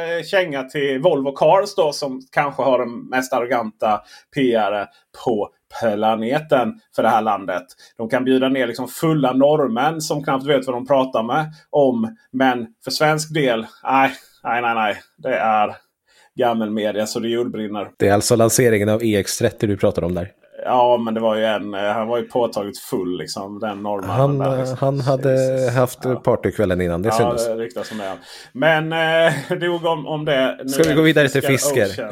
eh, 0.05 0.23
känga 0.23 0.63
till 0.63 0.99
Volvo 0.99 1.31
Cars 1.31 1.75
då 1.75 1.91
som 1.93 2.21
kanske 2.31 2.63
har 2.63 2.79
den 2.79 3.09
mest 3.09 3.33
arroganta 3.33 4.01
PR 4.35 4.87
på 5.25 5.49
planeten 5.79 6.79
för 6.95 7.03
det 7.03 7.09
här 7.09 7.21
landet. 7.21 7.65
De 7.97 8.09
kan 8.09 8.23
bjuda 8.23 8.49
ner 8.49 8.67
liksom 8.67 8.87
fulla 8.87 9.33
norrmän 9.33 10.01
som 10.01 10.23
knappt 10.23 10.45
vet 10.45 10.65
vad 10.65 10.75
de 10.75 10.87
pratar 10.87 11.23
med 11.23 11.45
om. 11.69 12.17
Men 12.31 12.67
för 12.83 12.91
svensk 12.91 13.33
del, 13.33 13.67
nej, 13.83 14.11
nej, 14.43 14.61
nej, 14.61 14.75
nej. 14.75 14.95
Det 15.17 15.35
är 15.35 15.75
gammelmedia 16.35 17.07
så 17.07 17.19
det 17.19 17.29
jordbrinner. 17.29 17.89
Det 17.97 18.07
är 18.07 18.13
alltså 18.13 18.35
lanseringen 18.35 18.89
av 18.89 19.01
EX30 19.01 19.67
du 19.67 19.77
pratar 19.77 20.03
om 20.03 20.15
där? 20.15 20.31
Ja, 20.67 20.97
men 20.97 21.13
det 21.13 21.19
var 21.19 21.35
ju 21.35 21.45
en. 21.45 21.73
Eh, 21.73 21.79
han 21.79 22.07
var 22.07 22.17
ju 22.17 22.23
påtagligt 22.23 22.79
full 22.79 23.17
liksom. 23.17 23.59
Den 23.59 23.83
norrmannen. 23.83 24.19
Han, 24.19 24.37
där, 24.37 24.57
liksom. 24.57 24.77
han 24.79 24.99
hade 24.99 25.71
haft 25.75 25.99
ja. 26.03 26.15
partykvällen 26.15 26.81
innan. 26.81 27.01
Det 27.01 27.13
ja, 27.19 27.33
det 27.33 27.55
ryktas 27.55 27.91
om 27.91 27.97
det. 27.97 28.17
Men 28.51 28.93
eh, 28.93 29.33
nog 29.59 29.85
om, 29.85 30.07
om 30.07 30.25
det. 30.25 30.59
Nu 30.63 30.69
Ska 30.69 30.83
vi 30.83 30.93
gå 30.93 31.01
vidare 31.01 31.29
till 31.29 31.41
Fisker? 31.41 32.11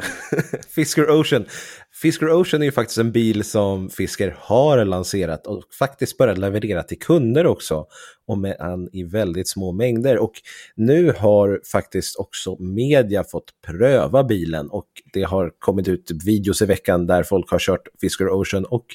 Fisker 0.74 1.10
Ocean. 1.20 1.44
Fisker 2.02 2.32
Ocean 2.40 2.62
är 2.62 2.66
ju 2.66 2.72
faktiskt 2.72 2.98
en 2.98 3.12
bil 3.12 3.44
som 3.44 3.90
Fisker 3.90 4.36
har 4.38 4.84
lanserat 4.84 5.46
och 5.46 5.62
faktiskt 5.78 6.18
börjat 6.18 6.38
leverera 6.38 6.82
till 6.82 6.98
kunder 6.98 7.46
också. 7.46 7.86
Och 8.26 8.38
med 8.38 8.56
en 8.60 8.88
i 8.92 9.04
väldigt 9.04 9.48
små 9.48 9.72
mängder. 9.72 10.18
Och 10.18 10.32
nu 10.74 11.12
har 11.18 11.60
faktiskt 11.72 12.16
också 12.16 12.56
media 12.58 13.24
fått 13.24 13.50
pröva 13.66 14.24
bilen 14.24 14.70
och 14.70 14.86
det 15.12 15.22
har 15.22 15.52
kommit 15.58 15.88
ut 15.88 16.10
videos 16.24 16.62
i 16.62 16.66
veckan 16.66 17.06
där 17.06 17.22
folk 17.22 17.50
har 17.50 17.58
kört 17.58 17.88
Fisker 18.00 18.28
Ocean 18.28 18.64
och 18.64 18.86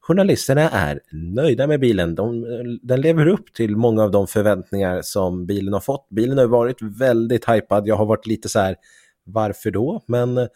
journalisterna 0.00 0.70
är 0.70 1.00
nöjda 1.12 1.66
med 1.66 1.80
bilen. 1.80 2.14
De, 2.14 2.44
den 2.82 3.00
lever 3.00 3.26
upp 3.26 3.52
till 3.52 3.76
många 3.76 4.02
av 4.02 4.10
de 4.10 4.26
förväntningar 4.26 5.02
som 5.02 5.46
bilen 5.46 5.72
har 5.72 5.80
fått. 5.80 6.08
Bilen 6.10 6.38
har 6.38 6.46
varit 6.46 6.82
väldigt 6.82 7.48
hypad. 7.48 7.86
Jag 7.86 7.96
har 7.96 8.06
varit 8.06 8.26
lite 8.26 8.48
så 8.48 8.58
här 8.58 8.76
varför 9.26 9.70
då? 9.70 10.02
Men 10.06 10.48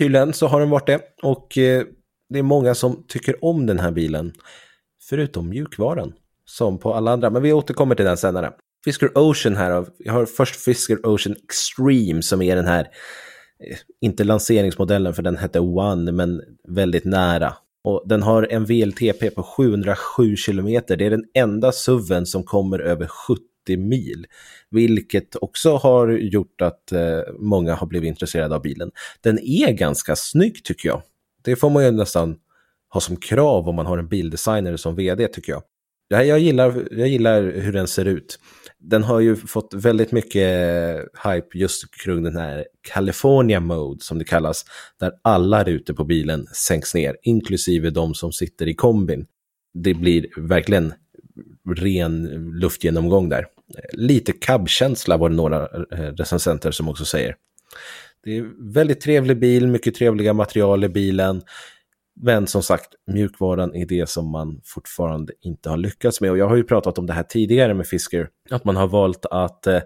Tydligen 0.00 0.32
så 0.32 0.46
har 0.46 0.60
den 0.60 0.70
varit 0.70 0.86
det 0.86 1.00
och 1.22 1.58
eh, 1.58 1.84
det 2.28 2.38
är 2.38 2.42
många 2.42 2.74
som 2.74 3.04
tycker 3.08 3.44
om 3.44 3.66
den 3.66 3.78
här 3.78 3.90
bilen. 3.90 4.32
Förutom 5.08 5.48
mjukvaran. 5.48 6.12
Som 6.44 6.78
på 6.78 6.94
alla 6.94 7.10
andra, 7.10 7.30
men 7.30 7.42
vi 7.42 7.52
återkommer 7.52 7.94
till 7.94 8.04
den 8.04 8.16
senare. 8.16 8.52
Fisker 8.84 9.18
Ocean 9.18 9.56
här, 9.56 9.86
jag 9.98 10.12
har 10.12 10.26
först 10.26 10.56
Fisker 10.56 11.06
Ocean 11.06 11.36
Extreme 11.44 12.22
som 12.22 12.42
är 12.42 12.56
den 12.56 12.66
här, 12.66 12.80
eh, 12.80 13.76
inte 14.00 14.24
lanseringsmodellen 14.24 15.14
för 15.14 15.22
den 15.22 15.36
hette 15.36 15.60
One, 15.60 16.12
men 16.12 16.42
väldigt 16.68 17.04
nära. 17.04 17.54
Och 17.84 18.02
den 18.06 18.22
har 18.22 18.48
en 18.50 18.64
VLTP 18.64 19.30
på 19.30 19.42
707 19.42 20.36
kilometer. 20.36 20.96
Det 20.96 21.06
är 21.06 21.10
den 21.10 21.24
enda 21.34 21.72
SUVen 21.72 22.26
som 22.26 22.42
kommer 22.42 22.78
över 22.78 23.06
70 23.06 23.49
mil. 23.68 24.26
Vilket 24.70 25.36
också 25.36 25.76
har 25.76 26.08
gjort 26.08 26.60
att 26.60 26.92
eh, 26.92 27.20
många 27.38 27.74
har 27.74 27.86
blivit 27.86 28.08
intresserade 28.08 28.54
av 28.54 28.62
bilen. 28.62 28.90
Den 29.20 29.38
är 29.38 29.72
ganska 29.72 30.16
snygg 30.16 30.64
tycker 30.64 30.88
jag. 30.88 31.02
Det 31.42 31.56
får 31.56 31.70
man 31.70 31.84
ju 31.84 31.90
nästan 31.90 32.36
ha 32.92 33.00
som 33.00 33.16
krav 33.16 33.68
om 33.68 33.74
man 33.74 33.86
har 33.86 33.98
en 33.98 34.08
bildesigner 34.08 34.76
som 34.76 34.96
vd 34.96 35.28
tycker 35.28 35.52
jag. 35.52 35.62
Jag 36.08 36.38
gillar, 36.38 36.88
jag 36.90 37.08
gillar 37.08 37.42
hur 37.42 37.72
den 37.72 37.88
ser 37.88 38.04
ut. 38.04 38.38
Den 38.78 39.02
har 39.02 39.20
ju 39.20 39.36
fått 39.36 39.74
väldigt 39.74 40.12
mycket 40.12 40.44
hype 41.24 41.58
just 41.58 41.94
kring 42.04 42.22
den 42.22 42.36
här 42.36 42.66
California 42.80 43.60
Mode 43.60 44.04
som 44.04 44.18
det 44.18 44.24
kallas. 44.24 44.64
Där 45.00 45.12
alla 45.22 45.64
rutor 45.64 45.94
på 45.94 46.04
bilen 46.04 46.46
sänks 46.46 46.94
ner, 46.94 47.16
inklusive 47.22 47.90
de 47.90 48.14
som 48.14 48.32
sitter 48.32 48.68
i 48.68 48.74
kombin. 48.74 49.26
Det 49.74 49.94
blir 49.94 50.26
verkligen 50.36 50.92
ren 51.68 52.24
luftgenomgång 52.60 53.28
där. 53.28 53.46
Lite 53.92 54.32
cab-känsla 54.32 55.16
var 55.16 55.28
det 55.28 55.36
några 55.36 55.62
eh, 55.92 56.12
recensenter 56.12 56.70
som 56.70 56.88
också 56.88 57.04
säger. 57.04 57.36
Det 58.24 58.36
är 58.36 58.72
väldigt 58.72 59.00
trevlig 59.00 59.38
bil, 59.38 59.66
mycket 59.66 59.94
trevliga 59.94 60.32
material 60.32 60.84
i 60.84 60.88
bilen. 60.88 61.42
Men 62.22 62.46
som 62.46 62.62
sagt, 62.62 62.88
mjukvaran 63.06 63.74
är 63.74 63.86
det 63.86 64.08
som 64.08 64.30
man 64.30 64.60
fortfarande 64.64 65.32
inte 65.40 65.70
har 65.70 65.76
lyckats 65.76 66.20
med. 66.20 66.30
Och 66.30 66.38
jag 66.38 66.48
har 66.48 66.56
ju 66.56 66.64
pratat 66.64 66.98
om 66.98 67.06
det 67.06 67.12
här 67.12 67.22
tidigare 67.22 67.74
med 67.74 67.86
Fisker, 67.86 68.28
att 68.50 68.64
man 68.64 68.76
har 68.76 68.88
valt 68.88 69.26
att 69.26 69.66
eh, 69.66 69.76
eh 69.76 69.82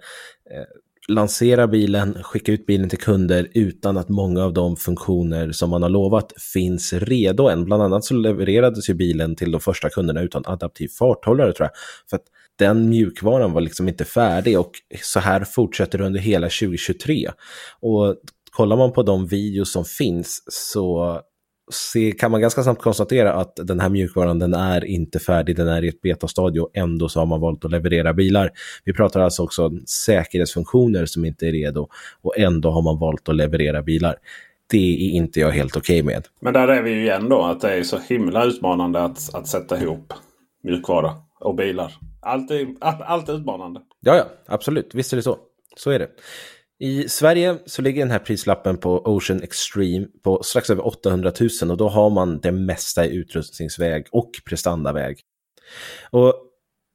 lansera 1.09 1.66
bilen, 1.66 2.22
skicka 2.22 2.52
ut 2.52 2.66
bilen 2.66 2.88
till 2.88 2.98
kunder 2.98 3.48
utan 3.55 3.96
att 3.96 4.09
många 4.09 4.44
av 4.44 4.52
de 4.52 4.76
funktioner 4.76 5.52
som 5.52 5.70
man 5.70 5.82
har 5.82 5.90
lovat 5.90 6.32
finns 6.52 6.92
redo 6.92 7.48
än. 7.48 7.64
Bland 7.64 7.82
annat 7.82 8.05
så 8.05 8.14
levererades 8.14 8.90
ju 8.90 8.94
bilen 8.94 9.36
till 9.36 9.50
de 9.50 9.61
första 9.61 9.90
kunderna 9.90 10.22
utan 10.22 10.42
adaptiv 10.46 10.88
farthållare 10.88 11.52
tror 11.52 11.64
jag. 11.64 11.72
För 12.11 12.16
att 12.16 12.24
den 12.59 12.88
mjukvaran 12.88 13.52
var 13.52 13.61
liksom 13.61 13.88
inte 13.88 14.05
färdig 14.05 14.59
och 14.59 14.72
så 15.02 15.20
här 15.20 15.44
fortsätter 15.44 15.98
det 15.98 16.05
under 16.05 16.20
hela 16.20 16.46
2023. 16.46 17.30
Och 17.80 18.16
kollar 18.50 18.76
man 18.76 18.92
på 18.92 19.02
de 19.02 19.26
videos 19.26 19.72
som 19.72 19.84
finns 19.84 20.42
så 20.46 21.20
se, 21.70 22.12
kan 22.12 22.30
man 22.30 22.40
ganska 22.40 22.62
snabbt 22.62 22.82
konstatera 22.82 23.32
att 23.32 23.56
den 23.56 23.80
här 23.80 23.88
mjukvaran 23.88 24.38
den 24.38 24.54
är 24.54 24.84
inte 24.84 25.18
färdig, 25.18 25.56
den 25.56 25.68
är 25.68 25.84
i 25.84 25.88
ett 25.88 26.00
betastadie 26.00 26.60
och 26.60 26.70
ändå 26.74 27.08
så 27.08 27.20
har 27.20 27.26
man 27.26 27.40
valt 27.40 27.64
att 27.64 27.70
leverera 27.70 28.12
bilar. 28.12 28.50
Vi 28.84 28.92
pratar 28.92 29.20
alltså 29.20 29.42
också 29.42 29.66
om 29.66 29.82
säkerhetsfunktioner 29.86 31.06
som 31.06 31.24
inte 31.24 31.46
är 31.46 31.52
redo 31.52 31.88
och 32.22 32.38
ändå 32.38 32.70
har 32.70 32.82
man 32.82 32.98
valt 32.98 33.28
att 33.28 33.36
leverera 33.36 33.82
bilar. 33.82 34.16
Det 34.70 34.94
är 34.94 35.10
inte 35.10 35.40
jag 35.40 35.50
helt 35.50 35.76
okej 35.76 36.02
okay 36.02 36.14
med. 36.14 36.26
Men 36.40 36.52
där 36.52 36.68
är 36.68 36.82
vi 36.82 36.90
ju 36.90 37.02
igen 37.02 37.28
då 37.28 37.42
att 37.42 37.60
det 37.60 37.74
är 37.74 37.82
så 37.82 37.98
himla 37.98 38.44
utmanande 38.44 39.02
att, 39.02 39.34
att 39.34 39.46
sätta 39.46 39.82
ihop 39.82 40.12
mjukvara 40.62 41.12
och 41.40 41.54
bilar. 41.54 41.92
Allt 42.20 42.50
är, 42.50 42.66
allt 42.80 43.28
är 43.28 43.36
utmanande. 43.36 43.80
Ja, 44.00 44.16
ja, 44.16 44.24
absolut. 44.46 44.94
Visst 44.94 45.12
är 45.12 45.16
det 45.16 45.22
så. 45.22 45.38
Så 45.76 45.90
är 45.90 45.98
det. 45.98 46.08
I 46.81 47.09
Sverige 47.09 47.59
så 47.66 47.83
ligger 47.83 48.03
den 48.03 48.11
här 48.11 48.18
prislappen 48.18 48.77
på 48.77 49.03
Ocean 49.05 49.43
Extreme 49.43 50.07
på 50.25 50.43
strax 50.43 50.70
över 50.70 50.87
800 50.87 51.33
000 51.62 51.70
och 51.70 51.77
då 51.77 51.89
har 51.89 52.11
man 52.11 52.41
det 52.41 52.53
mesta 52.53 53.07
i 53.07 53.14
utrustningsväg 53.14 54.07
och 54.11 54.31
prestandaväg. 54.49 55.20
Och 56.11 56.35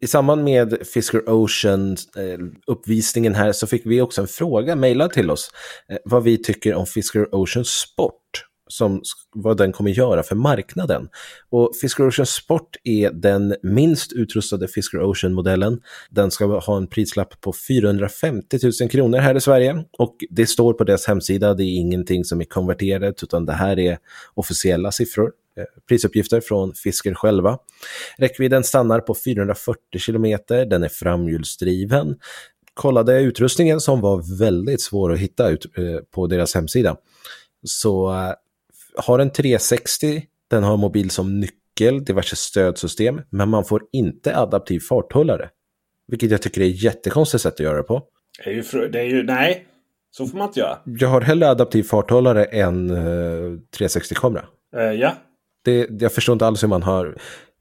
i 0.01 0.07
samband 0.07 0.43
med 0.43 0.87
Fisker 0.93 1.29
Ocean 1.29 1.91
eh, 2.17 2.39
uppvisningen 2.67 3.35
här 3.35 3.51
så 3.51 3.67
fick 3.67 3.85
vi 3.85 4.01
också 4.01 4.21
en 4.21 4.27
fråga 4.27 4.75
mejlad 4.75 5.11
till 5.11 5.31
oss 5.31 5.51
eh, 5.89 5.97
vad 6.05 6.23
vi 6.23 6.37
tycker 6.37 6.75
om 6.75 6.85
Fisker 6.85 7.35
Ocean 7.35 7.65
Sport 7.65 8.48
som 8.69 9.01
vad 9.35 9.57
den 9.57 9.71
kommer 9.71 9.91
göra 9.91 10.23
för 10.23 10.35
marknaden. 10.35 11.09
Och 11.49 11.71
Fisker 11.81 12.07
Ocean 12.07 12.25
Sport 12.25 12.75
är 12.83 13.11
den 13.11 13.55
minst 13.63 14.13
utrustade 14.13 14.67
Fisker 14.67 15.01
Ocean-modellen. 15.01 15.81
Den 16.09 16.31
ska 16.31 16.59
ha 16.59 16.77
en 16.77 16.87
prislapp 16.87 17.41
på 17.41 17.53
450 17.67 18.59
000 18.81 18.89
kronor 18.89 19.17
här 19.17 19.35
i 19.35 19.41
Sverige 19.41 19.83
och 19.97 20.15
det 20.29 20.45
står 20.45 20.73
på 20.73 20.83
deras 20.83 21.07
hemsida, 21.07 21.53
det 21.53 21.63
är 21.63 21.75
ingenting 21.75 22.25
som 22.25 22.41
är 22.41 22.45
konverterat 22.45 23.23
utan 23.23 23.45
det 23.45 23.53
här 23.53 23.79
är 23.79 23.97
officiella 24.33 24.91
siffror 24.91 25.31
eh, 25.57 25.63
prisuppgifter 25.87 26.41
från 26.41 26.73
Fisker 26.73 27.13
själva. 27.13 27.57
Räckvidden 28.17 28.63
stannar 28.63 28.99
på 28.99 29.15
440 29.15 29.99
kilometer, 29.99 30.65
den 30.65 30.83
är 30.83 30.89
framhjulsdriven. 30.89 32.15
Kollade 32.73 33.21
utrustningen 33.21 33.79
som 33.79 34.01
var 34.01 34.39
väldigt 34.39 34.81
svår 34.81 35.13
att 35.13 35.19
hitta 35.19 35.49
ut 35.49 35.65
eh, 35.77 35.83
på 36.11 36.27
deras 36.27 36.55
hemsida. 36.55 36.95
Så 37.63 38.11
eh, 38.13 38.33
har 38.95 39.19
en 39.19 39.29
360, 39.29 40.23
den 40.49 40.63
har 40.63 40.77
mobil 40.77 41.09
som 41.09 41.39
nyckel, 41.39 42.05
diverse 42.05 42.35
stödsystem, 42.35 43.21
men 43.29 43.49
man 43.49 43.65
får 43.65 43.83
inte 43.91 44.37
adaptiv 44.37 44.79
farthållare. 44.79 45.49
Vilket 46.07 46.31
jag 46.31 46.41
tycker 46.41 46.61
är 46.61 46.69
ett 46.69 46.83
jättekonstigt 46.83 47.41
sätt 47.41 47.53
att 47.53 47.59
göra 47.59 47.77
det 47.77 47.83
på. 47.83 48.03
Det 48.43 48.49
är 48.49 48.53
ju, 48.53 48.87
det 48.89 48.99
är 48.99 49.03
ju 49.03 49.23
nej, 49.23 49.67
så 50.11 50.27
får 50.27 50.37
man 50.37 50.47
inte 50.47 50.59
göra. 50.59 50.77
Jag 50.85 51.07
har 51.07 51.21
hellre 51.21 51.49
adaptiv 51.49 51.83
farthållare 51.83 52.45
än 52.45 52.91
uh, 52.91 53.59
360-kamera. 53.77 54.45
Uh, 54.77 54.81
ja. 54.83 55.13
Det, 55.65 55.87
jag 56.01 56.13
förstår 56.13 56.33
inte 56.33 56.47
alls 56.47 56.63
hur 56.63 56.67
man 56.67 56.83
har 56.83 57.05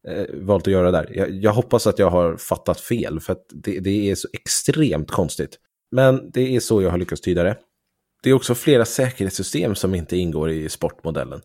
uh, 0.09 0.25
valt 0.35 0.67
att 0.67 0.73
göra 0.73 0.91
det 0.91 0.99
där. 0.99 1.11
Jag, 1.15 1.31
jag, 1.31 1.53
hoppas 1.53 1.87
att 1.87 1.99
jag 1.99 2.11
har 2.11 2.37
fattat 2.37 2.81
fel, 2.81 3.21
för 3.21 3.33
att 3.33 3.45
det, 3.51 3.81
det 3.81 4.11
är 4.11 4.15
så 4.15 4.29
extremt 4.33 5.11
konstigt. 5.11 5.59
Men 5.91 6.31
det 6.31 6.57
är 6.57 6.61
så 6.61 6.83
jag 6.83 6.91
har 6.91 6.99
lyckats 6.99 7.21
tyda 7.21 7.43
det. 7.43 7.57
Det 8.23 8.31
är 8.31 8.35
också 8.35 8.55
flera 8.55 8.85
säkerhetssystem 8.85 9.75
som 9.75 9.95
inte 9.95 10.17
ingår 10.17 10.51
i 10.51 10.69
sportmodellen. 10.69 11.41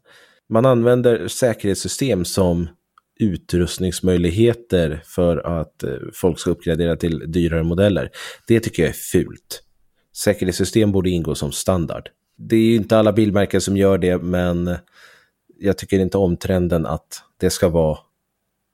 Man 0.49 0.65
använder 0.65 1.27
säkerhetssystem 1.27 2.25
som 2.25 2.67
utrustningsmöjligheter 3.19 5.01
för 5.05 5.61
att 5.61 5.83
eh, 5.83 5.95
folk 6.13 6.39
ska 6.39 6.49
uppgradera 6.49 6.95
till 6.95 7.31
dyrare 7.31 7.63
modeller. 7.63 8.09
Det 8.47 8.59
tycker 8.59 8.83
jag 8.83 8.89
är 8.89 8.93
fult. 8.93 9.63
Säkerhetssystem 10.15 10.91
borde 10.91 11.09
ingå 11.09 11.35
som 11.35 11.51
standard. 11.51 12.09
Det 12.37 12.55
är 12.55 12.75
inte 12.75 12.97
alla 12.97 13.13
bilmärken 13.13 13.61
som 13.61 13.77
gör 13.77 13.97
det, 13.97 14.17
men 14.17 14.75
jag 15.59 15.77
tycker 15.77 15.99
inte 15.99 16.17
om 16.17 16.37
trenden 16.37 16.85
att 16.85 17.23
det 17.39 17.49
ska 17.49 17.69
vara 17.69 17.97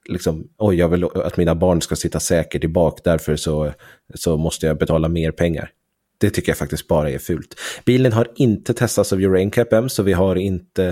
liksom, 0.09 0.47
oj, 0.57 0.75
jag 0.75 0.89
vill 0.89 1.03
att 1.03 1.37
mina 1.37 1.55
barn 1.55 1.81
ska 1.81 1.95
sitta 1.95 2.19
säkert 2.19 2.63
i 2.63 2.67
bak, 2.67 2.99
därför 3.03 3.35
så, 3.35 3.73
så 4.15 4.37
måste 4.37 4.65
jag 4.65 4.77
betala 4.77 5.07
mer 5.07 5.31
pengar. 5.31 5.71
Det 6.19 6.29
tycker 6.29 6.49
jag 6.49 6.57
faktiskt 6.57 6.87
bara 6.87 7.09
är 7.09 7.17
fult. 7.17 7.55
Bilen 7.85 8.13
har 8.13 8.27
inte 8.35 8.73
testats 8.73 9.13
av 9.13 9.19
Euro 9.19 9.45
NCAP 9.45 9.73
än, 9.73 9.89
så 9.89 10.03
vi 10.03 10.13
har 10.13 10.35
inte 10.35 10.85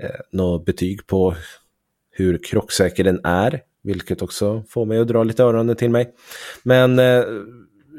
eh, 0.00 0.10
något 0.32 0.64
betyg 0.64 1.06
på 1.06 1.34
hur 2.10 2.38
krocksäker 2.38 3.04
den 3.04 3.20
är, 3.24 3.60
vilket 3.82 4.22
också 4.22 4.64
får 4.68 4.84
mig 4.84 4.98
att 4.98 5.08
dra 5.08 5.24
lite 5.24 5.42
öronen 5.42 5.76
till 5.76 5.90
mig. 5.90 6.10
Men 6.62 6.98
eh, 6.98 7.22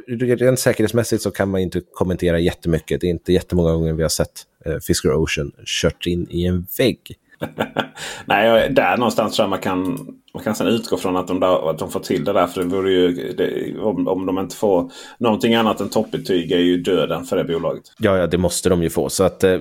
rent 0.07 0.59
säkerhetsmässigt 0.59 1.23
så 1.23 1.31
kan 1.31 1.49
man 1.49 1.61
inte 1.61 1.81
kommentera 1.93 2.39
jättemycket. 2.39 3.01
Det 3.01 3.07
är 3.07 3.11
inte 3.11 3.33
jättemånga 3.33 3.71
gånger 3.71 3.93
vi 3.93 4.01
har 4.01 4.09
sett 4.09 4.43
eh, 4.65 4.77
Fisker 4.77 5.13
Ocean 5.13 5.51
kört 5.65 6.05
in 6.05 6.27
i 6.29 6.45
en 6.45 6.67
vägg. 6.77 7.15
Nej, 8.25 8.69
där 8.69 8.97
någonstans 8.97 9.35
tror 9.35 9.43
jag 9.43 9.49
man 9.49 9.59
kan, 9.59 9.97
man 10.33 10.43
kan 10.43 10.55
sedan 10.55 10.67
utgå 10.67 10.97
från 10.97 11.17
att 11.17 11.27
de, 11.27 11.39
där, 11.39 11.69
att 11.69 11.79
de 11.79 11.91
får 11.91 11.99
till 11.99 12.23
det 12.23 12.33
där. 12.33 12.47
För 12.47 12.61
det 12.61 12.67
vore 12.67 12.91
ju, 12.91 13.33
det, 13.33 13.79
om, 13.79 14.07
om 14.07 14.25
de 14.25 14.39
inte 14.39 14.55
får 14.55 14.91
någonting 15.17 15.55
annat 15.55 15.81
än 15.81 15.89
toppbetyg 15.89 16.51
är 16.51 16.57
ju 16.57 16.77
döden 16.77 17.23
för 17.25 17.37
det 17.37 17.43
bolaget. 17.43 17.83
Ja, 17.99 18.17
ja, 18.17 18.27
det 18.27 18.37
måste 18.37 18.69
de 18.69 18.83
ju 18.83 18.89
få. 18.89 19.09
Så 19.09 19.23
att, 19.23 19.43
eh, 19.43 19.55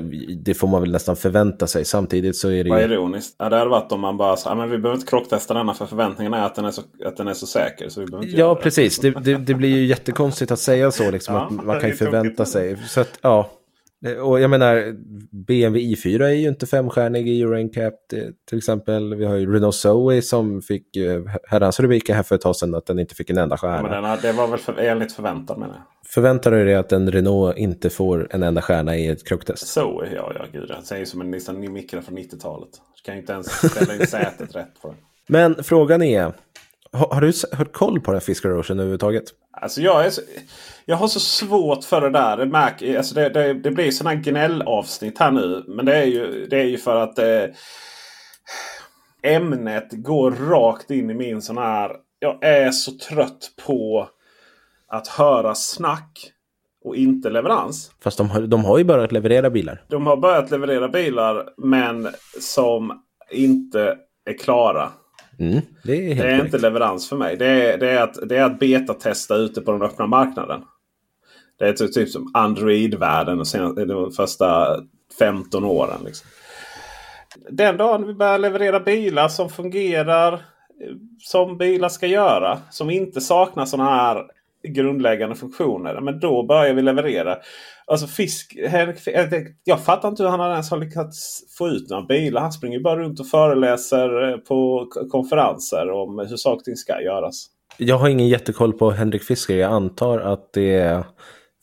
det 0.45 0.55
får 0.55 0.69
man 0.69 0.81
väl 0.81 0.93
nästan 0.93 1.17
förvänta 1.17 1.67
sig. 1.67 1.85
Samtidigt 1.85 2.37
så 2.37 2.51
är 2.51 2.65
det 2.65 2.71
Vad 2.71 2.81
ju... 2.81 2.85
ironiskt. 2.85 3.35
Ja, 3.39 3.49
det 3.49 3.57
hade 3.57 3.71
varit 3.71 3.93
om 3.93 4.01
man 4.01 4.17
bara 4.17 4.37
sa 4.37 4.55
men 4.55 4.71
vi 4.71 4.79
behöver 4.79 4.99
inte 4.99 5.11
krocktesta 5.11 5.55
denna 5.55 5.75
för 5.75 5.87
förväntningen 5.87 6.35
är 6.35 6.47
att 6.47 6.55
den 6.55 6.65
är 6.65 6.71
så, 6.71 6.83
att 7.05 7.17
den 7.17 7.29
är 7.29 7.35
så 7.35 7.47
säker. 7.47 7.89
Så 7.89 8.01
vi 8.01 8.07
behöver 8.07 8.27
inte 8.27 8.41
Ja, 8.41 8.55
precis. 8.55 8.99
Det, 8.99 9.11
det, 9.11 9.35
det, 9.35 9.55
blir 9.55 9.69
ju 9.69 9.87
jättekonstigt 9.87 10.51
att 10.51 10.59
säga 10.59 10.91
så. 10.91 11.11
Liksom, 11.11 11.35
Ja, 11.35 11.41
att 11.41 11.51
man 11.51 11.67
det 11.67 11.81
kan 11.81 11.91
ju 11.91 11.97
förvänta 11.97 12.45
sig. 12.45 12.77
Så 12.89 13.01
att, 13.01 13.19
ja. 13.21 13.51
Och 14.23 14.41
jag 14.41 14.51
menar, 14.51 14.93
BMW 15.47 15.81
i4 15.95 16.23
är 16.25 16.31
ju 16.31 16.49
inte 16.49 16.67
femstjärnig 16.67 17.29
i 17.29 17.43
Euro 17.43 17.55
det- 18.11 18.33
till 18.49 18.59
exempel. 18.59 19.15
Vi 19.15 19.25
har 19.25 19.35
ju 19.37 19.53
Renault 19.55 19.75
Zoe 19.75 20.23
som 20.23 20.63
fick 20.63 20.97
eh, 20.97 21.23
herrans 21.49 21.81
rubriker 21.81 22.15
här 22.15 22.23
för 22.23 22.35
ett 22.35 22.41
tag 22.41 22.57
sedan 22.57 22.75
att 22.75 22.87
den 22.87 22.99
inte 22.99 23.15
fick 23.15 23.31
en 23.31 23.39
enda 23.39 23.53
Ja, 23.55 23.57
stjärna. 23.59 23.83
men 24.01 24.03
den, 24.03 24.19
det 24.23 24.33
var 24.33 24.49
väl 24.49 24.59
för, 24.59 24.79
enligt 24.79 25.13
förväntan 25.13 25.61
menar 25.61 25.75
jag. 25.75 25.83
Förväntar 26.15 26.51
du 26.51 26.65
dig 26.65 26.75
att 26.75 26.93
en 26.93 27.11
Renault 27.13 27.57
inte 27.59 27.91
får 27.91 28.29
en 28.31 28.43
enda 28.43 28.63
stjärna 28.63 28.97
i 28.97 29.07
ett 29.09 29.27
krocktest? 29.29 29.67
Så, 29.67 30.05
ja, 30.15 30.33
ja 30.35 30.45
gud. 30.53 30.69
Det 30.69 30.83
säger 30.85 31.05
som 31.05 31.21
en 31.21 31.31
Nissan 31.31 31.73
Micra 31.73 32.03
från 32.03 32.19
90-talet. 32.19 32.69
Du 32.97 33.03
kan 33.05 33.15
ju 33.15 33.21
inte 33.21 33.33
ens 33.33 33.47
ställa 33.71 33.95
in 33.95 34.07
sätet 34.07 34.57
rätt 34.57 34.83
på 34.83 34.89
den. 34.89 34.97
Men 35.29 35.65
frågan 35.65 36.03
är, 36.03 36.33
har, 36.93 37.15
har 37.15 37.21
du 37.21 37.33
hört 37.57 37.73
koll 37.73 38.01
på 38.01 38.11
den 38.11 38.15
här 38.15 38.21
Fisker 38.25 38.59
Ocean 38.61 38.79
överhuvudtaget? 38.79 39.25
Alltså 39.53 39.81
jag, 39.81 40.07
är 40.07 40.11
så, 40.11 40.21
jag 40.85 40.97
har 40.97 41.09
så 41.09 41.21
svårt 41.21 41.85
för 41.85 42.01
det 42.01 42.11
där. 42.11 42.37
Det, 42.37 42.47
märk, 42.47 42.83
alltså 42.97 43.15
det, 43.15 43.29
det, 43.29 43.55
det 43.55 43.71
blir 43.71 43.91
sådana 43.91 44.15
gnällavsnitt 44.15 45.19
här 45.19 45.31
nu. 45.31 45.65
Men 45.69 45.87
det 45.87 45.97
är 45.97 46.05
ju, 46.05 46.47
det 46.51 46.61
är 46.61 46.65
ju 46.65 46.79
för 46.79 46.97
att 46.97 47.19
eh, 47.19 47.45
ämnet 49.23 49.89
går 49.91 50.31
rakt 50.31 50.91
in 50.91 51.11
i 51.11 51.15
min 51.15 51.43
sån 51.43 51.59
här... 51.59 51.97
Jag 52.19 52.45
är 52.45 52.71
så 52.71 52.93
trött 52.93 53.51
på 53.67 54.09
att 54.89 55.09
höra 55.09 55.55
snack 55.55 56.33
och 56.85 56.97
inte 56.97 57.31
leverans. 57.31 57.91
Fast 58.01 58.19
de 58.19 58.31
har, 58.31 58.41
de 58.41 58.65
har 58.65 58.79
ju 58.79 58.85
börjat 58.85 59.13
leverera 59.13 59.51
bilar. 59.51 59.85
De 59.89 60.07
har 60.07 60.17
börjat 60.17 60.51
leverera 60.51 60.89
bilar 60.89 61.49
men 61.57 62.09
som 62.41 63.03
inte 63.31 63.99
är 64.25 64.39
klara. 64.39 64.93
Mm, 65.43 65.61
det 65.83 65.93
är 65.93 66.15
helt 66.15 66.19
Det 66.19 66.31
är 66.31 66.45
inte 66.45 66.59
leverans 66.59 67.09
för 67.09 67.17
mig. 67.17 67.37
Det 67.37 67.47
är, 67.47 67.79
det 67.79 67.91
är, 67.91 68.03
att, 68.03 68.29
det 68.29 68.37
är 68.37 68.45
att 68.45 68.59
betatesta 68.59 69.37
ute 69.37 69.61
på 69.61 69.73
den 69.73 69.83
öppna 69.83 70.07
marknaden. 70.07 70.63
Det 71.59 71.69
är 71.69 71.73
typ, 71.73 71.95
typ 71.95 72.09
som 72.09 72.31
Android-världen 72.35 73.39
de 73.39 73.87
de 73.87 74.13
första 74.13 74.77
15 75.19 75.65
åren. 75.65 76.01
Liksom. 76.05 76.29
Den 77.51 77.77
dagen 77.77 78.07
vi 78.07 78.15
börjar 78.15 78.39
leverera 78.39 78.81
bilar 78.81 79.29
som 79.29 79.51
fungerar 79.51 80.33
eh, 80.33 80.39
som 81.19 81.59
bilar 81.59 81.89
ska 81.89 82.07
göra. 82.07 82.59
Som 82.71 82.91
inte 82.91 83.21
saknar 83.21 83.67
sådana 83.67 83.91
här 83.91 84.25
grundläggande 84.69 85.35
funktioner. 85.35 86.01
Men 86.01 86.21
då 86.21 86.47
börjar 86.47 86.75
vi 86.75 86.83
leverera. 86.83 87.37
Alltså 87.87 88.07
fisk, 88.07 88.57
Henrik, 88.69 88.99
jag 89.65 89.85
fattar 89.85 90.09
inte 90.09 90.23
hur 90.23 90.31
han 90.31 90.53
ens 90.53 90.71
har 90.71 90.79
lyckats 90.79 91.41
få 91.59 91.69
ut 91.69 91.91
några 91.91 92.03
bilar. 92.03 92.41
Han 92.41 92.53
springer 92.53 92.81
bara 92.81 92.99
runt 92.99 93.21
och 93.21 93.27
föreläser 93.27 94.31
eh, 94.31 94.37
på 94.37 94.87
konferenser 95.11 95.91
om 95.91 96.19
hur 96.19 96.37
saker 96.37 96.57
och 96.57 96.65
ting 96.65 96.77
ska 96.77 97.03
göras. 97.03 97.47
Jag 97.77 97.97
har 97.97 98.09
ingen 98.09 98.29
jättekoll 98.29 98.73
på 98.73 98.91
Henrik 98.91 99.23
Fisker. 99.23 99.57
Jag 99.57 99.73
antar 99.73 100.19
att 100.19 100.53
det 100.53 101.05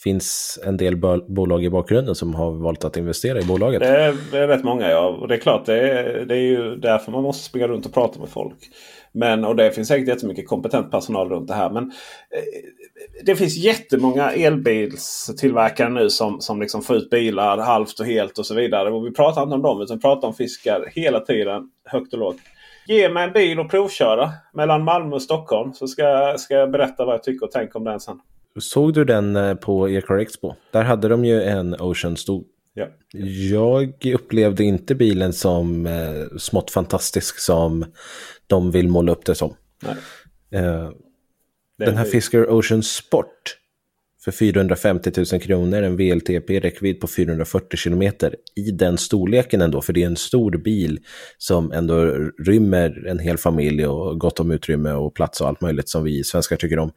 finns 0.04 0.60
en 0.66 0.78
del 0.78 0.98
bo- 0.98 1.34
bolag 1.34 1.64
i 1.64 1.70
bakgrunden 1.70 2.16
som 2.16 2.36
har 2.36 2.52
valt 2.52 2.86
att 2.86 2.98
investera 2.98 3.40
i 3.40 3.44
bolaget. 3.44 3.80
Det 3.80 3.88
är, 3.88 4.16
det 4.32 4.38
är 4.38 4.48
rätt 4.48 4.64
många 4.64 4.90
ja. 4.90 5.08
Och 5.08 5.28
det 5.28 5.36
är 5.36 5.40
klart 5.40 5.66
det 5.66 5.80
är, 5.80 6.26
det 6.26 6.36
är 6.36 6.42
ju 6.42 6.76
därför 6.76 7.12
man 7.12 7.24
måste 7.24 7.44
springa 7.44 7.68
runt 7.68 7.86
och 7.86 7.94
prata 7.94 8.20
med 8.20 8.30
folk. 8.30 8.58
Men, 9.12 9.46
och 9.46 9.56
det 9.56 9.72
finns 9.72 9.88
säkert 9.88 10.08
jättemycket 10.08 10.48
kompetent 10.48 10.92
personal 10.92 11.30
runt 11.30 11.48
det 11.48 11.54
här. 11.54 11.70
Men 11.70 11.84
eh, 11.84 11.90
det 13.24 13.36
finns 13.36 13.58
jättemånga 13.58 14.32
elbilstillverkare 14.32 15.90
nu 15.90 16.10
som, 16.10 16.42
som 16.42 16.62
liksom 16.62 16.82
får 16.82 16.96
ut 16.96 17.10
bilar 17.10 17.58
halvt 17.58 18.00
och 18.00 18.06
helt 18.06 18.38
och 18.38 18.46
så 18.46 18.56
vidare. 18.56 18.92
Och 18.92 19.06
vi 19.06 19.12
pratar 19.12 19.44
inte 19.44 19.56
om 19.56 19.62
dem 19.62 19.82
utan 19.82 19.98
vi 19.98 20.02
pratar 20.02 20.28
om 20.28 20.34
fiskar 20.34 20.92
hela 20.96 21.20
tiden. 21.20 21.70
Högt 21.86 22.14
och 22.14 22.20
lågt. 22.20 22.38
Ge 22.88 23.10
mig 23.10 23.24
en 23.24 23.34
bil 23.34 23.60
och 23.60 23.70
provköra 23.70 24.32
mellan 24.54 24.84
Malmö 24.84 25.16
och 25.16 25.22
Stockholm. 25.22 25.74
Så 25.74 25.88
ska, 25.88 26.36
ska 26.38 26.54
jag 26.54 26.72
berätta 26.72 27.06
vad 27.06 27.14
jag 27.14 27.24
tycker 27.24 27.46
och 27.46 27.52
tänker 27.52 27.78
om 27.78 27.84
den 27.84 28.00
sen. 28.00 28.20
Såg 28.60 28.94
du 28.94 29.06
den 29.06 29.36
eh, 29.36 29.56
på 29.56 29.90
Ecar 29.90 30.18
Expo? 30.18 30.54
Där 30.72 30.84
hade 30.84 31.08
de 31.08 31.26
ju 31.26 31.44
en 31.44 31.76
Ocean 31.82 32.18
stod. 32.18 32.46
Ja. 32.74 32.88
Jag 33.52 34.06
upplevde 34.16 34.64
inte 34.64 34.96
bilen 34.96 35.34
som 35.34 35.86
eh, 35.86 36.38
smått 36.38 36.72
fantastisk 36.72 37.40
som 37.40 37.86
de 38.48 38.72
vill 38.72 38.88
måla 38.88 39.12
upp 39.12 39.26
det 39.26 39.36
som. 39.36 39.54
Nej. 39.84 39.96
Eh, 40.64 40.90
den 41.86 41.98
här. 41.98 42.06
Fisker 42.06 42.50
Ocean 42.50 42.84
Sport 42.84 43.58
för 44.24 44.32
450 44.32 45.12
000 45.32 45.42
kronor, 45.42 45.84
en 45.84 45.96
VLTP, 45.96 46.60
räckvidd 46.60 47.00
på 47.00 47.08
440 47.08 47.78
kilometer 47.78 48.36
i 48.56 48.72
den 48.72 48.98
storleken 48.98 49.62
ändå, 49.62 49.82
för 49.82 49.94
det 49.94 50.04
är 50.04 50.06
en 50.06 50.16
stor 50.16 50.52
bil 50.52 51.00
som 51.38 51.72
ändå 51.72 52.06
rymmer 52.46 53.08
en 53.08 53.20
hel 53.20 53.38
familj 53.38 53.88
och 53.88 54.20
gott 54.20 54.40
om 54.40 54.52
utrymme 54.52 54.92
och 54.92 55.14
plats 55.14 55.42
och 55.42 55.48
allt 55.48 55.62
möjligt 55.62 55.90
som 55.90 56.04
vi 56.04 56.24
svenskar 56.24 56.56
tycker 56.56 56.80
om. 56.80 56.92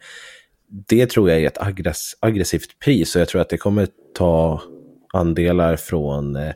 Det 0.89 1.07
tror 1.07 1.31
jag 1.31 1.41
är 1.41 1.47
ett 1.47 1.63
aggress 1.63 2.17
aggressivt 2.21 2.79
pris 2.85 3.15
och 3.15 3.21
jag 3.21 3.29
tror 3.29 3.41
att 3.41 3.49
det 3.49 3.59
kommer 3.59 3.89
ta 4.15 4.63
andelar 5.13 5.77
från 5.77 6.37
eh, 6.37 6.53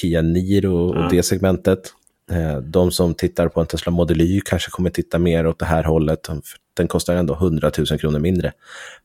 Kia 0.00 0.22
Niro 0.22 0.88
och 0.88 1.10
det 1.10 1.22
segmentet. 1.22 1.92
Eh, 2.30 2.56
de 2.56 2.90
som 2.90 3.14
tittar 3.14 3.48
på 3.48 3.60
en 3.60 3.66
Tesla 3.66 3.92
Model 3.92 4.20
Y 4.20 4.40
kanske 4.40 4.70
kommer 4.70 4.90
titta 4.90 5.18
mer 5.18 5.46
åt 5.46 5.58
det 5.58 5.64
här 5.64 5.84
hållet. 5.84 6.28
Den 6.76 6.88
kostar 6.88 7.14
ändå 7.14 7.34
100 7.34 7.70
000 7.90 7.98
kronor 7.98 8.18
mindre. 8.18 8.52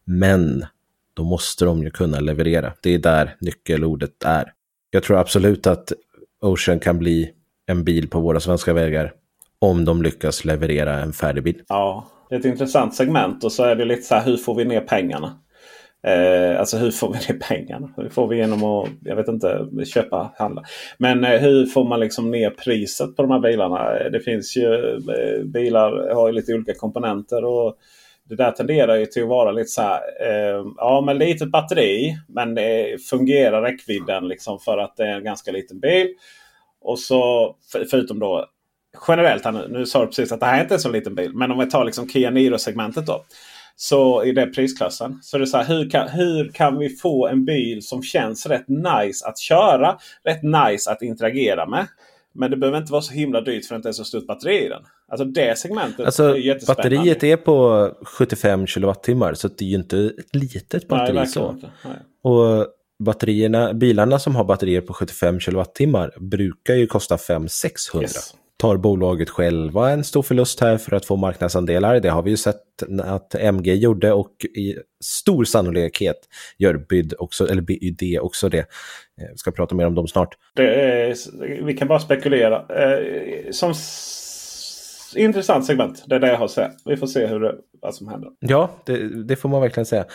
Men 0.03 0.65
då 1.13 1.23
måste 1.23 1.65
de 1.65 1.83
ju 1.83 1.91
kunna 1.91 2.19
leverera. 2.19 2.73
Det 2.81 2.93
är 2.93 2.99
där 2.99 3.35
nyckelordet 3.39 4.23
är. 4.23 4.53
Jag 4.91 5.03
tror 5.03 5.19
absolut 5.19 5.67
att 5.67 5.93
Ocean 6.41 6.79
kan 6.79 6.97
bli 6.97 7.31
en 7.65 7.83
bil 7.83 8.09
på 8.09 8.19
våra 8.19 8.39
svenska 8.39 8.73
vägar 8.73 9.13
om 9.59 9.85
de 9.85 10.01
lyckas 10.01 10.45
leverera 10.45 10.99
en 10.99 11.13
färdig 11.13 11.43
bil. 11.43 11.61
Ja, 11.67 12.07
det 12.29 12.35
är 12.35 12.39
ett 12.39 12.45
intressant 12.45 12.95
segment 12.95 13.43
och 13.43 13.51
så 13.51 13.63
är 13.63 13.75
det 13.75 13.85
lite 13.85 14.01
så 14.01 14.15
här 14.15 14.25
hur 14.25 14.37
får 14.37 14.55
vi 14.55 14.65
ner 14.65 14.81
pengarna? 14.81 15.39
Eh, 16.03 16.59
alltså 16.59 16.77
hur 16.77 16.91
får 16.91 17.13
vi 17.13 17.19
det 17.27 17.33
pengarna? 17.33 17.89
Hur 17.97 18.09
får 18.09 18.27
vi 18.27 18.37
genom 18.37 18.63
att 18.63 18.89
jag 19.03 19.15
vet 19.15 19.27
inte, 19.27 19.67
köpa, 19.85 20.33
handla. 20.37 20.63
Men 20.97 21.23
eh, 21.23 21.39
hur 21.39 21.65
får 21.65 21.83
man 21.85 21.99
liksom 21.99 22.31
ner 22.31 22.49
priset 22.49 23.15
på 23.15 23.21
de 23.21 23.31
här 23.31 23.39
bilarna? 23.39 23.99
Eh, 23.99 24.11
det 24.11 24.19
finns 24.19 24.57
ju 24.57 24.95
eh, 24.95 25.43
bilar 25.45 26.13
har 26.13 26.27
ju 26.27 26.33
lite 26.33 26.53
olika 26.53 26.73
komponenter. 26.73 27.45
och 27.45 27.77
det 28.29 28.35
där 28.35 28.51
tenderar 28.51 28.95
ju 28.95 29.05
till 29.05 29.23
att 29.23 29.29
vara 29.29 29.51
lite 29.51 29.69
så 29.69 29.81
här. 29.81 29.99
Eh, 30.21 30.65
ja, 30.77 31.03
men 31.05 31.17
litet 31.17 31.51
batteri. 31.51 32.17
Men 32.27 32.55
det 32.55 32.97
fungerar 33.09 33.61
räckvidden 33.61 34.27
liksom 34.27 34.59
för 34.59 34.77
att 34.77 34.97
det 34.97 35.03
är 35.03 35.15
en 35.15 35.23
ganska 35.23 35.51
liten 35.51 35.79
bil. 35.79 36.07
Och 36.81 36.99
så 36.99 37.55
för, 37.71 37.85
förutom 37.85 38.19
då 38.19 38.45
generellt 39.07 39.45
här 39.45 39.51
nu. 39.51 39.67
Nu 39.69 39.85
sa 39.85 40.01
du 40.01 40.05
precis 40.05 40.31
att 40.31 40.39
det 40.39 40.45
här 40.45 40.57
är 40.57 40.61
inte 40.61 40.73
är 40.73 40.77
en 40.77 40.81
så 40.81 40.89
liten 40.89 41.15
bil. 41.15 41.31
Men 41.33 41.51
om 41.51 41.59
vi 41.59 41.69
tar 41.69 41.85
liksom 41.85 42.09
Kia 42.09 42.29
Niro-segmentet 42.29 43.05
då. 43.05 43.23
Så 43.81 44.23
i 44.23 44.31
den 44.31 44.51
prisklassen. 44.51 45.19
Så 45.21 45.37
det 45.37 45.43
är 45.43 45.45
så 45.45 45.57
här, 45.57 45.65
hur 45.65 45.89
kan, 45.89 46.09
hur 46.09 46.51
kan 46.51 46.77
vi 46.77 46.89
få 46.89 47.27
en 47.27 47.45
bil 47.45 47.87
som 47.87 48.03
känns 48.03 48.45
rätt 48.45 48.67
nice 48.67 49.25
att 49.25 49.39
köra? 49.39 49.97
Rätt 50.23 50.43
nice 50.43 50.91
att 50.91 51.01
interagera 51.01 51.65
med. 51.65 51.87
Men 52.33 52.51
det 52.51 52.57
behöver 52.57 52.77
inte 52.77 52.91
vara 52.91 53.01
så 53.01 53.13
himla 53.13 53.41
dyrt 53.41 53.65
för 53.65 53.75
att 53.75 53.83
det 53.83 53.89
inte 53.89 53.89
är 53.89 54.03
så 54.03 54.03
stort 54.03 54.27
batteri 54.27 54.65
i 54.65 54.69
den. 54.69 54.81
Alltså 55.11 55.25
det 55.25 55.57
segmentet 55.59 56.05
alltså, 56.05 56.23
är 56.23 56.35
jättespännande. 56.35 56.97
Batteriet 56.97 57.23
är 57.23 57.37
på 57.37 57.89
75 58.03 58.65
kWh 58.67 59.33
så 59.33 59.47
det 59.47 59.65
är 59.65 59.69
ju 59.69 59.75
inte 59.75 59.97
ett 59.97 60.35
litet 60.35 60.87
batteri 60.87 61.15
Nej, 61.15 61.27
så. 61.27 61.55
Och 62.23 62.67
batterierna, 62.99 63.73
bilarna 63.73 64.19
som 64.19 64.35
har 64.35 64.43
batterier 64.43 64.81
på 64.81 64.93
75 64.93 65.39
kWh 65.39 65.63
brukar 66.19 66.75
ju 66.75 66.87
kosta 66.87 67.15
500-600. 67.15 68.01
Yes. 68.01 68.35
Tar 68.61 68.77
bolaget 68.77 69.29
själva 69.29 69.89
en 69.89 70.03
stor 70.03 70.21
förlust 70.21 70.59
här 70.59 70.77
för 70.77 70.95
att 70.95 71.05
få 71.05 71.15
marknadsandelar? 71.15 71.99
Det 71.99 72.09
har 72.09 72.23
vi 72.23 72.29
ju 72.29 72.37
sett 72.37 72.61
att 73.03 73.35
MG 73.35 73.73
gjorde 73.75 74.13
och 74.13 74.45
i 74.57 74.75
stor 75.03 75.43
sannolikhet 75.43 76.17
gör 76.57 76.85
BYD 76.89 77.13
också, 77.19 77.47
eller 77.49 77.61
BYD 77.61 78.19
också 78.21 78.49
det. 78.49 78.59
Eh, 78.59 78.65
Vi 79.31 79.37
ska 79.37 79.51
prata 79.51 79.75
mer 79.75 79.87
om 79.87 79.95
dem 79.95 80.07
snart. 80.07 80.37
Är, 80.59 81.63
vi 81.63 81.73
kan 81.73 81.87
bara 81.87 81.99
spekulera. 81.99 82.55
Eh, 82.57 83.51
som 83.51 83.73
intressant 85.15 85.65
segment. 85.65 86.03
Det 86.07 86.15
är 86.15 86.19
det 86.19 86.27
jag 86.27 86.37
har 86.37 86.47
sett. 86.47 86.71
Vi 86.85 86.97
får 86.97 87.07
se 87.07 87.25
hur 87.25 87.39
det, 87.39 87.55
vad 87.81 87.95
som 87.95 88.07
händer. 88.07 88.29
Ja, 88.39 88.69
det, 88.85 89.23
det 89.23 89.35
får 89.35 89.49
man 89.49 89.61
verkligen 89.61 89.85
säga. 89.85 90.05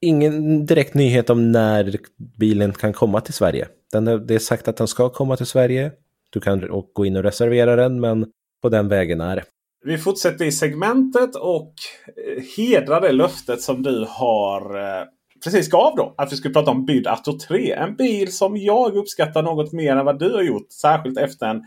Ingen 0.00 0.66
direkt 0.66 0.94
nyhet 0.94 1.30
om 1.30 1.52
när 1.52 1.96
bilen 2.38 2.72
kan 2.72 2.92
komma 2.92 3.20
till 3.20 3.34
Sverige. 3.34 3.68
Den 3.92 4.04
det 4.26 4.34
är 4.34 4.38
sagt 4.38 4.68
att 4.68 4.76
den 4.76 4.88
ska 4.88 5.08
komma 5.08 5.36
till 5.36 5.46
Sverige. 5.46 5.90
Du 6.32 6.40
kan 6.40 6.84
gå 6.92 7.06
in 7.06 7.16
och 7.16 7.22
reservera 7.22 7.76
den, 7.76 8.00
men 8.00 8.26
på 8.62 8.68
den 8.68 8.88
vägen 8.88 9.20
är 9.20 9.36
det. 9.36 9.44
Vi 9.84 9.98
fortsätter 9.98 10.44
i 10.44 10.52
segmentet 10.52 11.36
och 11.36 11.74
eh, 12.16 12.42
hedrar 12.56 13.00
det 13.00 13.12
löftet 13.12 13.62
som 13.62 13.82
du 13.82 14.06
har 14.08 14.78
eh, 14.78 15.04
precis 15.44 15.70
gav 15.70 15.96
då. 15.96 16.14
Att 16.18 16.32
vi 16.32 16.36
skulle 16.36 16.54
prata 16.54 16.70
om 16.70 16.84
Byd 16.84 17.06
Atto 17.06 17.38
3. 17.38 17.72
En 17.72 17.96
bil 17.96 18.32
som 18.32 18.56
jag 18.56 18.96
uppskattar 18.96 19.42
något 19.42 19.72
mer 19.72 19.96
än 19.96 20.04
vad 20.04 20.18
du 20.18 20.32
har 20.32 20.42
gjort. 20.42 20.72
Särskilt 20.72 21.18
efter 21.18 21.46
en, 21.46 21.62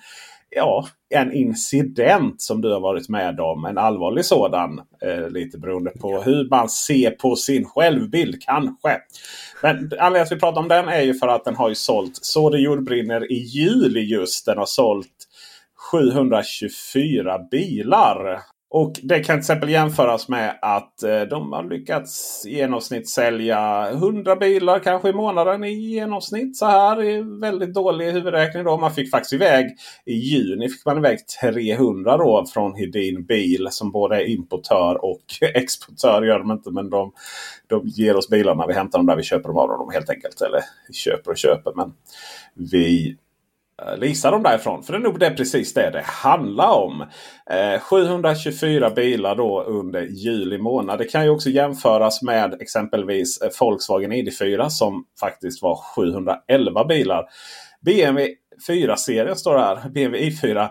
ja, 0.56 0.88
en 1.10 1.34
incident 1.34 2.42
som 2.42 2.62
du 2.62 2.74
har 2.74 2.80
varit 2.80 3.10
med 3.10 3.40
om. 3.40 3.66
En 3.66 3.78
allvarlig 3.78 4.26
sådan. 4.26 4.82
Eh, 5.02 5.30
lite 5.30 5.58
beroende 5.58 5.92
på 5.92 6.22
hur 6.22 6.50
man 6.50 6.70
ser 6.70 7.12
på 7.12 7.36
sin 7.36 7.66
självbild 7.66 8.42
kanske. 8.42 8.98
Men 9.62 9.76
anledningen 9.76 10.12
till 10.12 10.22
att 10.22 10.32
vi 10.32 10.40
pratar 10.40 10.62
om 10.62 10.68
den 10.68 10.88
är 10.88 11.02
ju 11.02 11.14
för 11.14 11.28
att 11.28 11.46
den 11.46 11.56
har 11.56 11.70
ju 11.70 11.76
sålt 11.76 12.20
så 12.22 12.50
det 12.50 12.60
jordbrinner 12.60 13.32
i 13.32 13.36
juli 13.36 14.00
just. 14.00 14.46
Den 14.46 14.58
har 14.58 14.66
sålt 14.66 15.28
724 15.92 17.40
bilar. 17.52 18.40
Och 18.70 18.94
det 19.04 19.20
kan 19.20 19.36
till 19.36 19.40
exempel 19.40 19.70
jämföras 19.70 20.30
med 20.30 20.60
att 20.62 21.04
eh, 21.04 21.22
de 21.22 21.52
har 21.52 21.64
lyckats 21.64 22.44
i 22.46 22.56
genomsnitt 22.56 23.10
sälja 23.10 23.90
100 23.90 24.36
bilar 24.36 24.80
kanske 24.80 25.10
i 25.10 25.14
månaden 25.14 25.64
i 25.64 25.74
genomsnitt. 25.74 26.58
Så 26.58 26.66
här 26.66 27.04
är 27.04 27.40
väldigt 27.42 27.74
dålig 27.74 28.12
huvudräkning. 28.12 28.64
Då. 28.64 28.78
Man 28.78 28.94
fick 28.94 29.12
faktiskt 29.12 29.34
iväg 29.34 29.66
i 30.06 30.14
juni 30.14 30.70
fick 30.70 30.86
man 30.86 30.98
iväg 30.98 31.20
300 31.42 32.18
då 32.18 32.46
från 32.54 32.76
Hedin 32.76 33.26
Bil 33.26 33.68
som 33.72 33.92
både 33.92 34.16
är 34.16 34.28
importör 34.28 35.06
och 35.06 35.24
exportör. 35.54 36.24
gör 36.24 36.40
de 36.40 36.52
inte 36.52 36.72
men 36.72 36.90
de, 36.90 37.12
de 37.68 37.82
ger 37.88 38.16
oss 38.16 38.30
bilarna. 38.30 38.68
Vi 38.68 38.74
hämtar 38.74 39.00
dem 39.00 39.06
där 39.06 39.16
vi 39.16 39.24
köper 39.24 39.50
dem 39.50 39.58
av 39.58 39.68
dem 39.68 39.90
helt 39.94 40.10
enkelt. 40.10 40.42
Eller 40.42 40.62
köper 40.94 41.32
och 41.32 41.38
köper 41.38 41.74
men 41.76 41.94
vi 42.72 43.18
Eh, 43.82 43.98
leasa 43.98 44.32
dem 44.32 44.44
därifrån. 44.44 44.84
För 44.84 44.94
det 44.94 45.00
är 45.00 45.04
nog 45.04 45.20
det 45.20 45.30
precis 45.30 45.74
det 45.74 45.90
det 45.90 46.04
handlar 46.06 46.72
om. 46.72 47.02
Eh, 47.50 47.80
724 47.80 48.90
bilar 48.90 49.36
då 49.36 49.64
under 49.64 50.02
juli 50.02 50.58
månad. 50.58 51.00
Det 51.00 51.06
kan 51.06 51.24
ju 51.24 51.30
också 51.30 51.50
jämföras 51.50 52.22
med 52.22 52.62
exempelvis 52.62 53.40
Volkswagen 53.60 54.12
ID4 54.12 54.70
som 54.70 55.06
faktiskt 55.20 55.62
var 55.62 55.76
711 55.76 56.86
bilar. 56.86 57.26
BMW 57.86 58.34
4-serien 58.68 59.36
står 59.36 59.54
det 59.54 59.60
här. 59.60 59.90
BMW 59.90 60.30
i4. 60.30 60.70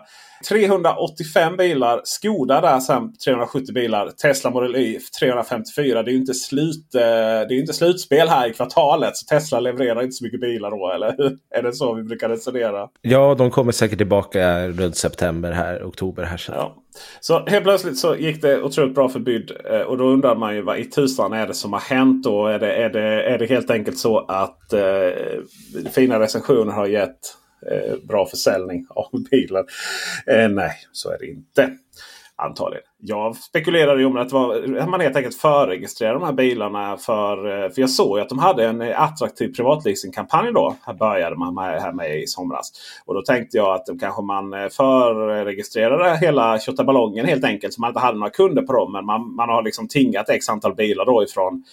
385 0.49 1.57
bilar. 1.57 2.01
Skoda 2.05 2.61
där 2.61 2.81
sen 2.81 3.12
370 3.25 3.75
bilar. 3.75 4.11
Tesla 4.11 4.51
Model 4.51 4.77
Y 4.77 4.99
354. 5.21 6.03
Det 6.03 6.11
är 6.11 6.12
ju 6.12 6.19
inte, 6.19 6.35
slut, 6.35 6.95
eh, 6.95 7.01
det 7.01 7.55
är 7.55 7.61
inte 7.61 7.73
slutspel 7.73 8.29
här 8.29 8.51
i 8.51 8.53
kvartalet. 8.53 9.17
Så 9.17 9.27
Tesla 9.27 9.61
levererar 9.61 10.03
inte 10.03 10.12
så 10.12 10.25
mycket 10.25 10.41
bilar 10.41 10.71
då. 10.71 10.93
Eller 10.95 11.15
hur? 11.19 11.39
Är 11.59 11.62
det 11.62 11.73
så 11.73 11.95
vi 11.95 12.03
brukar 12.03 12.29
resonera? 12.29 12.89
Ja, 13.01 13.35
de 13.35 13.51
kommer 13.51 13.73
säkert 13.73 13.99
tillbaka 13.99 14.69
runt 14.69 14.97
september 14.97 15.53
här, 15.53 15.83
oktober 15.85 16.23
här 16.23 16.37
sen. 16.37 16.55
Ja. 16.55 16.84
Så 17.20 17.47
helt 17.47 17.64
plötsligt 17.64 17.99
så 17.99 18.16
gick 18.16 18.42
det 18.42 18.62
otroligt 18.62 18.95
bra 18.95 19.09
för 19.09 19.20
Byd. 19.20 19.53
Eh, 19.70 19.80
och 19.80 19.99
då 19.99 20.05
undrar 20.05 20.36
man 20.36 20.55
ju 20.55 20.62
vad 20.62 20.78
i 20.78 20.84
tusan 20.84 21.32
är 21.32 21.47
det 21.47 21.55
som 21.55 21.72
har 21.72 21.80
hänt 21.80 22.24
då? 22.24 22.47
Är 22.47 22.59
det, 22.59 22.72
är 22.74 22.90
det, 22.90 23.22
är 23.22 23.38
det 23.38 23.47
helt 23.47 23.70
enkelt 23.70 23.99
så 23.99 24.18
att 24.18 24.72
eh, 24.72 25.90
fina 25.92 26.20
recensioner 26.20 26.72
har 26.72 26.86
gett 26.86 27.18
eh, 27.70 27.97
bra 28.09 28.26
försäljning 28.26 28.86
av 28.90 29.11
bilen? 29.30 29.64
Eh, 30.26 30.49
nej, 30.49 30.72
så 30.92 31.11
är 31.11 31.18
det 31.18 31.26
inte. 31.26 31.70
Antagligen. 32.37 32.85
Jag 32.99 33.37
spekulerade 33.37 34.01
ju 34.01 34.07
om 34.07 34.16
att 34.16 34.28
det 34.28 34.87
man 34.87 35.01
helt 35.01 35.16
enkelt 35.16 35.37
förregistrerade 35.37 36.18
de 36.18 36.24
här 36.24 36.32
bilarna. 36.32 36.97
För, 36.97 37.64
eh, 37.64 37.70
för 37.70 37.80
jag 37.80 37.91
såg 37.91 38.18
ju 38.18 38.22
att 38.22 38.28
de 38.28 38.39
hade 38.39 38.66
en 38.66 38.80
eh, 38.80 39.03
attraktiv 39.03 39.55
privatleasingkampanj 39.55 40.53
då. 40.53 40.76
Här 40.87 40.95
började 40.95 41.37
man 41.37 41.55
med, 41.55 41.82
här 41.82 41.93
med 41.93 42.22
i 42.22 42.26
somras. 42.26 42.72
Och 43.05 43.14
då 43.14 43.22
tänkte 43.22 43.57
jag 43.57 43.74
att 43.74 44.01
kanske 44.01 44.22
man 44.22 44.53
eh, 44.53 44.68
förregistrerade 44.68 46.16
hela 46.16 46.59
tjottaballongen 46.59 47.26
helt 47.26 47.45
enkelt. 47.45 47.74
Så 47.74 47.80
man 47.80 47.91
inte 47.91 48.01
hade 48.01 48.18
några 48.18 48.30
kunder 48.30 48.62
på 48.62 48.72
dem. 48.72 48.93
Men 48.93 49.07
man, 49.07 49.35
man 49.35 49.49
har 49.49 49.62
liksom 49.62 49.89
tingat 49.89 50.28
x 50.28 50.49
antal 50.49 50.74
bilar 50.74 51.05
då 51.05 51.22
ifrån 51.22 51.64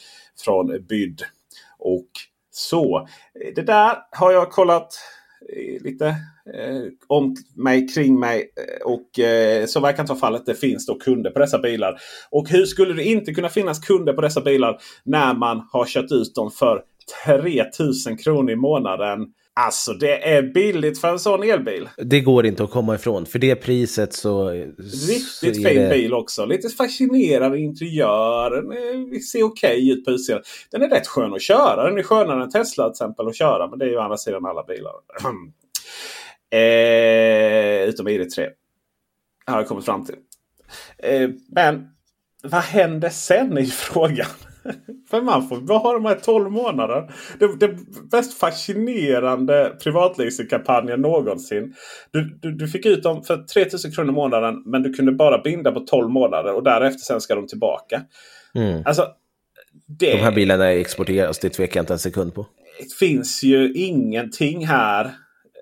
från 0.45 0.86
Byd. 0.89 1.22
Och 1.80 2.07
så. 2.51 3.07
Det 3.55 3.62
där 3.62 3.97
har 4.12 4.32
jag 4.32 4.51
kollat 4.51 4.93
lite 5.82 6.16
om 7.08 7.36
mig, 7.56 7.88
kring 7.88 8.20
mig. 8.20 8.52
eh, 8.58 8.86
Och 8.86 9.20
eh, 9.20 9.66
så 9.66 9.80
verkar 9.80 10.04
inte 10.04 10.12
vara 10.14 10.20
fallet. 10.20 10.46
Det 10.46 10.56
finns 10.56 10.86
då 10.86 10.96
kunder 10.96 11.32
på 11.32 11.39
dessa 11.39 11.60
bilar. 11.60 11.98
Och 12.32 12.50
hur 12.50 12.66
skulle 12.66 12.94
det 12.94 13.04
inte 13.04 13.34
kunna 13.34 13.50
finnas 13.50 13.80
kunder 13.80 14.14
på 14.14 14.22
dessa 14.22 14.42
bilar 14.42 14.80
när 15.04 15.34
man 15.34 15.68
har 15.72 15.86
kört 15.86 16.12
ut 16.12 16.36
dem 16.36 16.52
för 16.52 16.82
3000 17.26 18.18
kronor 18.18 18.52
i 18.52 18.56
månaden? 18.56 19.28
Alltså 19.54 19.94
det 19.94 20.30
är 20.30 20.42
billigt 20.42 21.02
för 21.02 21.08
en 21.08 21.20
sån 21.20 21.44
elbil. 21.44 21.89
Det 21.98 22.20
går 22.22 22.46
inte 22.46 22.64
att 22.64 22.72
komma 22.72 22.96
ifrån. 22.96 23.26
För 23.26 23.39
det 23.39 23.56
priset 23.56 24.14
så... 24.14 24.50
Riktigt 24.50 25.56
så 25.56 25.70
fin 25.70 25.82
det- 25.82 25.89
bil 25.94 26.14
också. 26.14 26.46
Lite 26.46 26.70
fascinerande 26.70 27.60
interiör. 27.60 28.52
Den 29.12 29.20
ser 29.22 29.44
okej 29.44 29.89
ut 29.89 30.06
på 30.06 30.12
utsidan. 30.12 30.42
Den 30.72 30.82
är 30.82 30.89
rätt 30.89 31.08
skön 31.08 31.34
att 31.34 31.42
köra. 31.42 31.84
Den 31.89 31.98
är 31.98 32.04
skönare 32.04 32.44
än 32.44 32.50
Tesla 32.52 32.84
till 32.84 32.92
exempel 32.92 33.28
att 33.28 33.36
köra. 33.36 33.68
Men 33.70 33.80
det 33.80 33.86
är 33.86 33.89
ju 33.89 33.98
å 33.98 34.02
andra 34.02 34.18
sidan 34.18 34.46
alla 34.46 34.64
bilar. 34.64 34.92
eh, 36.52 37.89
utom 37.89 38.08
ID3. 38.08 38.47
Har 39.45 39.58
jag 39.58 39.68
kommit 39.68 39.86
fram 39.86 40.06
till. 40.06 40.16
Eh, 40.97 41.30
men 41.49 41.88
vad 42.43 42.62
händer 42.62 43.10
sen 43.10 43.58
i 43.58 43.66
frågan? 43.66 44.28
För 45.10 45.22
man 45.22 45.47
får 45.47 45.58
bara 45.58 45.93
de 45.93 46.06
här 46.06 46.16
12 46.16 46.52
månader. 46.52 47.12
Det, 47.39 47.60
det 47.60 47.78
mest 48.12 48.39
fascinerande 48.39 49.78
privatleasingkampanjen 49.84 51.02
någonsin. 51.02 51.74
Du, 52.12 52.39
du, 52.41 52.52
du 52.52 52.68
fick 52.68 52.86
ut 52.86 53.04
dem 53.04 53.24
för 53.24 53.38
3000 53.38 53.91
kronor 53.91 54.10
i 54.10 54.14
månaden 54.14 54.64
men 54.66 54.84
du 54.84 54.93
kunde 54.93 55.12
bara 55.12 55.41
binda 55.41 55.72
på 55.72 55.80
12 55.80 56.10
månader 56.10 56.54
och 56.54 56.64
därefter 56.64 56.99
sen 56.99 57.22
ska 57.22 57.36
de 57.36 57.47
tillbaka. 57.47 58.02
Mm. 58.56 58.84
Alltså, 58.86 59.08
det 59.88 60.12
De 60.12 60.18
här 60.18 60.32
bilarna 60.32 60.72
exporteras, 60.72 61.39
det 61.39 61.49
tvekar 61.49 61.78
jag 61.78 61.84
inte 61.84 61.93
en 61.93 61.99
sekund 61.99 62.34
på. 62.34 62.45
finns 62.99 63.43
ju 63.43 63.74
ingenting 63.74 64.66
här 64.66 65.12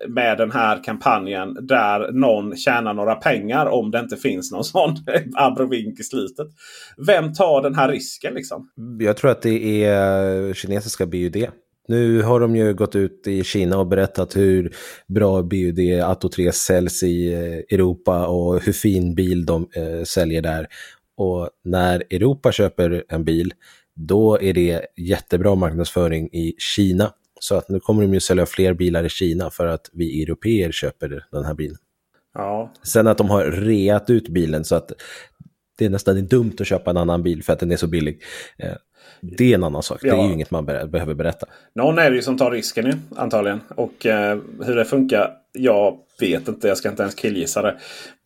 med 0.08 0.38
den 0.38 0.50
här 0.50 0.84
kampanjen 0.84 1.66
där 1.66 2.12
någon 2.12 2.56
tjänar 2.56 2.94
några 2.94 3.14
pengar 3.14 3.66
om 3.66 3.90
det 3.90 3.98
inte 3.98 4.16
finns 4.16 4.52
någon 4.52 4.64
sån 4.64 4.96
abrovink 5.34 6.00
i 6.00 6.02
slutet. 6.02 6.46
Vem 7.06 7.32
tar 7.32 7.62
den 7.62 7.74
här 7.74 7.88
risken 7.88 8.34
liksom? 8.34 8.70
Jag 9.00 9.16
tror 9.16 9.30
att 9.30 9.42
det 9.42 9.84
är 9.84 10.54
kinesiska 10.54 11.06
BUD. 11.06 11.46
Nu 11.88 12.22
har 12.22 12.40
de 12.40 12.56
ju 12.56 12.74
gått 12.74 12.96
ut 12.96 13.26
i 13.26 13.44
Kina 13.44 13.78
och 13.78 13.86
berättat 13.86 14.36
hur 14.36 14.72
bra 15.08 15.42
BUD 15.42 16.02
Atto 16.04 16.28
3 16.28 16.52
säljs 16.52 17.02
i 17.02 17.32
eh, 17.32 17.76
Europa 17.76 18.26
och 18.26 18.60
hur 18.62 18.72
fin 18.72 19.14
bil 19.14 19.46
de 19.46 19.68
eh, 19.76 20.04
säljer 20.04 20.42
där. 20.42 20.66
Och 21.16 21.50
när 21.64 22.02
Europa 22.10 22.52
köper 22.52 23.04
en 23.08 23.24
bil, 23.24 23.52
då 23.96 24.40
är 24.40 24.54
det 24.54 24.86
jättebra 24.96 25.54
marknadsföring 25.54 26.26
i 26.26 26.54
Kina. 26.58 27.12
Så 27.42 27.54
att 27.54 27.68
nu 27.68 27.80
kommer 27.80 28.02
de 28.02 28.14
ju 28.14 28.20
sälja 28.20 28.46
fler 28.46 28.74
bilar 28.74 29.04
i 29.04 29.08
Kina 29.08 29.50
för 29.50 29.66
att 29.66 29.90
vi 29.92 30.22
europeer 30.22 30.72
köper 30.72 31.26
den 31.32 31.44
här 31.44 31.54
bilen. 31.54 31.76
Ja. 32.34 32.72
Sen 32.82 33.06
att 33.06 33.18
de 33.18 33.30
har 33.30 33.44
reat 33.44 34.10
ut 34.10 34.28
bilen 34.28 34.64
så 34.64 34.74
att 34.74 34.92
det 35.78 35.84
är 35.84 35.90
nästan 35.90 36.26
dumt 36.26 36.56
att 36.60 36.66
köpa 36.66 36.90
en 36.90 36.96
annan 36.96 37.22
bil 37.22 37.42
för 37.42 37.52
att 37.52 37.60
den 37.60 37.72
är 37.72 37.76
så 37.76 37.86
billig. 37.86 38.22
Eh, 38.58 38.74
det 39.20 39.50
är 39.50 39.54
en 39.54 39.64
annan 39.64 39.82
sak. 39.82 39.98
Ja. 40.02 40.14
Det 40.14 40.22
är 40.22 40.26
ju 40.26 40.32
inget 40.32 40.50
man 40.50 40.66
behöver 40.66 41.14
berätta. 41.14 41.46
Någon 41.74 41.98
är 41.98 42.10
det 42.10 42.16
ju 42.16 42.22
som 42.22 42.38
tar 42.38 42.50
risken 42.50 42.84
nu, 42.84 42.92
antagligen. 43.16 43.60
Och 43.68 44.06
eh, 44.06 44.38
hur 44.64 44.76
det 44.76 44.84
funkar, 44.84 45.30
jag 45.52 45.98
vet 46.20 46.48
inte. 46.48 46.68
Jag 46.68 46.76
ska 46.76 46.90
inte 46.90 47.02
ens 47.02 47.14
killgissa 47.14 47.62
det. 47.62 47.76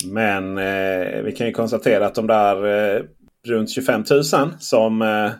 Men 0.06 0.58
eh, 0.58 1.22
vi 1.22 1.34
kan 1.36 1.46
ju 1.46 1.52
konstatera 1.52 2.06
att 2.06 2.14
de 2.14 2.26
där 2.26 2.66
eh, 2.96 3.02
runt 3.46 3.70
25 3.70 4.04
000 4.10 4.24
som, 4.58 5.02
eh, 5.02 5.30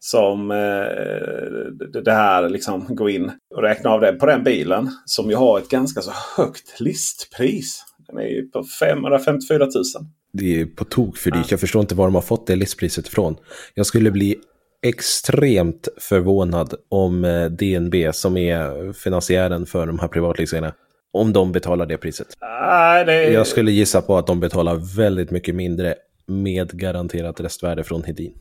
som 0.00 0.50
eh, 0.50 2.00
det 2.02 2.12
här 2.12 2.48
liksom 2.48 2.86
går 2.88 3.10
in 3.10 3.32
och 3.54 3.62
räknar 3.62 3.90
av 3.90 4.00
det 4.00 4.12
på 4.12 4.26
den 4.26 4.44
bilen. 4.44 4.90
Som 5.04 5.30
ju 5.30 5.36
har 5.36 5.58
ett 5.58 5.68
ganska 5.68 6.00
så 6.00 6.12
högt 6.36 6.80
listpris. 6.80 7.84
Den 8.06 8.18
är 8.18 8.28
ju 8.28 8.48
på 8.48 8.64
554 8.80 9.58
000. 9.58 9.70
Det 10.32 10.60
är 10.60 10.66
på 10.66 10.84
tok 10.84 11.16
för 11.16 11.30
dyrt. 11.30 11.50
Jag 11.50 11.60
förstår 11.60 11.80
inte 11.80 11.94
var 11.94 12.04
de 12.04 12.14
har 12.14 12.22
fått 12.22 12.46
det 12.46 12.56
listpriset 12.56 13.06
ifrån. 13.06 13.36
Jag 13.74 13.86
skulle 13.86 14.10
bli 14.10 14.36
extremt 14.82 15.88
förvånad 15.98 16.74
om 16.88 17.24
eh, 17.24 17.44
DNB 17.44 17.94
som 18.12 18.36
är 18.36 18.92
finansiären 18.92 19.66
för 19.66 19.86
de 19.86 19.98
här 19.98 20.08
privatleasingarna 20.08 20.74
om 21.12 21.32
de 21.32 21.52
betalar 21.52 21.86
det 21.86 21.98
priset. 21.98 22.26
Nej, 22.40 23.04
det... 23.04 23.30
Jag 23.30 23.46
skulle 23.46 23.70
gissa 23.70 24.02
på 24.02 24.18
att 24.18 24.26
de 24.26 24.40
betalar 24.40 24.96
väldigt 24.96 25.30
mycket 25.30 25.54
mindre 25.54 25.94
med 26.30 26.70
garanterat 26.72 27.40
restvärde 27.40 27.84
från 27.84 28.04
Hedin. 28.04 28.32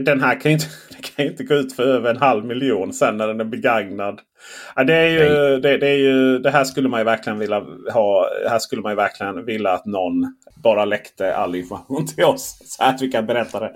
Den 0.00 0.20
här 0.20 0.40
kan 0.40 0.50
ju 0.50 0.54
inte, 0.54 0.66
kan 1.16 1.26
inte 1.26 1.44
gå 1.44 1.54
ut 1.54 1.76
för 1.76 1.82
över 1.82 2.10
en 2.10 2.16
halv 2.16 2.44
miljon 2.44 2.92
sen 2.92 3.16
när 3.16 3.26
den 3.28 3.40
är 3.40 3.44
begagnad. 3.44 4.20
Ja, 4.76 4.84
det, 4.84 4.94
är 4.94 5.08
ju, 5.08 5.60
det, 5.60 5.78
det, 5.78 5.88
är 5.88 5.98
ju, 5.98 6.38
det 6.38 6.50
här 6.50 6.64
skulle 6.64 6.88
man 6.88 7.00
ju 7.00 7.04
verkligen 7.04 7.38
vilja 7.38 7.62
ha. 7.92 8.28
Här 8.48 8.58
skulle 8.58 8.82
man 8.82 8.92
ju 8.92 8.96
verkligen 8.96 9.44
vilja 9.44 9.70
att 9.70 9.86
någon 9.86 10.34
bara 10.62 10.84
läckte 10.84 11.34
all 11.34 11.54
information 11.54 12.06
till 12.16 12.24
oss. 12.24 12.58
Så 12.64 12.82
att 12.84 13.02
vi 13.02 13.08
kan 13.08 13.26
berätta 13.26 13.60
det. 13.60 13.72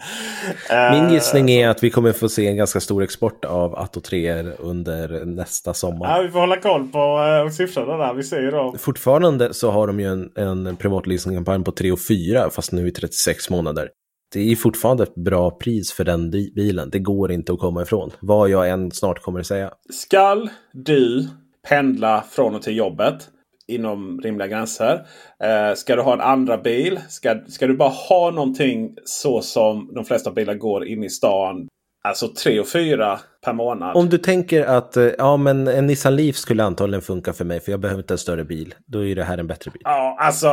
Min 0.92 1.04
eh, 1.04 1.12
gissning 1.12 1.50
är 1.50 1.68
att 1.68 1.82
vi 1.82 1.90
kommer 1.90 2.12
få 2.12 2.28
se 2.28 2.46
en 2.46 2.56
ganska 2.56 2.80
stor 2.80 3.02
export 3.02 3.44
av 3.44 3.78
Atto 3.78 4.00
3 4.00 4.42
under 4.42 5.24
nästa 5.24 5.74
sommar. 5.74 6.16
Ja, 6.16 6.22
vi 6.22 6.28
får 6.28 6.40
hålla 6.40 6.60
koll 6.60 6.88
på 6.88 6.98
uh, 7.44 7.50
siffrorna 7.50 7.96
där. 7.96 8.14
Vi 8.14 8.22
ser 8.22 8.40
ju 8.40 8.50
då. 8.50 8.74
Fortfarande 8.78 9.54
så 9.54 9.70
har 9.70 9.86
de 9.86 10.00
ju 10.00 10.06
en, 10.06 10.30
en 10.36 10.76
privatleasingkampanj 10.76 11.64
på 11.64 11.72
3 11.72 11.92
och 11.92 12.00
4 12.00 12.50
fast 12.50 12.72
nu 12.72 12.88
i 12.88 12.90
36 12.90 13.50
månader. 13.50 13.88
Det 14.32 14.52
är 14.52 14.56
fortfarande 14.56 15.02
ett 15.02 15.14
bra 15.14 15.50
pris 15.50 15.92
för 15.92 16.04
den 16.04 16.30
bilen. 16.30 16.90
Det 16.90 16.98
går 16.98 17.32
inte 17.32 17.52
att 17.52 17.58
komma 17.58 17.82
ifrån. 17.82 18.10
Vad 18.20 18.50
jag 18.50 18.70
än 18.70 18.90
snart 18.90 19.22
kommer 19.22 19.40
att 19.40 19.46
säga. 19.46 19.70
Skall 19.92 20.50
du 20.72 21.28
pendla 21.68 22.24
från 22.30 22.54
och 22.54 22.62
till 22.62 22.76
jobbet 22.76 23.28
inom 23.68 24.20
rimliga 24.20 24.48
gränser. 24.48 25.06
Eh, 25.42 25.74
ska 25.74 25.96
du 25.96 26.02
ha 26.02 26.12
en 26.12 26.20
andra 26.20 26.58
bil? 26.58 27.00
Ska, 27.08 27.40
ska 27.48 27.66
du 27.66 27.76
bara 27.76 27.88
ha 27.88 28.30
någonting 28.30 28.94
så 29.04 29.40
som 29.40 29.94
de 29.94 30.04
flesta 30.04 30.30
bilar 30.30 30.54
går 30.54 30.86
in 30.86 31.04
i 31.04 31.10
stan? 31.10 31.68
Alltså 32.04 32.28
3 32.28 32.60
och 32.60 32.68
4 32.68 33.20
per 33.44 33.52
månad. 33.52 33.96
Om 33.96 34.08
du 34.08 34.18
tänker 34.18 34.64
att 34.64 34.96
eh, 34.96 35.04
ja, 35.18 35.36
men 35.36 35.68
en 35.68 35.86
Nissan 35.86 36.16
Leaf 36.16 36.36
skulle 36.36 36.64
antagligen 36.64 37.02
funka 37.02 37.32
för 37.32 37.44
mig 37.44 37.60
för 37.60 37.70
jag 37.70 37.80
behöver 37.80 38.02
inte 38.02 38.14
en 38.14 38.18
större 38.18 38.44
bil. 38.44 38.74
Då 38.86 39.06
är 39.06 39.14
det 39.14 39.24
här 39.24 39.38
en 39.38 39.46
bättre 39.46 39.70
bil. 39.70 39.82
Ja, 39.84 40.16
alltså. 40.20 40.46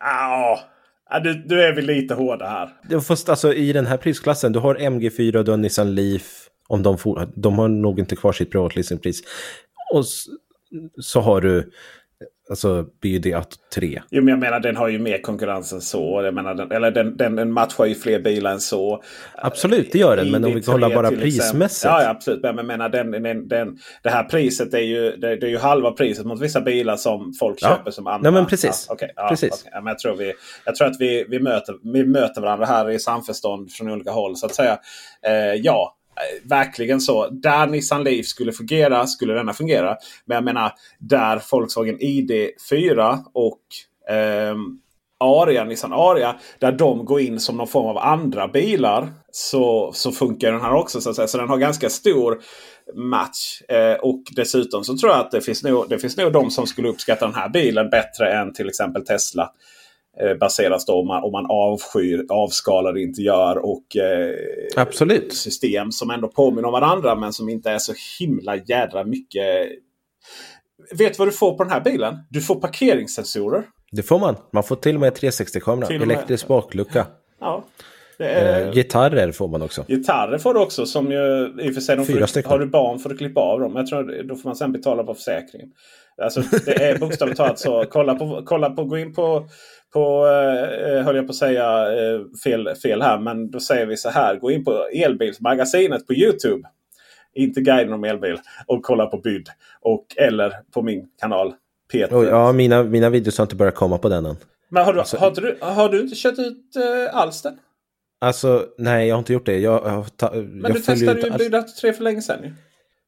Ja. 0.00 0.60
Du, 1.22 1.34
du 1.34 1.62
är 1.62 1.74
väl 1.74 1.86
lite 1.86 2.14
hårda 2.14 2.46
här. 2.46 3.00
Fast 3.00 3.28
alltså 3.28 3.54
i 3.54 3.72
den 3.72 3.86
här 3.86 3.96
prisklassen, 3.96 4.52
du 4.52 4.58
har 4.58 4.74
MG4 4.74 5.36
och 5.36 5.44
du 5.44 5.50
har 5.50 5.58
Nissan 5.58 5.94
Leaf. 5.94 6.44
Om 6.66 6.82
de, 6.82 6.98
får, 6.98 7.28
de 7.36 7.58
har 7.58 7.68
nog 7.68 7.98
inte 7.98 8.16
kvar 8.16 8.32
sitt 8.32 8.50
privatleasingpris. 8.50 9.20
Och 9.94 10.04
så 11.00 11.20
har 11.20 11.40
du 11.40 11.70
Alltså 12.50 12.86
BD 13.02 13.34
Atto 13.34 13.56
3. 13.74 14.02
Jo, 14.10 14.22
men 14.22 14.28
jag 14.28 14.38
menar 14.38 14.60
den 14.60 14.76
har 14.76 14.88
ju 14.88 14.98
mer 14.98 15.18
konkurrens 15.18 15.72
än 15.72 15.80
så. 15.80 16.22
Jag 16.24 16.34
menar, 16.34 16.54
den, 16.54 16.72
eller 16.72 16.90
den, 16.90 17.16
den, 17.16 17.36
den 17.36 17.52
matchar 17.52 17.84
ju 17.84 17.94
fler 17.94 18.20
bilar 18.20 18.52
än 18.52 18.60
så. 18.60 19.02
Absolut, 19.34 19.92
det 19.92 19.98
gör 19.98 20.16
den. 20.16 20.30
Men 20.30 20.44
om 20.44 20.54
vi 20.54 20.62
kollar 20.62 20.94
bara 20.94 21.10
prismässigt. 21.10 21.84
Ja, 21.84 22.02
ja, 22.02 22.08
absolut. 22.08 22.42
Men 22.42 22.56
jag 22.56 22.66
menar, 22.66 22.88
den, 22.88 23.10
den, 23.10 23.48
den, 23.48 23.78
det 24.02 24.10
här 24.10 24.24
priset 24.24 24.74
är 24.74 24.78
ju, 24.78 25.10
det, 25.10 25.36
det, 25.36 25.46
är 25.46 25.50
ju 25.50 25.58
halva 25.58 25.90
priset 25.90 26.26
mot 26.26 26.40
vissa 26.40 26.60
bilar 26.60 26.96
som 26.96 27.32
folk 27.38 27.58
ja. 27.60 27.68
köper 27.68 27.90
som 27.90 28.06
andra. 28.06 28.30
Nej, 28.30 28.40
men 28.40 28.50
precis. 28.50 28.86
Ja, 28.88 28.94
okay, 28.94 29.08
ja, 29.16 29.28
precis. 29.28 29.52
Okay. 29.52 29.70
Ja, 29.72 29.80
men 29.80 29.90
jag 29.90 29.98
tror, 29.98 30.16
vi, 30.16 30.32
jag 30.64 30.76
tror 30.76 30.88
att 30.88 31.00
vi, 31.00 31.26
vi, 31.28 31.40
möter, 31.40 31.74
vi 31.92 32.04
möter 32.04 32.40
varandra 32.40 32.66
här 32.66 32.90
i 32.90 32.98
samförstånd 32.98 33.72
från 33.72 33.90
olika 33.90 34.10
håll. 34.10 34.36
Så 34.36 34.46
att 34.46 34.54
säga. 34.54 34.78
Eh, 35.26 35.54
ja, 35.54 35.97
Eh, 35.97 35.97
Eh, 36.18 36.48
verkligen 36.48 37.00
så. 37.00 37.28
Där 37.28 37.66
Nissan 37.66 38.04
Leaf 38.04 38.26
skulle 38.26 38.52
fungera 38.52 39.06
skulle 39.06 39.34
denna 39.34 39.52
fungera. 39.52 39.96
Men 40.24 40.34
jag 40.34 40.44
menar 40.44 40.72
där 40.98 41.42
Volkswagen 41.50 41.98
ID4 41.98 43.18
och 43.32 43.60
eh, 44.10 44.56
Aria, 45.20 45.64
Nissan 45.64 45.92
Aria, 45.92 46.36
där 46.58 46.72
de 46.72 47.04
går 47.04 47.20
in 47.20 47.40
som 47.40 47.56
någon 47.56 47.68
form 47.68 47.86
av 47.86 47.98
andra 47.98 48.48
bilar. 48.48 49.12
Så, 49.32 49.92
så 49.94 50.12
funkar 50.12 50.52
den 50.52 50.60
här 50.60 50.74
också. 50.74 51.00
Så, 51.00 51.10
att 51.10 51.16
säga. 51.16 51.28
så 51.28 51.38
den 51.38 51.48
har 51.48 51.58
ganska 51.58 51.90
stor 51.90 52.40
match. 52.94 53.62
Eh, 53.68 53.94
och 53.94 54.22
dessutom 54.36 54.84
så 54.84 54.96
tror 54.96 55.12
jag 55.12 55.20
att 55.20 55.30
det 55.30 55.40
finns, 55.40 55.62
nog, 55.62 55.88
det 55.88 55.98
finns 55.98 56.16
nog 56.16 56.32
de 56.32 56.50
som 56.50 56.66
skulle 56.66 56.88
uppskatta 56.88 57.26
den 57.26 57.34
här 57.34 57.48
bilen 57.48 57.90
bättre 57.90 58.32
än 58.32 58.52
till 58.52 58.68
exempel 58.68 59.06
Tesla. 59.06 59.50
Eh, 60.22 60.34
baseras 60.34 60.86
då 60.86 61.00
om 61.00 61.06
man, 61.06 61.24
om 61.24 61.32
man 61.32 61.46
avskyr 61.48 62.26
avskalade 62.28 63.02
interiör 63.02 63.56
och 63.56 63.96
eh, 63.96 65.28
system 65.30 65.92
som 65.92 66.10
ändå 66.10 66.28
påminner 66.28 66.68
om 66.68 66.72
varandra 66.72 67.14
men 67.14 67.32
som 67.32 67.48
inte 67.48 67.70
är 67.70 67.78
så 67.78 67.92
himla 68.18 68.56
jädra 68.56 69.04
mycket. 69.04 69.68
Vet 70.98 71.12
du 71.12 71.18
vad 71.18 71.28
du 71.28 71.32
får 71.32 71.54
på 71.56 71.64
den 71.64 71.72
här 71.72 71.80
bilen? 71.80 72.14
Du 72.30 72.40
får 72.40 72.54
parkeringssensorer. 72.54 73.64
Det 73.92 74.02
får 74.02 74.18
man. 74.18 74.36
Man 74.52 74.62
får 74.62 74.76
till 74.76 74.94
och 74.94 75.00
med 75.00 75.12
360-kamera, 75.12 76.02
elektrisk 76.02 76.48
baklucka. 76.48 77.06
Ja. 77.40 77.64
Är... 78.18 78.66
Eh, 78.66 78.72
gitarrer 78.72 79.32
får 79.32 79.48
man 79.48 79.62
också. 79.62 79.84
Gitarrer 79.88 80.38
får 80.38 80.54
du 80.54 80.60
också. 80.60 80.86
Som 80.86 81.12
ju, 81.12 81.54
i 81.60 81.70
och 81.70 81.74
för 81.74 81.80
sig, 81.80 81.96
de 81.96 82.06
Fyra 82.06 82.26
stycken. 82.26 82.50
Har 82.50 82.58
du 82.58 82.66
barn 82.66 82.98
får 82.98 83.10
du 83.10 83.16
klippa 83.16 83.40
av 83.40 83.60
dem. 83.60 83.76
Jag 83.76 83.86
tror 83.86 84.22
Då 84.22 84.36
får 84.36 84.48
man 84.48 84.56
sen 84.56 84.72
betala 84.72 85.04
på 85.04 85.14
försäkringen. 85.14 85.68
Alltså, 86.22 86.42
det 86.64 86.82
är 86.82 86.98
bokstavligt 86.98 87.36
talat 87.36 87.58
så. 87.58 87.84
Kolla 87.90 88.14
på, 88.14 88.42
kolla 88.44 88.70
på, 88.70 88.84
gå 88.84 88.98
in 88.98 89.14
på 89.14 89.48
på, 89.92 90.26
eh, 90.26 91.04
höll 91.04 91.16
jag 91.16 91.26
på 91.26 91.30
att 91.30 91.36
säga 91.36 91.92
eh, 91.92 92.20
fel, 92.44 92.74
fel 92.82 93.02
här, 93.02 93.18
men 93.18 93.50
då 93.50 93.60
säger 93.60 93.86
vi 93.86 93.96
så 93.96 94.10
här. 94.10 94.36
Gå 94.36 94.50
in 94.50 94.64
på 94.64 94.88
Elbilsmagasinet 95.04 96.06
på 96.06 96.14
Youtube. 96.14 96.68
Inte 97.34 97.60
guiden 97.60 97.92
om 97.92 98.04
elbil. 98.04 98.38
Och 98.66 98.82
kolla 98.82 99.06
på 99.06 99.18
Byd. 99.18 99.48
Och, 99.80 100.06
eller 100.16 100.52
på 100.74 100.82
min 100.82 101.08
kanal. 101.20 101.54
Peter. 101.92 102.24
Ja, 102.24 102.52
mina, 102.52 102.82
mina 102.82 103.10
videos 103.10 103.38
har 103.38 103.44
inte 103.44 103.56
börjat 103.56 103.74
komma 103.74 103.98
på 103.98 104.08
den 104.08 104.26
än. 104.26 104.36
Men 104.68 104.84
har 104.84 104.92
du, 104.92 105.00
alltså, 105.00 105.16
har 105.16 105.30
du, 105.30 105.58
har 105.60 105.88
du 105.88 106.00
inte 106.00 106.16
kört 106.16 106.38
ut 106.38 106.76
uh, 106.76 107.16
alls 107.16 107.42
den? 107.42 107.58
Alltså, 108.20 108.66
nej 108.78 109.08
jag 109.08 109.14
har 109.14 109.18
inte 109.18 109.32
gjort 109.32 109.46
det. 109.46 109.58
Jag, 109.58 109.82
jag, 109.86 110.16
ta, 110.16 110.30
men 110.30 110.60
jag 110.62 110.74
du 110.74 110.80
testade 110.80 111.20
ju 111.20 111.50
Byd 111.50 111.76
3 111.80 111.92
för 111.92 112.04
länge 112.04 112.22
sedan. 112.22 112.56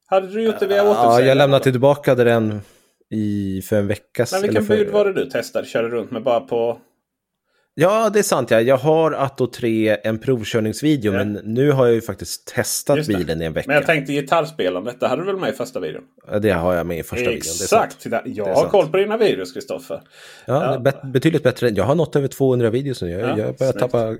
Hade 0.07 0.27
du 0.27 0.43
gjort 0.43 0.61
det 0.61 0.67
via 0.67 0.83
återförsäljning? 0.83 1.21
Ja, 1.21 1.29
jag 1.29 1.37
lämnade 1.37 1.65
tillbaka 1.65 2.15
den 2.15 2.61
i, 3.11 3.63
för 3.63 3.77
en 3.77 3.87
vecka 3.87 4.27
sedan. 4.27 4.41
Men 4.41 4.49
vilken 4.49 4.67
för... 4.67 4.77
bud 4.77 4.89
var 4.89 5.05
det 5.05 5.13
du 5.13 5.31
testade? 5.31 5.67
Körde 5.67 5.89
runt 5.89 6.11
med 6.11 6.23
bara 6.23 6.41
på... 6.41 6.81
Ja, 7.75 8.11
det 8.11 8.19
är 8.19 8.23
sant. 8.23 8.51
Ja. 8.51 8.61
Jag 8.61 8.77
har 8.77 9.13
Atto 9.13 9.47
3 9.47 9.97
en 10.05 10.19
provkörningsvideo, 10.19 11.13
ja. 11.13 11.19
men 11.19 11.33
nu 11.33 11.73
har 11.73 11.87
jag 11.87 11.95
ju 11.95 12.01
faktiskt 12.01 12.47
testat 12.47 13.07
bilen 13.07 13.43
i 13.43 13.45
en 13.45 13.53
vecka. 13.53 13.65
Men 13.69 13.77
jag 13.77 13.87
tänkte 13.87 14.13
gitarrspelandet, 14.13 15.01
det 15.01 15.09
hade 15.09 15.23
du 15.23 15.27
väl 15.27 15.37
med 15.37 15.51
i 15.51 15.53
första 15.53 15.81
videon? 15.81 16.03
Ja, 16.31 16.39
det 16.39 16.51
har 16.51 16.75
jag 16.75 16.87
med 16.87 16.99
i 16.99 17.03
första 17.03 17.31
Exakt. 17.31 18.07
videon. 18.07 18.21
Exakt! 18.21 18.37
Jag 18.37 18.55
har 18.55 18.69
koll 18.69 18.89
på 18.89 18.97
dina 18.97 19.17
videos, 19.17 19.53
Kristoffer. 19.53 20.01
Ja, 20.47 20.83
ja. 20.85 21.09
betydligt 21.09 21.43
bättre. 21.43 21.69
Jag 21.69 21.85
har 21.85 21.95
nått 21.95 22.17
över 22.17 22.29
200 22.29 22.71
videos 22.71 23.03
nu. 23.03 23.11
Jag, 23.11 23.21
ja, 23.21 23.39
jag 23.39 23.57
börjar 23.57 23.73
tappa 23.73 24.17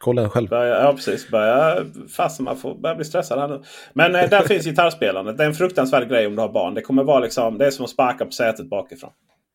kolla 0.00 0.22
den 0.22 0.30
själv. 0.30 0.48
Börja, 0.48 0.80
ja, 0.80 0.92
precis. 0.92 1.28
Börja, 1.30 1.84
fast 2.16 2.40
man 2.40 2.56
får 2.56 2.74
börja 2.74 2.94
bli 2.94 3.04
stressad 3.04 3.38
här 3.38 3.48
nu. 3.48 3.62
Men 3.92 4.14
eh, 4.14 4.30
där 4.30 4.42
finns 4.42 4.64
gitarrspelandet. 4.64 5.36
Det 5.36 5.42
är 5.42 5.48
en 5.48 5.54
fruktansvärd 5.54 6.08
grej 6.08 6.26
om 6.26 6.36
du 6.36 6.42
har 6.42 6.52
barn. 6.52 6.74
Det 6.74 6.82
kommer 6.82 7.04
vara 7.04 7.20
liksom, 7.20 7.58
det 7.58 7.66
är 7.66 7.70
som 7.70 7.84
att 7.84 7.90
sparka 7.90 8.24
på 8.24 8.30
sätet 8.32 8.70
bakifrån. 8.70 9.10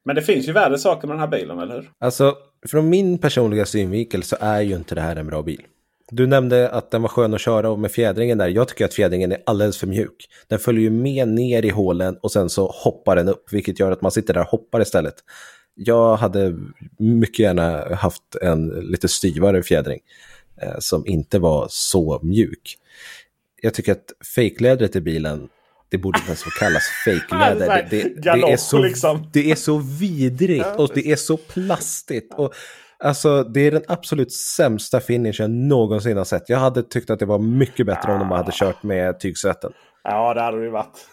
Men 0.06 0.16
det 0.16 0.22
finns 0.22 0.48
ju 0.48 0.52
värre 0.52 0.78
saker 0.78 1.08
med 1.08 1.16
den 1.16 1.22
här 1.22 1.28
bilen, 1.28 1.60
eller 1.60 1.76
hur? 1.76 1.90
Alltså, 2.00 2.36
från 2.68 2.90
min 2.90 3.18
personliga 3.18 3.66
synvinkel 3.66 4.24
så 4.24 4.36
är 4.40 4.62
ju 4.62 4.76
inte 4.76 4.96
det 4.96 5.02
här 5.02 5.16
en 5.16 5.28
bra 5.28 5.42
bil. 5.42 5.62
Du 6.12 6.28
nämnde 6.28 6.70
att 6.70 6.92
den 6.92 7.02
var 7.02 7.10
skön 7.10 7.34
att 7.34 7.42
köra 7.42 7.70
och 7.70 7.80
med 7.80 7.92
fjädringen 7.92 8.38
där. 8.38 8.48
Jag 8.48 8.68
tycker 8.68 8.86
att 8.86 8.94
fjädringen 8.94 9.32
är 9.32 9.38
alldeles 9.46 9.78
för 9.78 9.88
mjuk. 9.88 10.28
Den 10.48 10.60
följer 10.60 10.82
ju 10.82 10.90
med 10.90 11.28
ner 11.28 11.66
i 11.66 11.70
hålen 11.70 12.18
och 12.22 12.32
sen 12.32 12.50
så 12.50 12.68
hoppar 12.68 13.16
den 13.16 13.30
upp, 13.30 13.54
vilket 13.54 13.80
gör 13.80 13.92
att 13.92 14.02
man 14.02 14.12
sitter 14.12 14.34
där 14.34 14.42
och 14.42 14.48
hoppar 14.48 14.82
istället. 14.82 15.16
Jag 15.76 16.16
hade 16.16 16.56
mycket 17.00 17.40
gärna 17.40 17.96
haft 17.96 18.36
en 18.42 18.68
lite 18.68 19.08
styvare 19.08 19.64
fjädring 19.64 20.00
som 20.80 21.08
inte 21.08 21.40
var 21.40 21.68
så 21.70 22.20
mjuk. 22.24 22.78
Jag 23.62 23.74
tycker 23.74 23.92
att 23.92 24.28
fejklädret 24.36 24.96
i 24.96 25.02
bilen 25.02 25.50
det 25.90 25.98
borde 25.98 26.20
inte 26.20 26.28
ens 26.28 26.44
få 26.44 26.50
kallas 26.50 26.84
fejkläder. 27.06 27.88
Det, 27.90 28.04
det, 28.04 28.22
det, 28.22 28.52
är 28.52 28.58
så, 28.58 28.78
liksom. 28.78 29.30
det 29.34 29.52
är 29.52 29.56
så 29.56 29.78
vidrigt 29.78 30.76
och 30.78 30.90
det 30.94 31.12
är 31.12 31.16
så 31.16 31.38
plastigt. 31.38 32.34
Och, 32.34 32.54
alltså, 33.00 33.44
det 33.44 33.62
är 33.62 33.72
den 33.72 33.84
absolut 33.88 34.34
sämsta 34.34 35.00
finish 35.00 35.36
jag 35.40 35.50
någonsin 35.50 36.18
har 36.18 36.26
sett. 36.26 36.50
Jag 36.50 36.58
hade 36.58 36.84
tyckt 36.84 37.10
att 37.10 37.20
det 37.20 37.26
var 37.26 37.40
mycket 37.40 37.86
bättre 37.86 38.14
om 38.14 38.20
de 38.20 38.32
hade 38.32 38.52
kört 38.54 38.84
med 38.84 39.20
tygsätten. 39.20 39.72
Ja, 40.04 40.34
det 40.34 40.42
hade 40.42 40.64
det 40.64 40.70
varit. 40.70 41.08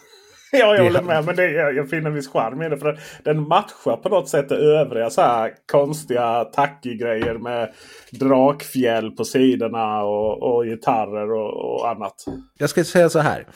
Ja, 0.59 0.77
jag 0.77 0.85
håller 0.85 1.03
med. 1.03 1.25
Men 1.25 1.37
det, 1.37 1.51
jag, 1.51 1.77
jag 1.77 1.91
finner 1.91 2.11
en 2.11 2.15
viss 2.15 2.29
charm 2.29 2.63
i 2.63 2.69
det. 2.69 2.79
För 2.79 2.99
den 3.25 3.49
matchar 3.49 3.97
på 3.97 4.09
något 4.09 4.29
sätt 4.29 4.49
det 4.49 4.57
övriga 4.57 5.11
så 5.11 5.21
här 5.21 5.55
konstiga 5.73 6.45
tacky-grejer 6.45 7.35
med 7.35 7.73
drakfjäll 8.11 9.11
på 9.11 9.25
sidorna 9.25 10.03
och, 10.03 10.43
och 10.43 10.65
gitarrer 10.65 11.33
och, 11.33 11.81
och 11.81 11.89
annat. 11.91 12.25
Jag 12.59 12.71
ska 12.71 12.85
säga 12.85 13.09
så 13.09 13.19
här. 13.19 13.47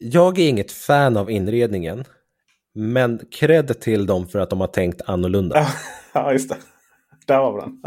Jag 0.00 0.38
är 0.38 0.48
inget 0.48 0.72
fan 0.72 1.16
av 1.16 1.30
inredningen. 1.30 2.04
Men 2.74 3.20
cred 3.30 3.80
till 3.80 4.06
dem 4.06 4.28
för 4.28 4.38
att 4.38 4.50
de 4.50 4.60
har 4.60 4.66
tänkt 4.66 5.02
annorlunda. 5.06 5.66
Ja, 6.12 6.32
just 6.32 6.48
det. 6.48 6.56
Där 7.26 7.52
vi 7.52 7.60
den. 7.60 7.82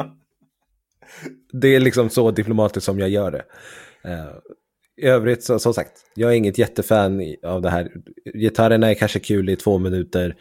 Det 1.61 1.75
är 1.75 1.79
liksom 1.79 2.09
så 2.09 2.31
diplomatiskt 2.31 2.85
som 2.85 2.99
jag 2.99 3.09
gör 3.09 3.31
det. 3.31 3.43
I 4.99 5.05
övrigt, 5.05 5.43
så, 5.43 5.59
som 5.59 5.73
sagt, 5.73 5.91
jag 6.15 6.31
är 6.31 6.35
inget 6.35 6.57
jättefan 6.57 7.21
av 7.45 7.61
det 7.61 7.69
här. 7.69 7.91
Gitarrerna 8.33 8.89
är 8.89 8.93
kanske 8.93 9.19
kul 9.19 9.49
i 9.49 9.55
två 9.55 9.77
minuter. 9.77 10.35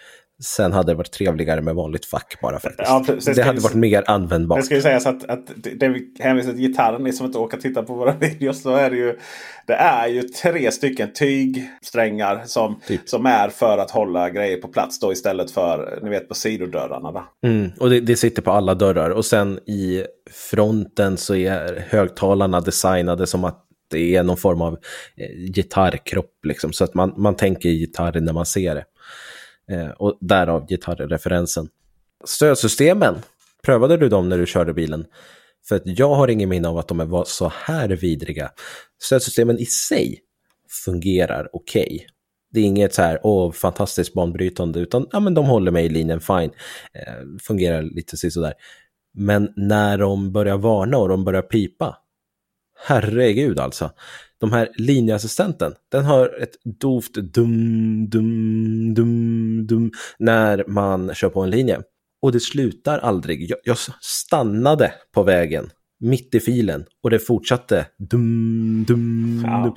Sen 0.44 0.72
hade 0.72 0.92
det 0.92 0.96
varit 0.96 1.12
trevligare 1.12 1.60
med 1.60 1.74
vanligt 1.74 2.04
fack 2.04 2.38
bara 2.42 2.60
faktiskt. 2.60 2.88
Ja, 3.26 3.32
det, 3.34 3.42
hade 3.42 3.60
varit 3.60 3.74
mer 3.74 4.04
användbart. 4.06 4.58
Det 4.58 4.64
ska 4.64 4.74
ju 4.74 4.82
sägas 4.82 5.06
att, 5.06 5.30
att 5.30 5.46
det 5.56 5.88
vi 5.88 6.14
hänvisar 6.18 6.52
till 6.52 6.60
gitarren, 6.60 7.02
ni 7.02 7.12
som 7.12 7.26
inte 7.26 7.38
åker 7.38 7.58
titta 7.58 7.82
på 7.82 7.94
våra 7.94 8.12
videos, 8.20 8.62
så 8.62 8.74
är 8.74 8.90
det 8.90 8.96
ju, 8.96 9.18
det 9.66 9.74
är 9.74 10.08
ju 10.08 10.22
tre 10.22 10.70
stycken 10.70 11.12
tygsträngar 11.12 12.42
som, 12.46 12.80
typ. 12.86 13.08
som 13.08 13.26
är 13.26 13.48
för 13.48 13.78
att 13.78 13.90
hålla 13.90 14.30
grejer 14.30 14.56
på 14.56 14.68
plats 14.68 15.00
då 15.00 15.12
istället 15.12 15.50
för, 15.50 15.98
ni 16.02 16.10
vet 16.10 16.28
på 16.28 16.34
sidodörrarna. 16.34 17.12
Då. 17.12 17.48
Mm, 17.48 17.70
och 17.80 17.90
det, 17.90 18.00
det 18.00 18.16
sitter 18.16 18.42
på 18.42 18.50
alla 18.50 18.74
dörrar 18.74 19.10
och 19.10 19.24
sen 19.24 19.58
i 19.58 20.04
fronten 20.30 21.16
så 21.16 21.34
är 21.34 21.84
högtalarna 21.88 22.60
designade 22.60 23.26
som 23.26 23.44
att 23.44 23.67
det 23.90 24.16
är 24.16 24.22
någon 24.22 24.36
form 24.36 24.62
av 24.62 24.78
eh, 25.16 25.50
gitarrkropp 25.54 26.44
liksom. 26.44 26.72
Så 26.72 26.84
att 26.84 26.94
man, 26.94 27.14
man 27.16 27.36
tänker 27.36 27.68
gitarr 27.68 28.20
när 28.20 28.32
man 28.32 28.46
ser 28.46 28.74
det. 28.74 28.84
Eh, 29.74 29.90
och 29.90 30.18
därav 30.20 30.66
gitarrreferensen. 30.66 31.68
Stödsystemen, 32.24 33.14
prövade 33.62 33.96
du 33.96 34.08
dem 34.08 34.28
när 34.28 34.38
du 34.38 34.46
körde 34.46 34.74
bilen? 34.74 35.06
För 35.68 35.76
att 35.76 35.82
jag 35.84 36.14
har 36.14 36.28
ingen 36.28 36.48
minne 36.48 36.68
av 36.68 36.78
att 36.78 36.88
de 36.88 37.10
var 37.10 37.24
så 37.24 37.52
här 37.54 37.88
vidriga. 37.88 38.50
Stödsystemen 39.02 39.58
i 39.58 39.66
sig 39.66 40.20
fungerar 40.84 41.48
okej. 41.52 41.86
Okay. 41.94 42.06
Det 42.50 42.60
är 42.60 42.64
inget 42.64 42.94
så 42.94 43.02
här, 43.02 43.20
åh, 43.22 43.52
fantastiskt 43.52 44.14
banbrytande, 44.14 44.80
utan 44.80 45.06
ja, 45.12 45.20
men 45.20 45.34
de 45.34 45.46
håller 45.46 45.70
mig 45.70 45.86
i 45.86 45.88
linjen 45.88 46.20
fine. 46.20 46.50
Eh, 46.92 47.24
fungerar 47.42 47.82
lite 47.82 48.16
sådär. 48.16 48.54
Men 49.14 49.52
när 49.56 49.98
de 49.98 50.32
börjar 50.32 50.56
varna 50.56 50.98
och 50.98 51.08
de 51.08 51.24
börjar 51.24 51.42
pipa, 51.42 51.96
herregud 52.86 53.58
alltså. 53.58 53.90
De 54.40 54.52
här 54.52 54.68
linjeassistenten, 54.74 55.74
den 55.92 56.04
har 56.04 56.42
ett 56.42 56.54
dovt 56.80 57.14
dum, 57.14 58.10
dum, 58.10 58.94
dum, 58.94 59.66
dum 59.66 59.90
när 60.18 60.64
man 60.68 61.14
kör 61.14 61.28
på 61.28 61.40
en 61.40 61.50
linje. 61.50 61.80
Och 62.22 62.32
det 62.32 62.40
slutar 62.40 62.98
aldrig. 62.98 63.50
Jag, 63.50 63.58
jag 63.64 63.76
stannade 64.00 64.92
på 65.14 65.22
vägen, 65.22 65.70
mitt 66.00 66.34
i 66.34 66.40
filen, 66.40 66.84
och 67.02 67.10
det 67.10 67.18
fortsatte 67.18 67.86
dum, 67.98 68.84
dum, 68.88 69.42
ja. 69.46 69.62
dum 69.64 69.74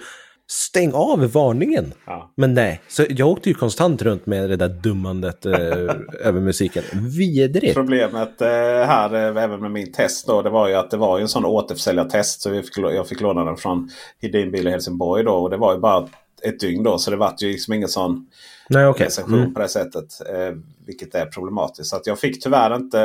stäng 0.51 0.93
av 0.93 1.31
varningen. 1.31 1.93
Ja. 2.05 2.31
Men 2.37 2.53
nej, 2.53 2.81
så 2.87 3.05
jag 3.09 3.27
åkte 3.27 3.49
ju 3.49 3.55
konstant 3.55 4.01
runt 4.01 4.25
med 4.25 4.49
det 4.49 4.55
där 4.55 4.67
dummandet 4.67 5.45
eh, 5.45 5.53
över 6.19 6.39
musiken. 6.39 6.83
Vidrigt. 7.17 7.75
Problemet 7.75 8.41
eh, 8.41 8.47
här, 8.47 9.13
eh, 9.13 9.43
även 9.43 9.61
med 9.61 9.71
min 9.71 9.91
test 9.91 10.27
då, 10.27 10.41
det 10.41 10.49
var 10.49 10.67
ju 10.67 10.75
att 10.75 10.91
det 10.91 10.97
var 10.97 11.17
ju 11.17 11.21
en 11.21 11.27
sån 11.27 11.45
återförsäljartest. 11.45 12.41
Så 12.41 12.49
vi 12.49 12.61
fick, 12.63 12.77
jag 12.77 13.07
fick 13.07 13.21
låna 13.21 13.43
den 13.43 13.57
från 13.57 13.89
Hedin 14.21 14.51
Bil 14.51 14.67
i 14.67 14.71
Helsingborg 14.71 15.23
då. 15.23 15.33
Och 15.33 15.49
det 15.49 15.57
var 15.57 15.73
ju 15.73 15.79
bara 15.79 16.07
ett 16.43 16.59
dygn 16.59 16.83
då. 16.83 16.97
Så 16.97 17.11
det 17.11 17.17
var 17.17 17.35
ju 17.39 17.51
liksom 17.51 17.73
ingen 17.73 17.89
sån 17.89 18.27
Nej, 18.71 18.87
okay. 18.87 19.05
recension 19.05 19.39
mm. 19.39 19.53
på 19.53 19.59
det 19.59 19.67
sättet. 19.67 20.21
Eh, 20.29 20.55
vilket 20.85 21.15
är 21.15 21.25
problematiskt. 21.25 21.89
Så 21.89 22.01
jag 22.05 22.19
fick 22.19 22.43
tyvärr 22.43 22.75
inte 22.75 22.99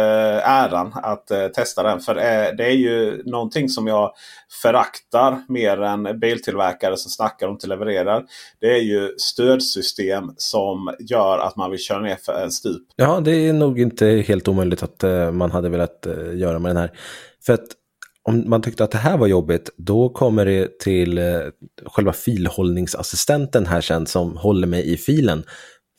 äran 0.44 0.92
att 0.94 1.30
eh, 1.30 1.46
testa 1.46 1.82
den. 1.82 2.00
För 2.00 2.16
eh, 2.16 2.56
det 2.56 2.64
är 2.64 2.76
ju 2.76 3.22
någonting 3.24 3.68
som 3.68 3.86
jag 3.86 4.12
föraktar 4.62 5.42
mer 5.48 5.82
än 5.82 6.20
biltillverkare 6.20 6.96
som 6.96 7.10
snackar 7.10 7.48
om 7.48 7.58
till 7.58 7.68
levererar. 7.68 8.24
Det 8.60 8.66
är 8.66 8.82
ju 8.82 9.14
stödsystem 9.18 10.32
som 10.36 10.94
gör 10.98 11.38
att 11.38 11.56
man 11.56 11.70
vill 11.70 11.80
köra 11.80 12.00
ner 12.00 12.16
för 12.16 12.42
en 12.44 12.50
stup. 12.50 12.82
Ja, 12.96 13.20
det 13.20 13.48
är 13.48 13.52
nog 13.52 13.80
inte 13.80 14.06
helt 14.06 14.48
omöjligt 14.48 14.82
att 14.82 15.04
eh, 15.04 15.30
man 15.30 15.50
hade 15.50 15.68
velat 15.68 16.06
eh, 16.06 16.36
göra 16.36 16.58
med 16.58 16.70
den 16.70 16.76
här. 16.76 16.92
För 17.46 17.52
att 17.52 17.66
om 18.26 18.50
man 18.50 18.62
tyckte 18.62 18.84
att 18.84 18.90
det 18.90 18.98
här 18.98 19.18
var 19.18 19.26
jobbigt, 19.26 19.70
då 19.76 20.08
kommer 20.08 20.46
det 20.46 20.78
till 20.78 21.18
eh, 21.18 21.40
själva 21.86 22.12
filhållningsassistenten 22.12 23.66
här 23.66 23.80
sen 23.80 24.06
som 24.06 24.36
håller 24.36 24.66
mig 24.66 24.92
i 24.92 24.96
filen. 24.96 25.44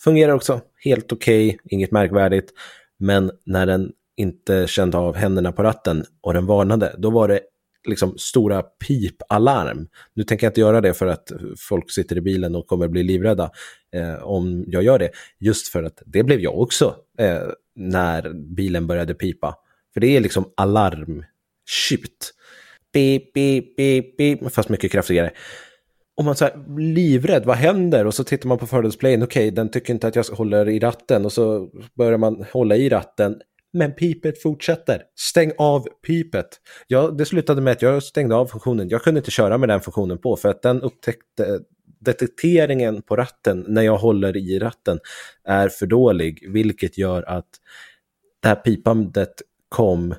Fungerar 0.03 0.33
också 0.33 0.61
helt 0.83 1.11
okej, 1.11 1.47
okay, 1.47 1.57
inget 1.63 1.91
märkvärdigt. 1.91 2.51
Men 2.99 3.31
när 3.45 3.65
den 3.65 3.91
inte 4.17 4.67
kände 4.67 4.97
av 4.97 5.15
händerna 5.15 5.51
på 5.51 5.63
ratten 5.63 6.05
och 6.21 6.33
den 6.33 6.45
varnade, 6.45 6.95
då 6.97 7.09
var 7.09 7.27
det 7.27 7.39
liksom 7.87 8.17
stora 8.17 8.61
pipalarm. 8.61 9.87
Nu 10.13 10.23
tänker 10.23 10.45
jag 10.45 10.51
inte 10.51 10.61
göra 10.61 10.81
det 10.81 10.93
för 10.93 11.07
att 11.07 11.31
folk 11.57 11.91
sitter 11.91 12.17
i 12.17 12.21
bilen 12.21 12.55
och 12.55 12.67
kommer 12.67 12.87
bli 12.87 13.03
livrädda 13.03 13.51
eh, 13.93 14.23
om 14.23 14.63
jag 14.67 14.83
gör 14.83 14.99
det. 14.99 15.09
Just 15.39 15.67
för 15.67 15.83
att 15.83 16.01
det 16.05 16.23
blev 16.23 16.39
jag 16.39 16.59
också 16.59 16.95
eh, 17.17 17.41
när 17.75 18.33
bilen 18.33 18.87
började 18.87 19.13
pipa. 19.13 19.55
För 19.93 20.01
det 20.01 20.07
är 20.07 20.21
liksom 20.21 20.53
alarm 20.57 21.23
Shit. 21.69 22.33
Beep, 22.93 23.33
beep, 23.33 23.75
beep, 23.77 24.17
beep, 24.17 24.53
fast 24.53 24.69
mycket 24.69 24.91
kraftigare. 24.91 25.31
Och 26.17 26.25
man 26.25 26.35
är 26.41 26.79
livrädd, 26.79 27.45
vad 27.45 27.57
händer? 27.57 28.05
Och 28.05 28.13
så 28.13 28.23
tittar 28.23 28.49
man 28.49 28.57
på 28.57 28.67
fördelsplayen, 28.67 29.23
okej, 29.23 29.47
okay, 29.47 29.55
den 29.55 29.71
tycker 29.71 29.93
inte 29.93 30.07
att 30.07 30.15
jag 30.15 30.23
håller 30.23 30.69
i 30.69 30.79
ratten. 30.79 31.25
Och 31.25 31.33
så 31.33 31.69
börjar 31.97 32.17
man 32.17 32.45
hålla 32.51 32.75
i 32.75 32.89
ratten. 32.89 33.41
Men 33.73 33.93
pipet 33.93 34.41
fortsätter. 34.41 35.03
Stäng 35.15 35.51
av 35.57 35.87
pipet. 36.07 36.47
Ja, 36.87 37.07
det 37.07 37.25
slutade 37.25 37.61
med 37.61 37.71
att 37.71 37.81
jag 37.81 38.03
stängde 38.03 38.35
av 38.35 38.45
funktionen. 38.45 38.89
Jag 38.89 39.03
kunde 39.03 39.17
inte 39.17 39.31
köra 39.31 39.57
med 39.57 39.69
den 39.69 39.81
funktionen 39.81 40.17
på 40.17 40.35
för 40.35 40.49
att 40.49 40.61
den 40.61 40.81
upptäckte 40.81 41.59
detekteringen 41.99 43.01
på 43.01 43.15
ratten 43.15 43.65
när 43.67 43.81
jag 43.81 43.97
håller 43.97 44.37
i 44.37 44.59
ratten 44.59 44.99
är 45.43 45.69
för 45.69 45.85
dålig, 45.85 46.51
vilket 46.53 46.97
gör 46.97 47.23
att 47.29 47.49
det 48.41 48.47
här 48.47 48.55
pipandet 48.55 49.33
kom 49.69 50.15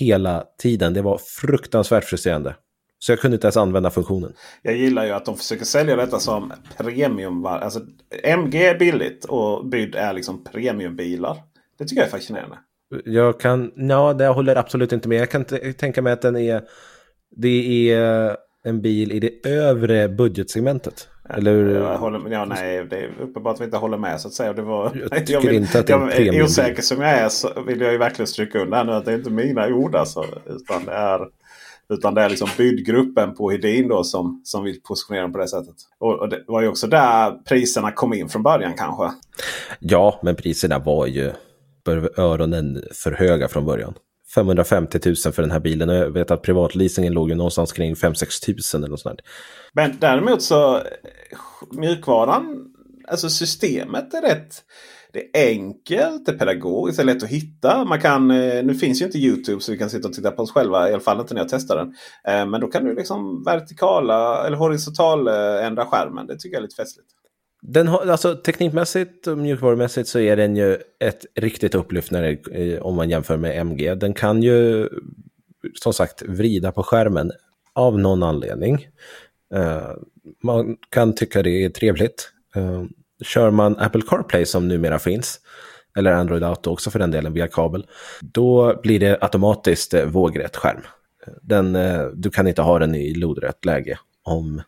hela 0.00 0.44
tiden. 0.58 0.94
Det 0.94 1.02
var 1.02 1.18
fruktansvärt 1.18 2.04
frustrerande. 2.04 2.56
Så 2.98 3.12
jag 3.12 3.20
kunde 3.20 3.34
inte 3.34 3.46
ens 3.46 3.56
använda 3.56 3.90
funktionen. 3.90 4.32
Jag 4.62 4.76
gillar 4.76 5.04
ju 5.04 5.10
att 5.10 5.24
de 5.24 5.36
försöker 5.36 5.64
sälja 5.64 5.96
detta 5.96 6.18
som 6.18 6.52
premium. 6.78 7.46
Alltså, 7.46 7.80
MG 8.22 8.66
är 8.66 8.78
billigt 8.78 9.24
och 9.24 9.66
Byd 9.66 9.94
är 9.94 10.12
liksom 10.12 10.44
premiumbilar. 10.44 11.38
Det 11.78 11.84
tycker 11.84 12.02
jag 12.02 12.06
är 12.06 12.10
fascinerande. 12.10 12.58
Jag 13.04 13.40
kan, 13.40 13.72
ja, 13.76 14.14
det 14.14 14.26
håller 14.26 14.56
absolut 14.56 14.92
inte 14.92 15.08
med. 15.08 15.18
Jag 15.18 15.30
kan 15.30 15.44
tänka 15.78 16.02
mig 16.02 16.12
att 16.12 16.22
den 16.22 16.36
är, 16.36 16.62
det 17.36 17.90
är 17.90 18.36
en 18.64 18.82
bil 18.82 19.12
i 19.12 19.20
det 19.20 19.48
övre 19.48 20.08
budgetsegmentet. 20.08 21.08
Eller 21.28 21.74
Jag 21.74 21.98
håller, 21.98 22.30
ja, 22.30 22.44
nej, 22.44 22.86
det 22.90 22.96
är 22.96 23.10
uppenbart 23.20 23.54
att 23.54 23.60
vi 23.60 23.64
inte 23.64 23.76
håller 23.76 23.98
med 23.98 24.20
så 24.20 24.28
att 24.28 24.34
säga. 24.34 24.52
Det 24.52 24.62
var, 24.62 24.92
jag 24.94 25.10
tycker 25.18 25.32
jag 25.32 25.40
vill, 25.40 25.54
inte 25.54 25.78
att 25.78 25.86
det 25.86 25.92
är 25.92 26.00
en 26.00 26.08
premiumbil. 26.08 26.42
Osäker 26.42 26.82
som 26.82 27.00
jag 27.00 27.10
är 27.10 27.28
så 27.28 27.62
vill 27.66 27.80
jag 27.80 27.92
ju 27.92 27.98
verkligen 27.98 28.26
stryka 28.26 28.58
under 28.58 28.84
nu 28.84 28.92
att 28.92 29.04
det 29.04 29.12
är 29.12 29.16
inte 29.16 29.30
mina 29.30 29.66
ord 29.68 29.94
alltså. 29.94 30.24
Utan 30.46 30.84
det 30.84 30.92
är, 30.92 31.20
utan 31.88 32.14
det 32.14 32.22
är 32.22 32.28
liksom 32.28 32.48
bydgruppen 32.58 33.34
på 33.34 33.50
Hedin 33.50 33.88
då 33.88 34.04
som, 34.04 34.42
som 34.44 34.64
vill 34.64 34.80
positionera 34.80 35.22
den 35.22 35.32
på 35.32 35.38
det 35.38 35.48
sättet. 35.48 35.74
Och, 35.98 36.20
och, 36.20 36.28
det 36.28 36.44
var 36.46 36.62
ju 36.62 36.68
också 36.68 36.86
där 36.86 37.30
priserna 37.30 37.92
kom 37.92 38.14
in 38.14 38.28
från 38.28 38.42
början 38.42 38.72
kanske. 38.76 39.10
Ja, 39.78 40.20
men 40.22 40.36
priserna 40.36 40.78
var 40.78 41.06
ju 41.06 41.32
öronen 42.16 42.82
för 42.92 43.12
höga 43.12 43.48
från 43.48 43.66
början. 43.66 43.94
550 44.34 44.98
000 45.04 45.16
för 45.16 45.42
den 45.42 45.50
här 45.50 45.60
bilen. 45.60 45.88
Jag 45.88 46.10
vet 46.10 46.30
att 46.30 46.42
privatleasingen 46.42 47.12
låg 47.12 47.28
ju 47.28 47.34
någonstans 47.34 47.72
kring 47.72 47.94
5-6 47.94 48.44
tusen 48.46 48.80
eller 48.80 48.90
något 48.90 49.00
sånt. 49.00 49.20
Men 49.72 49.96
däremot 50.00 50.42
så 50.42 50.80
mjukvaran, 51.72 52.72
alltså 53.08 53.28
systemet 53.28 54.14
är 54.14 54.22
rätt 54.22 54.64
det 55.14 55.38
är 55.38 55.48
enkelt, 55.48 56.26
det 56.26 56.32
är 56.32 56.38
pedagogiskt, 56.38 56.96
det 56.98 57.02
är 57.02 57.14
lätt 57.14 57.22
att 57.22 57.28
hitta. 57.28 57.84
Man 57.84 58.00
kan, 58.00 58.30
eh, 58.30 58.64
nu 58.64 58.74
finns 58.74 59.02
ju 59.02 59.06
inte 59.06 59.18
Youtube 59.18 59.60
så 59.60 59.72
vi 59.72 59.78
kan 59.78 59.90
sitta 59.90 60.08
och 60.08 60.14
titta 60.14 60.30
på 60.30 60.42
oss 60.42 60.52
själva. 60.52 60.90
I 60.90 60.92
alla 60.92 61.00
fall 61.00 61.20
inte 61.20 61.34
när 61.34 61.40
jag 61.40 61.48
testar 61.48 61.76
den. 61.76 61.94
Eh, 62.28 62.46
men 62.46 62.60
då 62.60 62.66
kan 62.66 62.84
du 62.84 62.94
liksom 62.94 63.44
vertikala 63.44 64.46
eller 64.46 64.56
horisontal 64.56 65.28
eh, 65.28 65.66
ändra 65.66 65.86
skärmen. 65.86 66.26
Det 66.26 66.38
tycker 66.38 66.56
jag 66.56 66.58
är 66.58 66.62
lite 66.62 66.76
festligt. 66.76 67.08
Den 67.66 67.88
har, 67.88 68.06
alltså, 68.06 68.36
teknikmässigt 68.36 69.26
och 69.26 69.38
mjukvarumässigt 69.38 70.08
så 70.08 70.18
är 70.18 70.36
den 70.36 70.56
ju 70.56 70.78
ett 71.00 71.26
riktigt 71.34 71.74
upplyft 71.74 72.10
när 72.10 72.22
det, 72.22 72.72
eh, 72.72 72.82
om 72.82 72.94
man 72.94 73.10
jämför 73.10 73.36
med 73.36 73.58
MG. 73.58 73.94
Den 73.94 74.14
kan 74.14 74.42
ju 74.42 74.88
som 75.74 75.92
sagt 75.92 76.22
vrida 76.22 76.72
på 76.72 76.82
skärmen 76.82 77.32
av 77.72 77.98
någon 77.98 78.22
anledning. 78.22 78.88
Uh, 79.54 79.90
man 80.42 80.76
kan 80.90 81.14
tycka 81.14 81.42
det 81.42 81.64
är 81.64 81.70
trevligt. 81.70 82.30
Uh, 82.56 82.84
kör 83.24 83.50
man 83.50 83.76
Apple 83.78 84.02
CarPlay 84.02 84.46
som 84.46 84.68
numera 84.68 84.98
finns, 84.98 85.40
eller 85.96 86.12
Android 86.12 86.42
Auto 86.42 86.70
också 86.70 86.90
för 86.90 86.98
den 86.98 87.10
delen 87.10 87.32
via 87.32 87.48
kabel, 87.48 87.86
då 88.20 88.80
blir 88.82 89.00
det 89.00 89.18
automatiskt 89.20 89.94
eh, 89.94 90.04
vågrätt 90.04 90.56
skärm. 90.56 90.82
Den, 91.42 91.76
eh, 91.76 92.06
du 92.14 92.30
kan 92.30 92.46
inte 92.46 92.62
ha 92.62 92.78
den 92.78 92.94
i 92.94 93.14
lodrätt 93.14 93.64
läge 93.64 93.98
om 94.22 94.62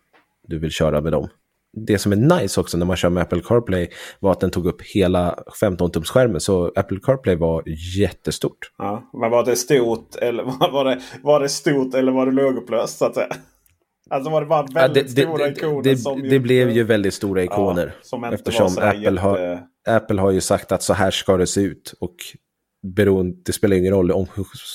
du 0.47 0.59
vill 0.59 0.70
köra 0.70 1.01
med 1.01 1.12
dem. 1.12 1.28
Det 1.77 1.99
som 1.99 2.12
är 2.12 2.41
nice 2.41 2.61
också 2.61 2.79
när 2.79 2.87
man 2.87 2.97
kör 2.97 3.11
med 3.11 3.22
Apple 3.22 3.41
CarPlay 3.41 3.89
var 4.20 4.33
att 4.33 4.41
den 4.41 4.51
tog 4.51 4.66
upp 4.66 4.83
hela 4.83 5.39
15-tumsskärmen. 5.61 6.39
Så 6.39 6.72
Apple 6.77 6.99
CarPlay 7.03 7.37
var 7.37 7.62
jättestort. 7.99 8.59
Ja, 8.79 9.11
men 9.20 9.31
var 9.31 9.45
det 9.45 9.57
stort 9.57 10.16
eller 10.16 10.43
var 10.72 10.85
det, 10.85 11.01
var 11.22 11.41
det 11.41 11.49
stort 11.49 11.95
eller 11.95 12.12
var 12.12 12.27
det 12.27 12.33
lågupplöst 12.33 12.99
så 12.99 13.05
att 13.05 13.14
säga? 13.14 13.29
Alltså 14.11 14.31
var 14.31 14.41
det 14.41 14.47
bara 14.47 14.66
väldigt 14.74 15.09
ja, 15.09 15.14
det, 15.14 15.22
stora 15.22 15.49
ikoner? 15.49 15.83
Det, 15.83 15.97
som 15.97 16.22
det, 16.22 16.29
det 16.29 16.39
blev 16.39 16.70
ju 16.70 16.83
väldigt 16.83 17.14
stora 17.14 17.43
ikoner. 17.43 17.95
Ja, 18.12 18.33
eftersom 18.33 18.66
Apple, 18.66 19.01
jätte... 19.01 19.20
har, 19.20 19.61
Apple 19.89 20.20
har 20.20 20.31
ju 20.31 20.41
sagt 20.41 20.72
att 20.72 20.83
så 20.83 20.93
här 20.93 21.11
ska 21.11 21.37
det 21.37 21.47
se 21.47 21.61
ut. 21.61 21.95
Och 22.01 22.16
beroende, 22.87 23.37
det 23.45 23.53
spelar 23.53 23.76
ingen 23.76 23.93
roll 23.93 24.12
om 24.12 24.26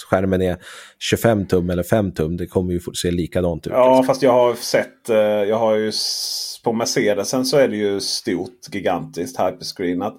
skärmen 0.09 0.41
är 0.41 0.57
25 0.99 1.45
tum 1.45 1.70
eller 1.70 1.84
5 1.84 2.12
tum. 2.12 2.38
Det 2.38 2.47
kommer 2.47 2.74
ju 2.74 2.80
se 2.80 3.12
likadant 3.12 3.68
ut. 3.68 3.74
Ja, 3.74 3.89
liksom. 3.89 4.05
fast 4.05 4.22
jag 4.22 4.32
har 4.32 4.55
sett, 4.55 5.09
eh, 5.09 5.18
jag 5.18 5.57
har 5.57 5.76
ju 5.76 5.91
på 6.64 6.74
Mercedesen 6.74 7.45
så 7.45 7.57
är 7.57 7.68
det 7.68 7.76
ju 7.76 7.99
stort, 7.99 8.74
gigantiskt 8.74 9.39
hyperscreenat. 9.39 10.18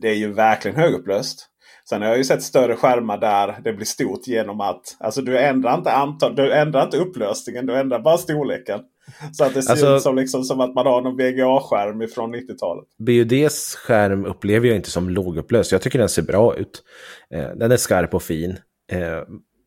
Det 0.00 0.08
är 0.08 0.14
ju 0.14 0.32
verkligen 0.32 0.76
högupplöst. 0.76 1.48
Sen 1.88 2.02
har 2.02 2.08
jag 2.08 2.18
ju 2.18 2.24
sett 2.24 2.42
större 2.42 2.76
skärmar 2.76 3.18
där 3.18 3.60
det 3.64 3.72
blir 3.72 3.86
stort 3.86 4.26
genom 4.26 4.60
att 4.60 4.96
alltså 5.00 5.22
du 5.22 5.38
ändrar 5.38 5.78
inte, 5.78 5.92
antal, 5.92 6.36
du 6.36 6.52
ändrar 6.52 6.84
inte 6.84 6.96
upplösningen, 6.96 7.66
du 7.66 7.76
ändrar 7.76 7.98
bara 7.98 8.18
storleken. 8.18 8.80
Så 9.32 9.44
att 9.44 9.54
det 9.54 9.62
ser 9.62 9.70
alltså, 9.70 9.96
ut 9.96 10.02
som, 10.02 10.16
liksom, 10.16 10.44
som 10.44 10.60
att 10.60 10.74
man 10.74 10.86
har 10.86 11.02
någon 11.02 11.16
VGA-skärm 11.16 12.08
från 12.08 12.34
90-talet. 12.34 12.84
BUDs 12.98 13.74
skärm 13.74 14.24
upplever 14.24 14.68
jag 14.68 14.76
inte 14.76 14.90
som 14.90 15.10
lågupplöst. 15.10 15.72
Jag 15.72 15.82
tycker 15.82 15.98
den 15.98 16.08
ser 16.08 16.22
bra 16.22 16.56
ut. 16.56 16.82
Eh, 17.30 17.48
den 17.56 17.72
är 17.72 17.76
skarp 17.76 18.14
och 18.14 18.22
fin. 18.22 18.58
Eh, 18.92 19.22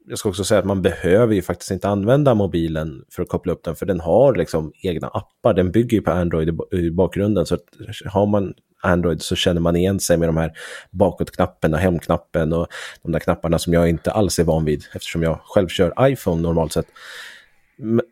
jag 0.07 0.19
ska 0.19 0.29
också 0.29 0.43
säga 0.43 0.59
att 0.59 0.65
man 0.65 0.81
behöver 0.81 1.33
ju 1.33 1.41
faktiskt 1.41 1.71
inte 1.71 1.89
använda 1.89 2.33
mobilen 2.33 3.03
för 3.11 3.23
att 3.23 3.29
koppla 3.29 3.53
upp 3.53 3.63
den, 3.63 3.75
för 3.75 3.85
den 3.85 3.99
har 3.99 4.35
liksom 4.35 4.71
egna 4.83 5.07
appar. 5.07 5.53
Den 5.53 5.71
bygger 5.71 5.97
ju 5.97 6.01
på 6.01 6.11
Android 6.11 6.61
i 6.71 6.91
bakgrunden, 6.91 7.45
så 7.45 7.57
har 8.05 8.25
man 8.25 8.53
Android 8.81 9.21
så 9.21 9.35
känner 9.35 9.61
man 9.61 9.75
igen 9.75 9.99
sig 9.99 10.17
med 10.17 10.29
de 10.29 10.37
här 10.37 10.51
bakåtknappen 10.91 11.73
och 11.73 11.79
hemknappen 11.79 12.53
och 12.53 12.67
de 13.03 13.11
där 13.11 13.19
knapparna 13.19 13.59
som 13.59 13.73
jag 13.73 13.89
inte 13.89 14.11
alls 14.11 14.39
är 14.39 14.43
van 14.43 14.65
vid 14.65 14.85
eftersom 14.93 15.23
jag 15.23 15.39
själv 15.43 15.67
kör 15.67 15.93
iPhone 16.01 16.41
normalt 16.41 16.73
sett. 16.73 16.87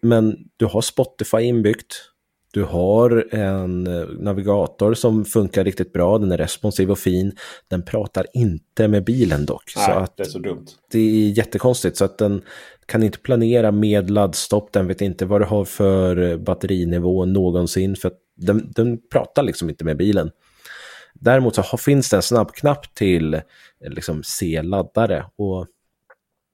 Men 0.01 0.37
du 0.57 0.65
har 0.65 0.81
Spotify 0.81 1.37
inbyggt. 1.37 2.09
Du 2.53 2.63
har 2.63 3.35
en 3.35 3.87
eh, 3.87 4.07
navigator 4.19 4.93
som 4.93 5.25
funkar 5.25 5.63
riktigt 5.63 5.93
bra, 5.93 6.17
den 6.17 6.31
är 6.31 6.37
responsiv 6.37 6.91
och 6.91 6.99
fin. 6.99 7.31
Den 7.67 7.85
pratar 7.85 8.25
inte 8.33 8.87
med 8.87 9.03
bilen 9.03 9.45
dock. 9.45 9.73
Nej, 9.75 9.85
så 9.85 9.91
att 9.91 10.17
det 10.17 10.23
är 10.23 10.27
så 10.27 10.39
dumt. 10.39 10.65
Det 10.91 10.99
är 10.99 11.29
jättekonstigt, 11.29 11.97
så 11.97 12.05
att 12.05 12.17
den 12.17 12.41
kan 12.85 13.03
inte 13.03 13.17
planera 13.19 13.71
med 13.71 14.09
laddstopp, 14.09 14.73
den 14.73 14.87
vet 14.87 15.01
inte 15.01 15.25
vad 15.25 15.41
du 15.41 15.45
har 15.45 15.65
för 15.65 16.31
eh, 16.31 16.37
batterinivå 16.37 17.25
någonsin, 17.25 17.95
för 17.95 18.07
att 18.07 18.17
den, 18.35 18.71
den 18.75 18.99
pratar 19.11 19.43
liksom 19.43 19.69
inte 19.69 19.85
med 19.85 19.97
bilen. 19.97 20.31
Däremot 21.13 21.55
så 21.55 21.77
finns 21.77 22.09
det 22.09 22.15
en 22.15 22.21
snabbknapp 22.21 22.95
till 22.95 23.41
liksom, 23.79 24.23
C-laddare. 24.23 25.25
Och 25.35 25.67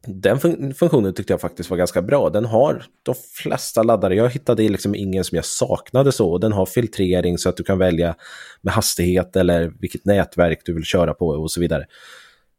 den 0.07 0.39
fun 0.39 0.73
funktionen 0.73 1.13
tyckte 1.13 1.33
jag 1.33 1.41
faktiskt 1.41 1.69
var 1.69 1.77
ganska 1.77 2.01
bra. 2.01 2.29
Den 2.29 2.45
har 2.45 2.83
de 3.03 3.15
flesta 3.33 3.83
laddare. 3.83 4.15
Jag 4.15 4.29
hittade 4.29 4.69
liksom 4.69 4.95
ingen 4.95 5.23
som 5.23 5.35
jag 5.35 5.45
saknade 5.45 6.11
så. 6.11 6.37
Den 6.37 6.51
har 6.51 6.65
filtrering 6.65 7.37
så 7.37 7.49
att 7.49 7.57
du 7.57 7.63
kan 7.63 7.77
välja 7.77 8.15
med 8.61 8.73
hastighet 8.73 9.35
eller 9.35 9.73
vilket 9.79 10.05
nätverk 10.05 10.61
du 10.65 10.73
vill 10.73 10.83
köra 10.83 11.13
på 11.13 11.27
och 11.27 11.51
så 11.51 11.61
vidare. 11.61 11.85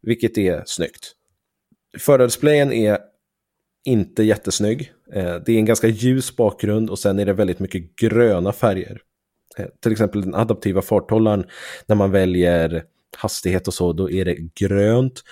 Vilket 0.02 0.38
är 0.38 0.62
snyggt. 0.66 1.12
Förardisplayen 1.98 2.72
är 2.72 2.98
inte 3.84 4.22
jättesnygg. 4.22 4.92
Eh, 5.12 5.36
det 5.46 5.52
är 5.52 5.58
en 5.58 5.64
ganska 5.64 5.88
ljus 5.88 6.36
bakgrund 6.36 6.90
och 6.90 6.98
sen 6.98 7.18
är 7.18 7.26
det 7.26 7.32
väldigt 7.32 7.58
mycket 7.58 7.96
gröna 7.96 8.52
färger. 8.52 9.00
Eh, 9.58 9.66
till 9.82 9.92
exempel 9.92 10.22
den 10.22 10.34
adaptiva 10.34 10.82
farthållaren, 10.82 11.44
när 11.86 11.96
man 11.96 12.10
väljer 12.10 12.84
hastighet 13.16 13.68
och 13.68 13.74
så, 13.74 13.92
då 13.92 14.10
är 14.10 14.24
det 14.24 14.36
grönt. 14.54 15.22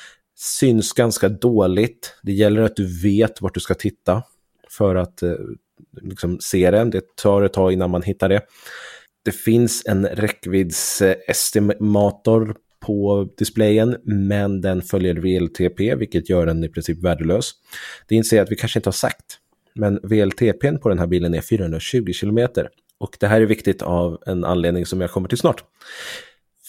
Syns 0.41 0.93
ganska 0.93 1.29
dåligt. 1.29 2.15
Det 2.23 2.33
gäller 2.33 2.63
att 2.63 2.77
du 2.77 3.03
vet 3.03 3.43
vart 3.43 3.55
du 3.55 3.61
ska 3.61 3.75
titta 3.75 4.23
för 4.71 4.95
att 4.95 5.23
eh, 5.23 5.35
liksom, 6.03 6.39
se 6.41 6.71
den. 6.71 6.91
Det 6.91 7.17
tar 7.17 7.43
ett 7.43 7.53
tag 7.53 7.73
innan 7.73 7.91
man 7.91 8.03
hittar 8.03 8.29
det. 8.29 8.41
Det 9.25 9.33
finns 9.33 9.83
en 9.87 10.07
räckviddsestimator 10.07 12.57
på 12.81 13.29
displayen, 13.39 13.97
men 14.05 14.61
den 14.61 14.83
följer 14.83 15.15
VLTP, 15.15 15.95
vilket 15.95 16.31
gör 16.31 16.47
den 16.47 16.65
i 16.65 16.69
princip 16.69 17.05
värdelös. 17.05 17.51
Det 18.09 18.15
inser 18.15 18.37
jag 18.37 18.45
att 18.45 18.51
vi 18.51 18.57
kanske 18.57 18.79
inte 18.79 18.89
har 18.89 18.93
sagt, 18.93 19.39
men 19.75 20.01
VLTP 20.03 20.79
på 20.79 20.89
den 20.89 20.99
här 20.99 21.07
bilen 21.07 21.35
är 21.35 21.41
420 21.41 22.13
kilometer. 22.13 22.69
Och 22.99 23.17
det 23.21 23.27
här 23.27 23.41
är 23.41 23.47
viktigt 23.47 23.83
av 23.83 24.23
en 24.27 24.45
anledning 24.45 24.87
som 24.87 25.01
jag 25.01 25.11
kommer 25.11 25.29
till 25.29 25.39
snart. 25.39 25.65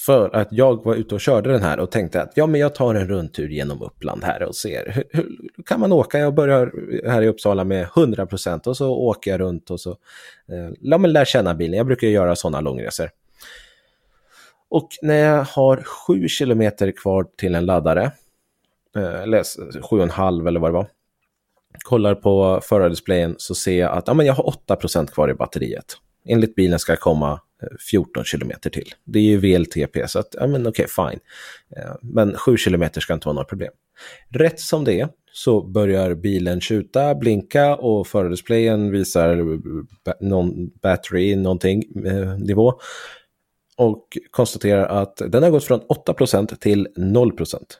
För 0.06 0.36
att 0.36 0.48
jag 0.52 0.86
var 0.86 0.96
ute 0.96 1.16
och 1.16 1.22
körde 1.22 1.52
den 1.52 1.62
här 1.62 1.80
och 1.80 1.92
tänkte 1.92 2.22
att 2.22 2.32
ja, 2.36 2.48
men 2.48 2.62
jag 2.62 2.76
tar 2.76 2.96
en 2.96 3.08
rundtur 3.08 3.50
genom 3.50 3.82
Uppland 3.82 4.24
här 4.24 4.44
och 4.44 4.56
ser 4.56 4.92
hur, 4.92 5.04
hur 5.12 5.64
kan 5.66 5.80
man 5.80 5.92
åka? 5.92 6.20
Jag 6.20 6.34
börjar 6.34 6.72
här 7.10 7.22
i 7.22 7.28
Uppsala 7.28 7.64
med 7.64 7.88
100 7.98 8.26
procent 8.26 8.68
och 8.68 8.78
så 8.78 8.92
åker 8.92 9.32
jag 9.32 9.40
runt 9.40 9.70
och 9.70 9.80
så 9.80 9.90
eh, 10.52 10.70
ja, 10.80 10.98
men 10.98 11.12
lär 11.12 11.26
känna 11.26 11.56
bilen. 11.56 11.78
Jag 11.78 11.86
brukar 11.86 12.08
göra 12.08 12.36
sådana 12.36 12.62
långresor. 12.62 13.10
Och 14.70 14.90
när 15.02 15.16
jag 15.16 15.44
har 15.44 15.84
7 16.08 16.28
kilometer 16.28 16.92
kvar 16.92 17.28
till 17.38 17.56
en 17.56 17.66
laddare, 17.66 18.12
eh, 18.96 19.22
eller 19.22 19.44
7,5 19.44 20.48
eller 20.48 20.60
vad 20.60 20.70
det 20.70 20.74
var, 20.74 20.88
kollar 21.84 22.16
på 22.16 22.60
förardisplayen 22.64 23.36
så 23.38 23.56
ser 23.56 23.80
jag 23.80 23.98
att 23.98 24.08
ja, 24.08 24.14
men 24.14 24.26
jag 24.26 24.34
har 24.34 24.48
8 24.48 24.78
kvar 25.06 25.30
i 25.30 25.34
batteriet 25.34 25.98
enligt 26.26 26.56
bilen 26.56 26.80
ska 26.80 26.96
komma 26.96 27.42
14 27.92 28.24
kilometer 28.24 28.70
till. 28.70 28.94
Det 29.04 29.20
är 29.20 29.24
ju 29.24 29.38
VLTP, 29.38 30.08
så 30.08 30.20
att, 30.20 30.36
ja 30.40 30.48
men 30.48 30.68
okej, 30.68 30.86
okay, 30.86 31.12
fine. 31.12 31.20
Eh, 31.78 31.96
men 32.02 32.38
7 32.38 32.58
kilometer 32.58 33.02
ska 33.02 33.14
inte 33.14 33.28
vara 33.28 33.34
några 33.34 33.46
problem. 33.46 33.72
Rätt 34.30 34.60
som 34.60 34.84
det 34.84 35.00
är 35.00 35.10
så 35.32 35.62
börjar 35.62 36.16
bilen 36.16 36.62
tjuta, 36.62 37.16
blinka 37.16 37.76
och 37.76 38.08
förardisplayen 38.08 38.92
visar 38.92 39.60
någon 40.24 40.70
battery, 40.82 41.36
någonting, 41.36 41.84
eh, 42.06 42.38
nivå. 42.38 42.74
Och 43.78 44.18
konstaterar 44.32 45.02
att 45.02 45.22
den 45.28 45.44
har 45.44 45.50
gått 45.50 45.64
från 45.64 45.80
8% 45.80 46.56
till 46.60 46.88
0% 46.96 47.80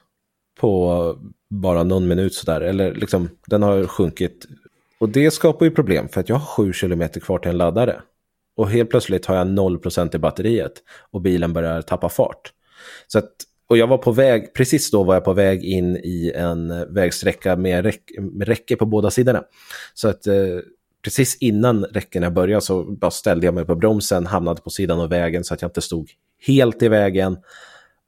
på 0.60 1.16
bara 1.50 1.82
någon 1.82 2.08
minut 2.08 2.34
sådär. 2.34 2.60
Eller 2.60 2.94
liksom, 2.94 3.28
den 3.46 3.62
har 3.62 3.86
sjunkit. 3.86 4.46
Och 4.98 5.08
det 5.08 5.30
skapar 5.30 5.66
ju 5.66 5.70
problem 5.70 6.08
för 6.08 6.20
att 6.20 6.28
jag 6.28 6.36
har 6.36 6.46
7 6.46 6.72
kilometer 6.72 7.20
kvar 7.20 7.38
till 7.38 7.50
en 7.50 7.58
laddare. 7.58 8.02
Och 8.60 8.70
helt 8.70 8.90
plötsligt 8.90 9.26
har 9.26 9.36
jag 9.36 9.46
0% 9.46 10.16
i 10.16 10.18
batteriet 10.18 10.72
och 11.10 11.20
bilen 11.20 11.52
börjar 11.52 11.82
tappa 11.82 12.08
fart. 12.08 12.52
Så 13.06 13.18
att, 13.18 13.30
och 13.68 13.78
jag 13.78 13.86
var 13.86 13.98
på 13.98 14.12
väg, 14.12 14.54
precis 14.54 14.90
då 14.90 15.04
var 15.04 15.14
jag 15.14 15.24
på 15.24 15.32
väg 15.32 15.64
in 15.64 15.96
i 15.96 16.32
en 16.36 16.94
vägsträcka 16.94 17.56
med, 17.56 17.84
räck, 17.84 18.02
med 18.18 18.48
räcke 18.48 18.76
på 18.76 18.86
båda 18.86 19.10
sidorna. 19.10 19.42
Så 19.94 20.08
att 20.08 20.26
eh, 20.26 20.34
precis 21.04 21.36
innan 21.36 21.84
räckena 21.84 22.30
började 22.30 22.60
så 22.60 22.84
bara 22.84 23.10
ställde 23.10 23.46
jag 23.46 23.54
mig 23.54 23.64
på 23.64 23.74
bromsen, 23.74 24.26
hamnade 24.26 24.60
på 24.60 24.70
sidan 24.70 25.00
av 25.00 25.08
vägen 25.08 25.44
så 25.44 25.54
att 25.54 25.62
jag 25.62 25.68
inte 25.68 25.80
stod 25.80 26.10
helt 26.46 26.82
i 26.82 26.88
vägen. 26.88 27.38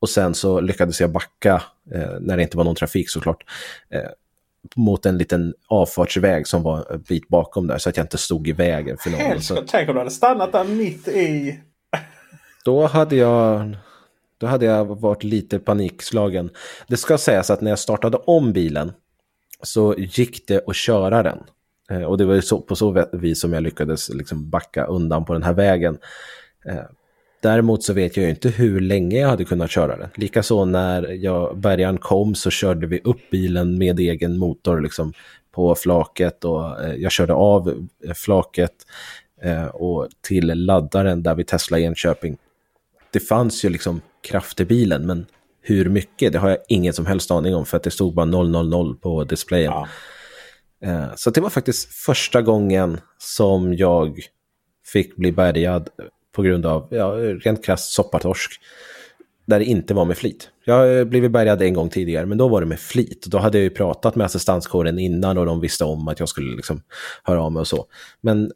Och 0.01 0.09
sen 0.09 0.35
så 0.35 0.61
lyckades 0.61 1.01
jag 1.01 1.13
backa 1.13 1.63
eh, 1.95 2.21
när 2.21 2.37
det 2.37 2.43
inte 2.43 2.57
var 2.57 2.65
någon 2.65 2.75
trafik 2.75 3.11
såklart. 3.11 3.45
Eh, 3.91 4.11
mot 4.77 5.07
en 5.07 5.19
liten 5.19 5.55
avfartsväg 5.69 6.47
som 6.47 6.63
var 6.63 6.93
en 6.93 7.03
bit 7.03 7.29
bakom 7.29 7.67
där 7.67 7.79
så 7.79 7.89
att 7.89 7.97
jag 7.97 8.05
inte 8.05 8.19
stod 8.19 8.49
i 8.49 8.53
vägen 8.53 8.97
för 8.99 9.11
någon. 9.11 9.43
Så... 9.43 9.65
Tänk 9.67 9.89
om 9.89 9.95
du 9.95 10.01
hade 10.01 10.11
stannat 10.11 10.53
där 10.53 10.65
mitt 10.65 11.09
i... 11.09 11.61
Då 12.65 12.87
hade 12.87 13.17
jag... 13.17 13.77
Då 14.39 14.47
hade 14.47 14.67
jag 14.67 15.01
varit 15.01 15.25
lite 15.25 15.59
panikslagen. 15.59 16.51
Det 16.87 16.97
ska 16.97 17.19
sägas 17.19 17.51
att 17.51 17.61
när 17.61 17.71
jag 17.71 17.79
startade 17.79 18.17
om 18.17 18.53
bilen 18.53 18.93
så 19.63 19.95
gick 19.99 20.47
det 20.47 20.69
att 20.69 20.77
köra 20.77 21.23
den. 21.23 21.39
Eh, 21.91 22.03
och 22.03 22.19
det 22.19 22.25
var 22.25 22.41
så, 22.41 22.61
på 22.61 22.77
så 22.77 23.07
vis 23.13 23.41
som 23.41 23.53
jag 23.53 23.63
lyckades 23.63 24.09
liksom 24.09 24.51
backa 24.51 24.85
undan 24.85 25.25
på 25.25 25.33
den 25.33 25.43
här 25.43 25.53
vägen. 25.53 25.99
Däremot 27.43 27.83
så 27.83 27.93
vet 27.93 28.17
jag 28.17 28.31
inte 28.31 28.49
hur 28.49 28.81
länge 28.81 29.19
jag 29.21 29.29
hade 29.29 29.45
kunnat 29.45 29.71
köra 29.71 29.97
den. 29.97 30.09
Likaså 30.15 30.65
när 30.65 31.09
jag, 31.13 31.59
bärgaren 31.59 31.99
kom 31.99 32.35
så 32.35 32.51
körde 32.51 32.87
vi 32.87 33.01
upp 33.05 33.31
bilen 33.31 33.79
med 33.79 34.01
egen 34.01 34.39
motor 34.39 34.81
liksom 34.81 35.13
på 35.53 35.75
flaket 35.75 36.45
och 36.45 36.85
eh, 36.85 36.95
jag 36.95 37.13
körde 37.13 37.33
av 37.33 37.89
eh, 38.05 38.15
flaket 38.15 38.73
eh, 39.43 39.67
och 39.67 40.09
till 40.21 40.47
laddaren 40.47 41.23
där 41.23 41.35
vi 41.35 41.45
Tesla 41.45 41.79
Enköping. 41.79 42.37
Det 43.11 43.21
fanns 43.21 43.65
ju 43.65 43.69
liksom 43.69 44.01
kraft 44.29 44.61
i 44.61 44.65
bilen 44.65 45.07
men 45.07 45.27
hur 45.61 45.89
mycket 45.89 46.33
det 46.33 46.39
har 46.39 46.49
jag 46.49 46.59
ingen 46.69 46.93
som 46.93 47.07
helst 47.07 47.31
aning 47.31 47.55
om 47.55 47.67
för 47.67 47.77
att 47.77 47.83
det 47.83 47.91
stod 47.91 48.15
bara 48.15 48.27
000 48.27 48.97
på 48.97 49.25
displayen. 49.25 49.73
Ja. 49.73 49.89
Så 51.17 51.31
det 51.31 51.41
var 51.41 51.51
faktiskt 51.51 51.95
första 51.95 52.43
gången 52.43 53.01
som 53.19 53.75
jag 53.75 54.21
fick 54.93 55.17
bli 55.17 55.33
bärgad 55.33 55.89
på 56.33 56.43
grund 56.43 56.67
av 56.67 56.89
ja, 56.91 57.07
rent 57.45 57.65
krasst 57.65 57.93
soppatorsk. 57.93 58.61
Där 59.47 59.59
det 59.59 59.65
inte 59.65 59.95
var 59.95 60.05
med 60.05 60.17
flit. 60.17 60.51
Jag 60.65 60.75
har 60.75 61.05
blivit 61.05 61.31
bärgad 61.31 61.63
en 61.63 61.75
gång 61.75 61.89
tidigare, 61.89 62.27
men 62.27 62.39
då 62.39 62.49
var 62.49 62.61
det 62.61 62.67
med 62.67 62.81
flit. 62.81 63.27
Då 63.27 63.39
hade 63.39 63.59
jag 63.59 63.63
ju 63.63 63.71
pratat 63.71 64.17
med 64.17 64.25
assistanskåren 64.25 64.99
innan 64.99 65.39
och 65.39 65.47
de 65.47 65.61
visste 65.61 65.85
om 65.85 66.09
att 66.09 66.21
jag 66.21 66.29
skulle 66.29 66.57
liksom 66.57 66.83
höra 67.25 67.43
av 67.43 67.53
mig 67.53 67.61
och 67.61 67.67
så. 67.67 67.87
Men 68.21 68.53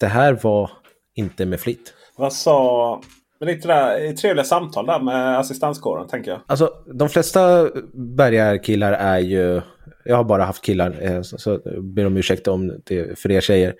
det 0.00 0.06
här 0.06 0.38
var 0.42 0.70
inte 1.14 1.46
med 1.46 1.60
flit. 1.60 1.94
Vad 2.16 2.32
sa... 2.32 3.02
Men 3.38 3.48
lite 3.48 3.68
där, 3.68 4.12
trevliga 4.12 4.44
samtal 4.44 4.86
där 4.86 5.00
med 5.00 5.38
assistanskåren 5.38 6.08
tänker 6.08 6.30
jag. 6.30 6.40
Alltså 6.46 6.70
de 6.94 7.08
flesta 7.08 7.70
bärgarkillar 7.92 8.92
är 8.92 9.18
ju... 9.18 9.60
Jag 10.04 10.16
har 10.16 10.24
bara 10.24 10.44
haft 10.44 10.64
killar, 10.64 10.98
eh, 11.00 11.22
så, 11.22 11.38
så 11.38 11.60
ber 11.82 12.06
om 12.06 12.16
ursäkt 12.16 12.48
om 12.48 12.80
det 12.84 13.18
för 13.18 13.30
er 13.30 13.40
tjejer. 13.40 13.74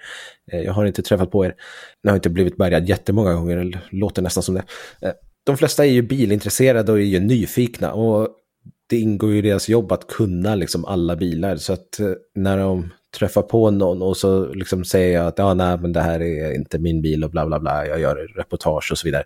Eh, 0.52 0.60
jag 0.60 0.72
har 0.72 0.84
inte 0.84 1.02
träffat 1.02 1.30
på 1.30 1.46
er. 1.46 1.54
Jag 2.02 2.10
har 2.10 2.16
inte 2.16 2.30
blivit 2.30 2.56
bärgad 2.56 2.88
jättemånga 2.88 3.34
gånger, 3.34 3.56
det 3.56 3.78
låter 3.90 4.22
nästan 4.22 4.42
som 4.42 4.54
det. 4.54 4.62
Eh, 5.02 5.12
de 5.44 5.56
flesta 5.56 5.86
är 5.86 5.90
ju 5.90 6.02
bilintresserade 6.02 6.92
och 6.92 6.98
är 6.98 7.02
ju 7.02 7.20
nyfikna. 7.20 7.92
Och 7.92 8.28
det 8.88 8.98
ingår 8.98 9.30
ju 9.30 9.38
i 9.38 9.42
deras 9.42 9.68
jobb 9.68 9.92
att 9.92 10.06
kunna 10.06 10.54
liksom 10.54 10.84
alla 10.84 11.16
bilar. 11.16 11.56
Så 11.56 11.72
att 11.72 12.00
när 12.34 12.58
de 12.58 12.90
träffar 13.18 13.42
på 13.42 13.70
någon 13.70 14.02
och 14.02 14.16
så 14.16 14.54
liksom 14.54 14.84
säger 14.84 15.18
jag 15.18 15.26
att 15.26 15.38
ja, 15.38 15.54
nej, 15.54 15.78
men 15.78 15.92
det 15.92 16.00
här 16.00 16.22
är 16.22 16.54
inte 16.54 16.78
min 16.78 17.02
bil 17.02 17.24
och 17.24 17.30
bla 17.30 17.46
bla 17.46 17.60
bla, 17.60 17.86
jag 17.86 18.00
gör 18.00 18.16
reportage 18.16 18.92
och 18.92 18.98
så 18.98 19.08
vidare. 19.08 19.24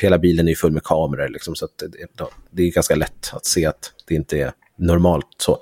Hela 0.00 0.18
bilen 0.18 0.46
är 0.46 0.50
ju 0.50 0.56
full 0.56 0.72
med 0.72 0.82
kameror, 0.82 1.28
liksom, 1.28 1.54
så 1.54 1.64
att 1.64 1.78
det, 1.78 2.26
det 2.50 2.62
är 2.62 2.72
ganska 2.72 2.94
lätt 2.94 3.30
att 3.32 3.46
se 3.46 3.66
att 3.66 3.92
det 4.06 4.14
inte 4.14 4.38
är 4.38 4.52
normalt 4.80 5.26
så. 5.38 5.58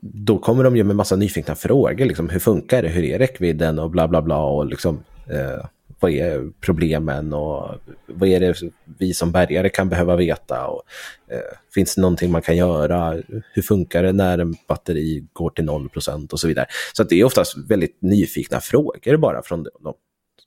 Då 0.00 0.38
kommer 0.38 0.64
de 0.64 0.76
ju 0.76 0.84
med 0.84 0.96
massa 0.96 1.16
nyfikna 1.16 1.54
frågor, 1.54 2.04
liksom, 2.04 2.28
hur 2.28 2.40
funkar 2.40 2.82
det, 2.82 2.88
hur 2.88 3.04
är 3.04 3.18
räckvidden 3.18 3.78
och 3.78 3.90
bla 3.90 4.08
bla 4.08 4.22
bla 4.22 4.44
och 4.44 4.66
liksom 4.66 5.04
eh, 5.30 5.66
vad 6.02 6.10
är 6.10 6.50
problemen 6.60 7.32
och 7.32 7.70
vad 8.06 8.28
är 8.28 8.40
det 8.40 8.54
vi 8.98 9.14
som 9.14 9.32
bärgare 9.32 9.68
kan 9.68 9.88
behöva 9.88 10.16
veta? 10.16 10.66
Och, 10.66 10.82
eh, 11.28 11.58
finns 11.74 11.94
det 11.94 12.00
någonting 12.00 12.32
man 12.32 12.42
kan 12.42 12.56
göra? 12.56 13.22
Hur 13.52 13.62
funkar 13.62 14.02
det 14.02 14.12
när 14.12 14.38
en 14.38 14.54
batteri 14.68 15.26
går 15.32 15.50
till 15.50 15.64
0% 15.64 16.32
och 16.32 16.40
så 16.40 16.48
vidare. 16.48 16.66
Så 16.92 17.02
det 17.02 17.20
är 17.20 17.24
oftast 17.24 17.56
väldigt 17.68 18.02
nyfikna 18.02 18.60
frågor 18.60 19.16
bara 19.16 19.42
från 19.42 19.62
dem. 19.62 19.94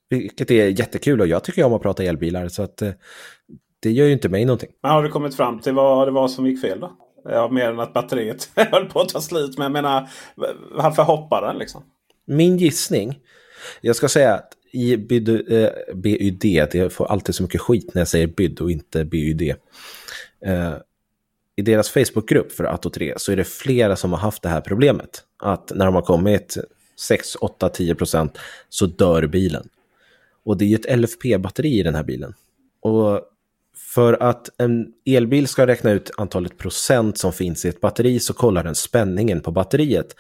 Vilket 0.09 0.51
är 0.51 0.79
jättekul 0.79 1.21
och 1.21 1.27
jag 1.27 1.43
tycker 1.43 1.63
om 1.63 1.73
att 1.73 1.81
prata 1.81 2.03
elbilar 2.03 2.47
så 2.47 2.63
att 2.63 2.81
eh, 2.81 2.91
det 3.79 3.91
gör 3.91 4.05
ju 4.05 4.13
inte 4.13 4.29
mig 4.29 4.45
någonting. 4.45 4.69
Men 4.83 4.91
har 4.91 5.03
du 5.03 5.09
kommit 5.09 5.35
fram 5.35 5.59
till 5.59 5.73
vad 5.73 6.07
det 6.07 6.11
var 6.11 6.27
som 6.27 6.47
gick 6.47 6.61
fel 6.61 6.79
då? 6.79 6.91
Ja, 7.29 7.49
mer 7.51 7.69
än 7.69 7.79
att 7.79 7.93
batteriet 7.93 8.49
höll 8.55 8.85
på 8.85 9.01
att 9.01 9.09
ta 9.09 9.21
slut. 9.21 9.57
Men 9.57 9.63
jag 9.63 9.71
menar, 9.71 10.09
varför 10.71 11.03
hoppar 11.03 11.41
den 11.41 11.57
liksom? 11.57 11.83
Min 12.25 12.57
gissning, 12.57 13.19
jag 13.81 13.95
ska 13.95 14.09
säga 14.09 14.33
att 14.33 14.51
i 14.71 14.97
BYD, 14.97 15.29
eh, 15.29 15.69
BYD, 15.95 16.67
det 16.71 16.93
får 16.93 17.05
alltid 17.05 17.35
så 17.35 17.43
mycket 17.43 17.61
skit 17.61 17.93
när 17.93 18.01
jag 18.01 18.07
säger 18.07 18.27
BYD 18.27 18.61
och 18.61 18.71
inte 18.71 19.05
BYD. 19.05 19.41
Eh, 20.45 20.73
I 21.55 21.61
deras 21.61 21.89
Facebookgrupp 21.89 22.51
för 22.51 22.63
Atto 22.63 22.89
3 22.89 23.13
så 23.17 23.31
är 23.31 23.35
det 23.35 23.43
flera 23.43 23.95
som 23.95 24.11
har 24.11 24.19
haft 24.19 24.41
det 24.41 24.49
här 24.49 24.61
problemet. 24.61 25.23
Att 25.37 25.71
när 25.75 25.85
de 25.85 25.95
har 25.95 26.01
kommit 26.01 26.57
6, 26.99 27.35
8, 27.35 27.69
10 27.69 27.95
procent 27.95 28.37
så 28.69 28.85
dör 28.85 29.27
bilen. 29.27 29.69
Och 30.43 30.57
det 30.57 30.65
är 30.65 30.67
ju 30.67 30.75
ett 30.75 30.99
LFP-batteri 30.99 31.79
i 31.79 31.83
den 31.83 31.95
här 31.95 32.03
bilen. 32.03 32.33
Och 32.81 33.21
för 33.77 34.13
att 34.13 34.49
en 34.57 34.87
elbil 35.05 35.47
ska 35.47 35.67
räkna 35.67 35.91
ut 35.91 36.11
antalet 36.17 36.57
procent 36.57 37.17
som 37.17 37.33
finns 37.33 37.65
i 37.65 37.69
ett 37.69 37.81
batteri 37.81 38.19
så 38.19 38.33
kollar 38.33 38.63
den 38.63 38.75
spänningen 38.75 39.41
på 39.41 39.51
batteriet 39.51 40.15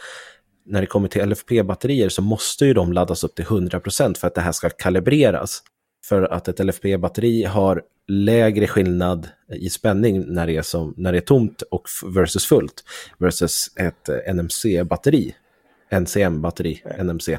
när 0.65 0.81
det 0.81 0.87
kommer 0.87 1.07
till 1.07 1.21
LFP-batterier 1.21 2.09
så 2.09 2.21
måste 2.21 2.65
ju 2.65 2.73
de 2.73 2.93
laddas 2.93 3.23
upp 3.23 3.35
till 3.35 3.45
100% 3.45 4.17
för 4.17 4.27
att 4.27 4.35
det 4.35 4.41
här 4.41 4.51
ska 4.51 4.69
kalibreras. 4.69 5.63
För 6.05 6.21
att 6.21 6.47
ett 6.47 6.59
LFP-batteri 6.59 7.43
har 7.43 7.81
lägre 8.07 8.67
skillnad 8.67 9.29
i 9.49 9.69
spänning 9.69 10.25
när 10.27 10.47
det 10.47 10.57
är, 10.57 10.61
som, 10.61 10.93
när 10.97 11.11
det 11.11 11.17
är 11.17 11.21
tomt 11.21 11.61
och 11.61 11.87
versus 12.15 12.45
fullt. 12.45 12.83
Versus 13.17 13.71
ett 13.75 14.09
eh, 14.09 14.33
NMC-batteri. 14.33 15.35
NCM-batteri, 15.89 16.81
NMC. 17.03 17.37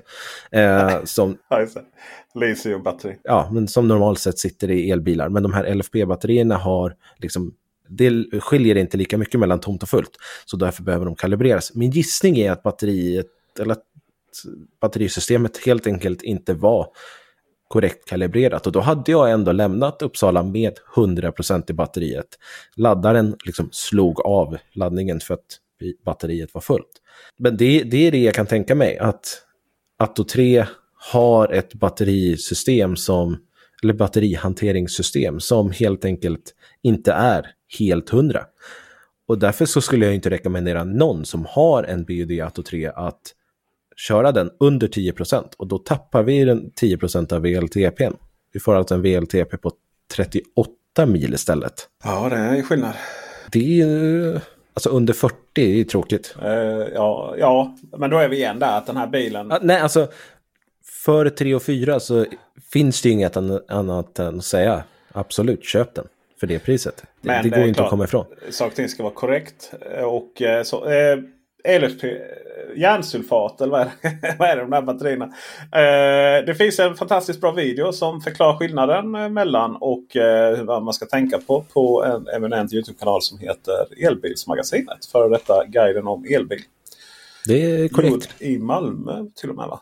Eh, 0.51 1.05
som, 1.05 1.36
Litium-batteri. 2.34 3.16
Ja, 3.22 3.49
men 3.53 3.68
som 3.68 3.88
normalt 3.88 4.18
sett 4.18 4.38
sitter 4.38 4.70
i 4.70 4.90
elbilar. 4.90 5.28
Men 5.28 5.42
de 5.42 5.53
här 5.53 5.74
LFP-batterierna 5.74 6.57
har 6.57 6.94
liksom 7.16 7.55
det 7.88 8.40
skiljer 8.40 8.76
inte 8.76 8.97
lika 8.97 9.18
mycket 9.18 9.40
mellan 9.40 9.61
tomt 9.61 9.82
och 9.82 9.88
fullt. 9.88 10.16
Så 10.44 10.57
därför 10.57 10.82
behöver 10.82 11.05
de 11.05 11.14
kalibreras. 11.14 11.74
Min 11.74 11.90
gissning 11.90 12.38
är 12.38 12.51
att 12.51 12.62
batteriet, 12.62 13.26
eller 13.61 13.72
att 13.72 13.84
batterisystemet 14.80 15.57
helt 15.57 15.86
enkelt 15.86 16.22
inte 16.22 16.55
var 16.55 16.88
korrekt 17.68 18.09
kalibrerat. 18.09 18.66
Och 18.66 18.72
då 18.72 18.80
hade 18.80 19.12
jag 19.12 19.30
ändå 19.30 19.53
lämnat 19.53 20.03
Uppsala 20.03 20.42
med 20.42 20.78
100% 20.94 21.70
i 21.70 21.72
batteriet. 21.72 22.26
Laddaren 22.76 23.36
liksom 23.44 23.68
slog 23.72 24.20
av 24.20 24.57
laddningen 24.72 25.20
för 25.20 25.34
att 25.34 25.61
batteriet 26.05 26.55
var 26.55 26.61
fullt. 26.61 27.03
Men 27.39 27.57
det, 27.57 27.83
det 27.83 28.07
är 28.07 28.11
det 28.11 28.23
jag 28.23 28.35
kan 28.35 28.47
tänka 28.47 28.75
mig, 28.75 28.99
att 28.99 29.43
Atto 29.99 30.25
3 30.25 30.67
har 31.12 31.53
ett 31.53 31.75
batterisystem 31.75 32.97
som, 32.97 33.39
eller 33.83 33.95
batterihanteringssystem 33.95 35.41
som 35.41 35.71
helt 35.71 36.05
enkelt 36.05 36.55
inte 36.83 37.12
är 37.12 37.47
helt 37.79 38.11
hundra. 38.11 38.45
Och 39.29 39.39
därför 39.39 39.67
så 39.67 39.81
skulle 39.81 40.05
jag 40.05 40.14
inte 40.14 40.31
rekommendera 40.31 40.85
någon 40.85 41.25
som 41.25 41.47
har 41.49 41.85
en 41.85 42.05
BUD 42.05 42.41
Atto 42.41 42.62
3 42.62 42.87
att 42.87 43.21
köra 43.97 44.33
den 44.33 44.51
under 44.61 44.89
10% 44.89 45.45
och 45.59 45.67
då 45.67 45.79
tappar 45.79 46.23
vi 46.23 46.45
den 46.45 46.71
10% 46.81 47.33
av 47.33 47.43
VLTP. 47.43 48.11
Vi 48.53 48.61
får 48.61 48.75
alltså 48.75 48.95
en 48.95 49.03
VLTP 49.03 49.57
på 49.57 49.73
38 50.17 51.07
mil 51.07 51.35
istället. 51.35 51.89
Ja, 52.05 52.29
det 52.29 52.37
är 52.37 52.62
skillnad. 52.62 52.95
Det 53.53 53.81
är 53.81 54.41
Alltså 54.77 54.89
under 54.89 55.14
40 55.14 55.37
är 55.57 55.66
ju 55.66 55.85
tråkigt. 55.85 56.37
Uh, 56.45 56.51
ja, 56.95 57.35
ja, 57.39 57.77
men 57.97 58.11
då 58.11 58.18
är 58.18 58.29
vi 58.29 58.37
igen 58.37 58.59
där 58.59 58.79
att 58.79 58.87
den 58.87 58.97
här 58.97 59.07
bilen... 59.07 59.53
Uh, 59.53 59.59
nej, 59.62 59.81
alltså 59.81 60.09
för 61.05 61.29
3 61.31 61.55
och 61.55 61.62
4 61.62 62.01
så 62.01 62.27
finns 62.72 63.03
det 63.03 63.09
ju 63.09 63.12
inget 63.12 63.37
annat 63.37 64.18
än 64.18 64.39
att 64.39 64.45
säga 64.45 64.85
absolut, 65.12 65.64
köp 65.64 65.95
den 65.95 66.07
för 66.41 66.47
det 66.47 66.59
priset. 66.59 67.05
Men 67.20 67.43
det, 67.43 67.49
går 67.49 67.59
inte 67.59 67.74
klart, 67.74 67.85
att 67.85 67.91
komma 67.91 68.05
ifrån. 68.05 68.27
Saker 68.51 68.70
och 68.70 68.77
ting 68.77 68.89
ska 68.89 69.03
vara 69.03 69.14
korrekt. 69.14 69.74
Och 70.05 70.43
eh, 70.43 70.62
så, 70.62 70.89
eh, 70.89 71.18
LFP, 71.81 72.07
järnsulfat 72.77 73.61
eller 73.61 73.71
vad 73.71 73.81
är 73.81 73.85
det, 73.85 74.37
vad 74.39 74.49
är 74.49 74.57
det 74.57 74.62
de 74.62 74.71
där 74.71 74.83
batterierna? 74.83 75.25
Eh, 75.73 76.45
det 76.47 76.55
finns 76.59 76.79
en 76.79 76.95
fantastiskt 76.95 77.41
bra 77.41 77.53
video 77.53 77.93
som 77.93 78.21
förklarar 78.21 78.57
skillnaden 78.57 79.14
eh, 79.14 79.29
mellan 79.29 79.77
och 79.77 80.17
eh, 80.17 80.64
vad 80.64 80.83
man 80.83 80.95
ska 80.95 81.07
tänka 81.07 81.39
på 81.39 81.64
på 81.73 82.05
en 82.05 82.29
eminent 82.37 82.73
Youtube-kanal 82.73 83.23
som 83.23 83.39
heter 83.39 84.07
Elbilsmagasinet. 84.07 85.07
För 85.12 85.31
detta 85.31 85.64
guiden 85.67 86.07
om 86.07 86.25
elbil. 86.25 86.61
Det 87.47 87.64
är 87.64 87.89
korrekt. 87.89 88.12
Gjord 88.12 88.25
i 88.39 88.59
Malmö 88.59 89.27
till 89.35 89.51
och 89.51 89.57
med 89.57 89.69
va? 89.69 89.81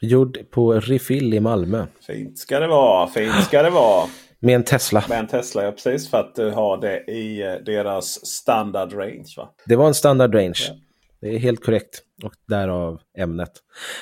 Gjord 0.00 0.38
på 0.50 0.72
Refill 0.72 1.34
i 1.34 1.40
Malmö. 1.40 1.86
Fint 2.06 2.38
ska 2.38 2.60
det 2.60 2.66
vara, 2.66 3.08
fint 3.08 3.44
ska 3.44 3.62
det 3.62 3.70
vara. 3.70 4.06
Med 4.38 4.54
en 4.54 4.64
Tesla. 4.64 5.04
Med 5.08 5.18
en 5.18 5.26
Tesla, 5.26 5.64
ja 5.64 5.72
precis. 5.72 6.10
För 6.10 6.20
att 6.20 6.34
du 6.34 6.50
har 6.50 6.76
det 6.76 7.04
i 7.12 7.42
eh, 7.42 7.52
deras 7.66 8.26
standard 8.26 8.92
range. 8.92 9.34
Va? 9.36 9.48
Det 9.64 9.76
var 9.76 9.86
en 9.86 9.94
standard 9.94 10.34
range. 10.34 10.66
Ja. 10.68 10.74
Det 11.20 11.34
är 11.34 11.38
helt 11.38 11.64
korrekt. 11.64 12.02
Och 12.22 12.34
därav 12.46 13.00
ämnet. 13.18 13.52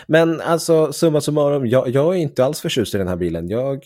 Men 0.06 0.40
alltså 0.40 0.92
summa 0.92 1.20
summarum, 1.20 1.66
jag, 1.66 1.88
jag 1.88 2.14
är 2.14 2.18
inte 2.18 2.44
alls 2.44 2.60
förtjust 2.60 2.94
i 2.94 2.98
den 2.98 3.08
här 3.08 3.16
bilen. 3.16 3.48
Jag, 3.48 3.84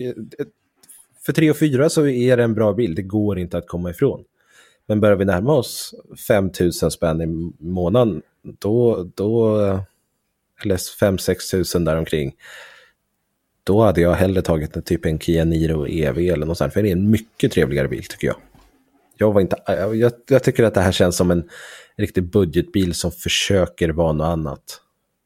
för 1.26 1.32
3 1.32 1.50
och 1.50 1.56
4 1.56 1.88
så 1.88 2.06
är 2.06 2.36
det 2.36 2.44
en 2.44 2.54
bra 2.54 2.72
bil. 2.72 2.94
Det 2.94 3.02
går 3.02 3.38
inte 3.38 3.58
att 3.58 3.68
komma 3.68 3.90
ifrån. 3.90 4.24
Men 4.86 5.00
börjar 5.00 5.16
vi 5.16 5.24
närma 5.24 5.52
oss 5.52 5.94
5000 6.28 6.90
spänn 6.90 7.20
i 7.20 7.26
månaden, 7.64 8.22
då, 8.42 9.08
då 9.14 9.58
eller 10.64 10.76
5-6 10.76 11.50
tusen 11.50 11.84
däromkring, 11.84 12.34
då 13.64 13.82
hade 13.82 14.00
jag 14.00 14.12
hellre 14.12 14.42
tagit 14.42 14.76
en, 14.76 14.82
typ 14.82 15.06
en 15.06 15.18
Kia 15.18 15.44
Niro 15.44 15.86
EV 15.86 16.18
eller 16.18 16.46
något 16.46 16.58
sånt. 16.58 16.72
För 16.72 16.82
det 16.82 16.88
är 16.88 16.92
en 16.92 17.10
mycket 17.10 17.52
trevligare 17.52 17.88
bil 17.88 18.04
tycker 18.04 18.26
jag. 18.26 18.36
Jag, 19.16 19.32
var 19.32 19.40
inte, 19.40 19.56
jag, 19.66 20.12
jag 20.28 20.42
tycker 20.42 20.64
att 20.64 20.74
det 20.74 20.80
här 20.80 20.92
känns 20.92 21.16
som 21.16 21.30
en 21.30 21.48
riktig 21.98 22.30
budgetbil 22.30 22.94
som 22.94 23.12
försöker 23.12 23.88
vara 23.88 24.12
något 24.12 24.24
annat. 24.24 24.80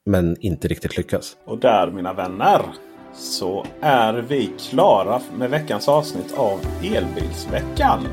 Men 0.06 0.36
inte 0.40 0.68
riktigt 0.68 0.96
lyckas. 0.96 1.36
Och 1.44 1.58
där 1.58 1.90
mina 1.90 2.12
vänner 2.12 2.62
så 3.14 3.66
är 3.80 4.12
vi 4.12 4.50
klara 4.70 5.20
med 5.38 5.50
veckans 5.50 5.88
avsnitt 5.88 6.34
av 6.36 6.60
Elbilsveckan. 6.82 8.06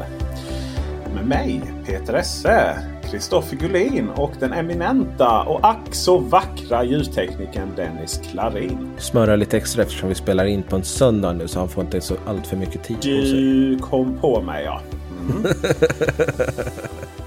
Med 1.16 1.28
mig 1.28 1.62
Peter 1.86 2.14
Esse. 2.14 2.78
Kristoffer 3.12 3.58
Gullin 3.58 4.10
och 4.10 4.32
den 4.40 4.54
eminenta 4.54 5.44
och 5.44 5.60
ack 5.68 5.96
så 5.96 6.18
vackra 6.18 6.84
ljusteknikern 6.84 7.70
Dennis 7.76 8.22
Klarin. 8.32 8.90
Smöra 8.98 9.36
lite 9.36 9.58
extra 9.58 9.84
eftersom 9.84 10.10
vi 10.10 10.16
spelar 10.16 10.46
in 10.46 10.64
på 10.64 10.76
en 10.76 10.84
söndag 10.84 11.34
nu 11.34 11.48
så 11.48 11.60
han 11.60 11.70
får 11.70 11.84
inte 11.84 12.02
så 12.02 12.16
allt 12.26 12.48
för 12.48 12.58
mycket 12.58 12.84
tid 12.84 12.98
på 12.98 13.02
sig. 13.02 13.42
Du 13.42 13.80
kom 13.80 14.18
på 14.18 14.42
mig 14.42 14.64
ja. 14.64 14.82
Mm. 15.30 15.46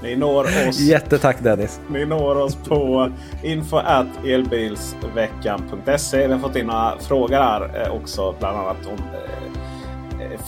Ni 0.03 0.15
når 0.15 0.43
oss. 0.43 0.79
Jättetack 0.79 1.43
Dennis. 1.43 1.79
Ni 1.89 2.05
når 2.05 2.35
oss 2.35 2.55
på 2.55 3.11
info 3.43 3.79
elbilsveckan.se. 4.25 6.27
Vi 6.27 6.33
har 6.33 6.39
fått 6.39 6.55
in 6.55 6.67
några 6.67 6.99
frågor 6.99 7.37
här 7.37 7.81
eh, 7.81 7.91
också. 7.95 8.35
Bland 8.39 8.57
annat 8.57 8.85
om 8.85 8.93
eh, 8.93 8.99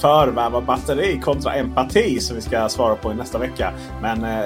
förvärva 0.02 0.62
batteri 0.62 1.20
kontra 1.24 1.54
empati 1.54 2.20
som 2.20 2.36
vi 2.36 2.42
ska 2.42 2.70
svara 2.70 2.96
på 2.96 3.12
i 3.12 3.16
nästa 3.16 3.38
vecka. 3.38 3.74
Men 4.02 4.24
eh, 4.24 4.46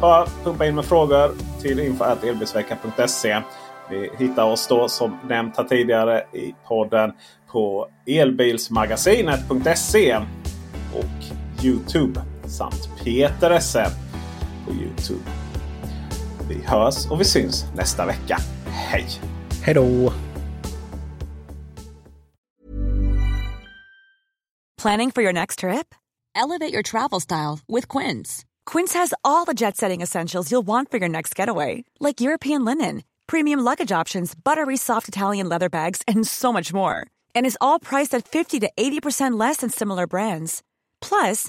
bara 0.00 0.26
pumpa 0.44 0.66
in 0.66 0.74
med 0.74 0.84
frågor 0.84 1.30
till 1.62 1.80
info.elbilsveckan.se. 1.80 3.40
Ni 3.90 4.10
hittar 4.18 4.44
oss 4.44 4.66
då 4.66 4.88
som 4.88 5.18
nämnt 5.28 5.56
här 5.56 5.64
tidigare 5.64 6.24
i 6.32 6.54
podden 6.68 7.12
på 7.52 7.88
elbilsmagasinet.se 8.06 10.16
och 10.94 11.04
Youtube 11.64 12.20
samt 12.52 12.88
Peter 13.04 13.50
Esse 13.50 13.90
på 14.66 14.72
Youtube. 14.72 15.30
Vi 16.48 16.62
hörs 16.66 17.10
och 17.10 17.20
vi 17.20 17.24
syns 17.24 17.64
nästa 17.76 18.06
vecka. 18.06 18.38
Hej! 18.66 19.06
Hej 19.62 19.74
då! 19.74 20.12
Planning 24.82 25.12
for 25.12 25.22
your 25.22 25.32
next 25.32 25.58
trip? 25.60 25.94
Elevate 26.34 26.72
your 26.72 26.82
travel 26.82 27.20
style 27.20 27.60
with 27.68 27.88
Quince. 27.98 28.44
Quince 28.66 28.98
has 28.98 29.14
all 29.22 29.44
the 29.44 29.54
jet 29.54 29.76
setting 29.76 30.02
essentials 30.02 30.50
you'll 30.50 30.66
want 30.66 30.90
for 30.90 30.98
your 30.98 31.08
next 31.08 31.38
getaway, 31.38 31.84
like 32.00 32.20
European 32.20 32.64
linen, 32.64 33.02
premium 33.26 33.60
luggage 33.60 33.92
options, 33.92 34.34
buttery 34.34 34.76
soft 34.76 35.08
Italian 35.08 35.48
leather 35.48 35.68
bags, 35.68 36.02
and 36.08 36.26
so 36.26 36.52
much 36.52 36.72
more. 36.72 37.06
And 37.34 37.46
is 37.46 37.58
all 37.60 37.78
priced 37.78 38.14
at 38.14 38.26
50 38.26 38.60
to 38.60 38.70
80% 38.76 39.38
less 39.38 39.58
than 39.58 39.70
similar 39.70 40.06
brands. 40.06 40.62
Plus, 41.00 41.48